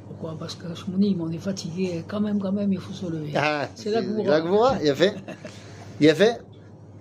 Pourquoi? 0.07 0.35
Parce 0.37 0.55
que 0.55 0.75
Shmonim, 0.75 1.21
on 1.21 1.31
est 1.31 1.39
fatigué, 1.39 2.03
quand 2.07 2.19
même, 2.19 2.39
quand 2.39 2.51
même, 2.51 2.71
il 2.71 2.79
faut 2.79 2.93
se 2.93 3.05
lever. 3.05 3.33
Ah, 3.35 3.67
c'est 3.73 3.89
la 3.89 4.01
Gvoura. 4.03 4.29
La 4.29 4.41
Gvoura, 4.41 4.75
il 4.83 4.89
a 4.89 4.95
fait. 4.95 5.15
Il 5.99 6.09
a 6.09 6.15
fait. 6.15 6.39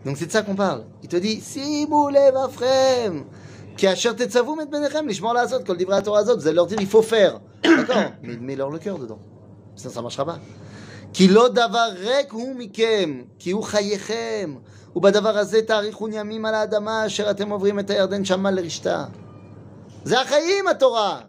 Donc 0.04 0.16
c'est 0.16 0.26
de 0.26 0.32
ça 0.32 0.42
qu'on 0.42 0.54
parle. 0.54 0.84
Il 1.02 1.08
te 1.08 1.16
dit, 1.16 1.40
Simu 1.40 2.10
lev 2.10 2.36
afrem. 2.36 3.24
Qui 3.76 3.86
asher 3.86 4.14
tetzavum 4.14 4.60
et 4.60 4.66
benechem, 4.66 5.06
lishmor 5.08 5.34
la 5.34 5.42
azot, 5.42 5.64
kol 5.64 5.76
divrei 5.76 6.02
Torah 6.02 6.20
azot. 6.20 6.36
Vous 6.36 6.46
allez 6.46 6.56
leur 6.56 6.66
dire, 6.66 6.78
il 6.80 6.86
faut 6.86 7.02
faire. 7.02 7.40
D'accord 7.62 8.12
Mais 8.22 8.36
mets-leur 8.36 8.70
le 8.70 8.78
cœur 8.78 8.98
dedans. 8.98 9.18
Ça, 9.75 9.89
ça 9.89 10.01
marchera 10.01 10.25
pas. 10.25 10.39
כי 11.13 11.27
לא 11.27 11.47
דבר 11.47 11.87
ריק 11.95 12.31
הוא 12.31 12.55
מכם, 12.55 13.21
כי 13.39 13.51
הוא 13.51 13.63
חייכם, 13.63 14.55
ובדבר 14.95 15.37
הזה 15.37 15.61
תאריכון 15.61 16.13
ימים 16.13 16.45
על 16.45 16.55
האדמה 16.55 17.05
אשר 17.05 17.31
אתם 17.31 17.49
עוברים 17.49 17.79
את 17.79 17.89
הירדן 17.89 18.25
שמה 18.25 18.51
לרשתה. 18.51 19.05
זה 20.03 20.21
החיים, 20.21 20.67
התורה. 20.67 21.19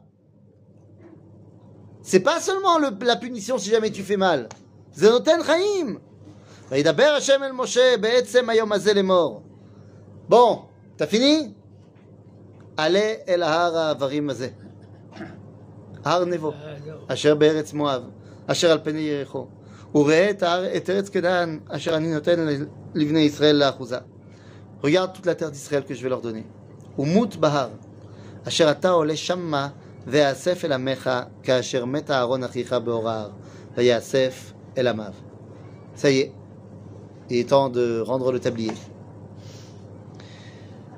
C'est 2.02 2.22
pas 2.24 2.40
seulement 2.40 2.78
le- 2.78 3.04
la 3.06 3.16
punition 3.16 3.58
si 3.58 3.68
jamais 3.70 3.90
tu 3.90 4.02
fais 4.02 4.16
mal. 4.16 4.46
זה 4.94 5.10
נותן 5.10 5.38
חיים. 5.42 5.98
וידבר 6.70 7.14
השם 7.16 7.42
אל 7.42 7.52
משה 7.52 7.94
בעצם 8.00 8.48
היום 8.48 8.72
הזה 8.72 8.94
לאמור. 8.94 9.42
Bon, 10.30 10.58
t'as 10.98 11.06
fini 11.06 11.52
Allez 12.76 13.18
el 13.26 13.42
har 13.42 13.72
ha'avarim 13.74 14.28
hazeh. 14.30 14.52
הר 16.04 16.24
נבו, 16.24 16.50
אה, 16.52 16.74
זהו. 16.84 16.98
אשר 17.08 17.34
בארץ 17.34 17.72
מואב, 17.72 18.02
אשר 18.46 18.70
על 18.70 18.78
פני 18.82 19.00
יריחו. 19.00 19.46
וראה 19.94 20.30
את, 20.30 20.42
ההר, 20.42 20.76
את 20.76 20.90
ארץ 20.90 21.08
כנען, 21.08 21.58
אשר 21.68 21.96
אני 21.96 22.14
נותן 22.14 22.40
ל- 22.40 22.64
לבני 22.94 23.20
ישראל 23.20 23.56
לאחוזה. 23.56 23.98
Regarde 24.82 25.12
toute 25.14 25.26
la 25.26 25.34
terre 25.34 25.50
d'Israël 25.50 25.84
que 25.88 25.94
je 25.94 26.02
vais 26.02 26.08
leur 26.08 26.22
donner. 26.22 26.44
ומות 26.98 27.36
בהר, 27.36 27.68
אשר 28.48 28.70
אתה 28.70 28.90
עולה 28.90 29.16
שמה, 29.16 29.68
ויאסף 30.06 30.64
אל 30.64 30.72
עמך, 30.72 31.10
כאשר 31.42 31.84
מת 31.84 32.10
אהרון 32.10 32.44
אחיך 32.44 32.72
באור 32.72 33.08
ההר, 33.08 33.30
ויאסף 33.76 34.52
אל 34.78 34.86
עמיו. 34.88 35.12
Ça 35.96 36.08
y 36.10 36.20
est, 36.20 36.30
il 37.30 37.36
est 37.40 37.48
temps 37.48 37.68
de 37.68 38.00
rendre 38.06 38.32
le 38.32 38.38
tablier. 38.40 38.74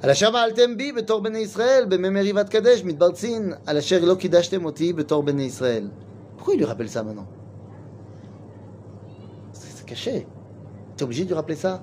על 0.02 0.10
אשר 0.10 0.30
מעלתם 0.30 0.76
בי 0.76 0.92
בתור 0.92 1.20
בני 1.20 1.38
ישראל, 1.38 1.84
במי 1.88 2.08
מריבת 2.08 2.48
קדש, 2.48 2.82
מדבר 2.84 3.10
צין, 3.10 3.52
על 3.66 3.78
אשר 3.78 4.04
לא 4.04 4.14
קידשתם 4.14 4.64
אותי 4.64 4.92
בתור 4.92 5.22
בני 5.22 5.42
ישראל. 5.42 5.88
Pourquoi 6.45 6.57
il 6.57 6.59
lui 6.59 6.67
rappelle 6.67 6.89
ça 6.89 7.01
maintenant 7.01 7.25
C'est 9.51 9.83
caché. 9.83 10.27
T'es 10.95 11.03
obligé 11.03 11.23
de 11.23 11.29
lui 11.29 11.33
rappeler 11.33 11.55
ça 11.55 11.81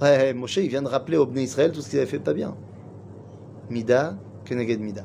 Ouais, 0.00 0.32
Moshe, 0.32 0.56
il 0.56 0.68
vient 0.70 0.80
de 0.80 0.88
rappeler 0.88 1.18
au 1.18 1.26
Bnei 1.26 1.42
Israël 1.42 1.70
tout 1.70 1.82
ce 1.82 1.90
qu'ils 1.90 1.98
avaient 1.98 2.08
fait 2.08 2.18
pas 2.18 2.32
bien. 2.32 2.56
Mida, 3.68 4.16
keneged 4.46 4.80
mida. 4.80 5.04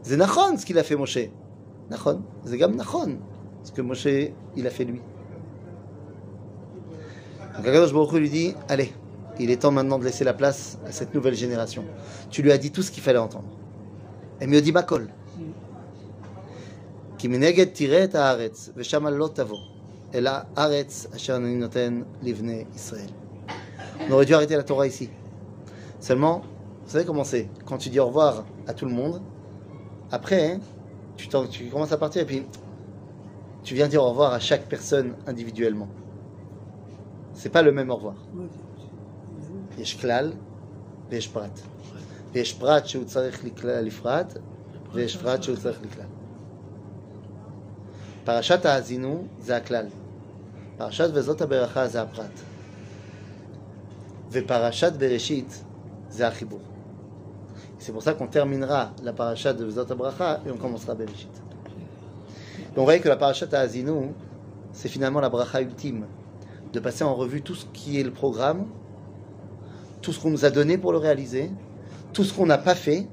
C'est 0.00 0.16
Nachon 0.16 0.56
ce 0.56 0.64
qu'il 0.64 0.78
a 0.78 0.82
fait 0.82 0.96
Moshe. 0.96 1.18
Nachon. 1.90 2.22
C'est 2.46 2.56
gam 2.56 2.74
Nachon. 2.74 3.18
Ce 3.62 3.72
que 3.72 3.82
Moshe, 3.82 4.08
il 4.56 4.66
a 4.66 4.70
fait 4.70 4.84
lui. 4.84 5.02
Donc 7.58 7.66
Akadosh 7.66 8.12
lui 8.14 8.30
dit, 8.30 8.54
allez, 8.70 8.90
il 9.38 9.50
est 9.50 9.60
temps 9.60 9.70
maintenant 9.70 9.98
de 9.98 10.04
laisser 10.04 10.24
la 10.24 10.32
place 10.32 10.78
à 10.86 10.92
cette 10.92 11.14
nouvelle 11.14 11.34
génération. 11.34 11.84
Tu 12.30 12.40
lui 12.40 12.52
as 12.52 12.56
dit 12.56 12.70
tout 12.70 12.80
ce 12.80 12.90
qu'il 12.90 13.02
fallait 13.02 13.18
entendre. 13.18 13.50
Et 14.40 14.46
mieux 14.46 14.62
dit 14.62 14.72
Makol. 14.72 15.10
כי 17.17 17.27
מנגד 17.27 17.65
תראה 17.73 18.03
את 18.03 18.15
הארץ, 18.15 18.69
ושמה 18.75 19.09
לא 19.09 19.29
תבוא, 19.33 19.57
אלא 20.13 20.31
ארץ 20.57 21.07
אשר 21.15 21.35
אני 21.35 21.55
נותן 21.55 22.01
לבני 22.21 22.63
ישראל. 22.75 23.09
On 23.99 24.11
aurait 24.11 24.25
dû 24.25 24.33
arrêter 24.33 24.55
la 24.55 24.63
Torah 24.63 24.87
ici. 24.87 25.09
Seulement, 25.99 26.35
vous 26.85 26.91
savez 26.93 27.05
comment 27.05 27.25
c'est 27.25 27.45
Quand 27.65 27.77
tu 27.77 27.89
dis 27.89 27.99
au 27.99 28.07
revoir 28.07 28.33
à 28.67 28.73
tout 28.73 28.85
le 28.85 28.93
monde, 28.93 29.21
après, 30.11 30.41
hein, 30.51 30.59
tu, 31.17 31.27
t'en- 31.27 31.45
tu 31.47 31.65
commences 31.73 31.91
à 31.91 31.97
partir 31.97 32.21
et 32.21 32.25
puis 32.25 32.41
tu 33.65 33.75
viens 33.75 33.87
dire 33.87 34.01
au 34.03 34.09
revoir 34.09 34.31
à 34.33 34.39
chaque 34.39 34.65
personne 34.73 35.09
individuellement. 35.27 35.89
C'est 37.33 37.49
pas 37.49 37.61
le 37.61 37.71
même 37.71 37.89
au 37.91 37.95
revoir. 37.97 38.15
יש 39.77 39.93
כלל 40.01 40.31
ויש 41.09 41.27
פרט. 41.27 41.59
ויש 42.33 42.53
פרט 42.53 42.85
שהוא 42.85 43.03
צריך 43.05 43.45
לכלל 43.45 43.85
לפרט, 43.85 44.37
ויש 44.93 45.17
פרט 45.17 45.43
שהוא 45.43 45.55
צריך 45.55 45.79
לכלל. 45.81 46.05
פרשת 48.23 48.65
האזינו 48.65 49.23
זה 49.39 49.57
הכלל. 49.57 49.85
פרשת 50.77 51.09
וזאת 51.13 51.41
הברכה 51.41 51.87
זה 51.87 52.01
הפרט. 52.01 52.39
ופרשת 54.31 54.93
בראשית 54.93 55.63
זה 56.09 56.27
החיבור. 56.27 56.59
C'est 57.79 57.93
pour 57.93 58.03
ça 58.03 58.13
qu'on 58.13 58.27
terminera 58.27 58.91
la 59.03 59.13
paracha 59.13 59.53
de 59.53 59.63
Vezot 59.63 59.89
Abracha 59.89 60.41
et 60.45 60.51
on 60.51 60.57
commencera 60.57 60.95
Bereshit. 60.95 61.31
Et 62.75 62.77
on 62.77 62.83
voit 62.83 62.99
que 62.99 63.07
la 63.07 63.15
paracha 63.15 63.45
Azinu, 63.53 64.11
c'est 64.73 64.89
finalement 64.89 65.21
la 65.21 65.29
bracha 65.29 65.61
ultime, 65.61 66.05
de 66.73 66.79
passer 66.81 67.05
en 67.05 67.15
revue 67.15 67.41
tout 67.41 67.55
ce 67.55 67.65
qui 67.67 67.99
est 67.99 68.03
le 68.03 68.11
programme, 68.11 68.65
tout 70.01 70.11
ce 70.11 70.19
qu'on 70.19 70.29
nous 70.29 70.43
a 70.43 70.49
donné 70.49 70.77
pour 70.77 70.91
le 70.91 70.97
réaliser, 70.97 71.51
tout 72.11 72.25
ce 72.25 72.33
qu'on 72.33 72.45
n'a 72.45 72.57
pas 72.57 72.75
fait 72.75 73.07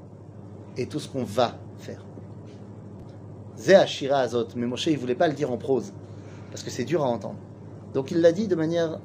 et 0.75 0.85
tout 0.85 0.99
ce 0.99 1.07
qu'on 1.07 1.23
va 1.23 1.55
Azot, 3.70 4.48
mais 4.56 4.66
Moshe 4.66 4.86
il 4.86 4.98
voulait 4.98 5.14
pas 5.14 5.28
le 5.28 5.34
dire 5.34 5.50
en 5.50 5.56
prose 5.56 5.92
parce 6.50 6.62
que 6.62 6.70
c'est 6.70 6.84
dur 6.84 7.02
à 7.02 7.06
entendre. 7.08 7.38
Donc 7.94 8.10
il 8.10 8.20
l'a 8.20 8.32
dit 8.32 8.46
de 8.48 8.54
manière 8.54 8.98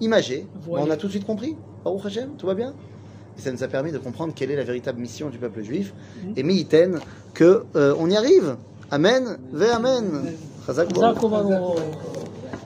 imagée, 0.00 0.46
on 0.68 0.90
a 0.90 0.96
tout 0.96 1.06
de 1.06 1.12
suite 1.12 1.26
compris. 1.26 1.56
Baruch 1.84 2.06
Hashem, 2.06 2.30
tout 2.36 2.46
va 2.46 2.54
bien? 2.54 2.74
Et 3.38 3.40
ça 3.40 3.52
nous 3.52 3.62
a 3.62 3.68
permis 3.68 3.92
de 3.92 3.98
comprendre 3.98 4.32
quelle 4.34 4.50
est 4.50 4.56
la 4.56 4.64
véritable 4.64 5.00
mission 5.00 5.28
du 5.28 5.38
peuple 5.38 5.62
juif. 5.62 5.92
Et 6.36 6.42
Miiten, 6.42 7.00
que 7.34 7.64
euh, 7.76 7.94
on 7.98 8.10
y 8.10 8.16
arrive. 8.16 8.56
Amen, 8.90 9.38
ve 9.52 9.64
Amen. 9.64 10.32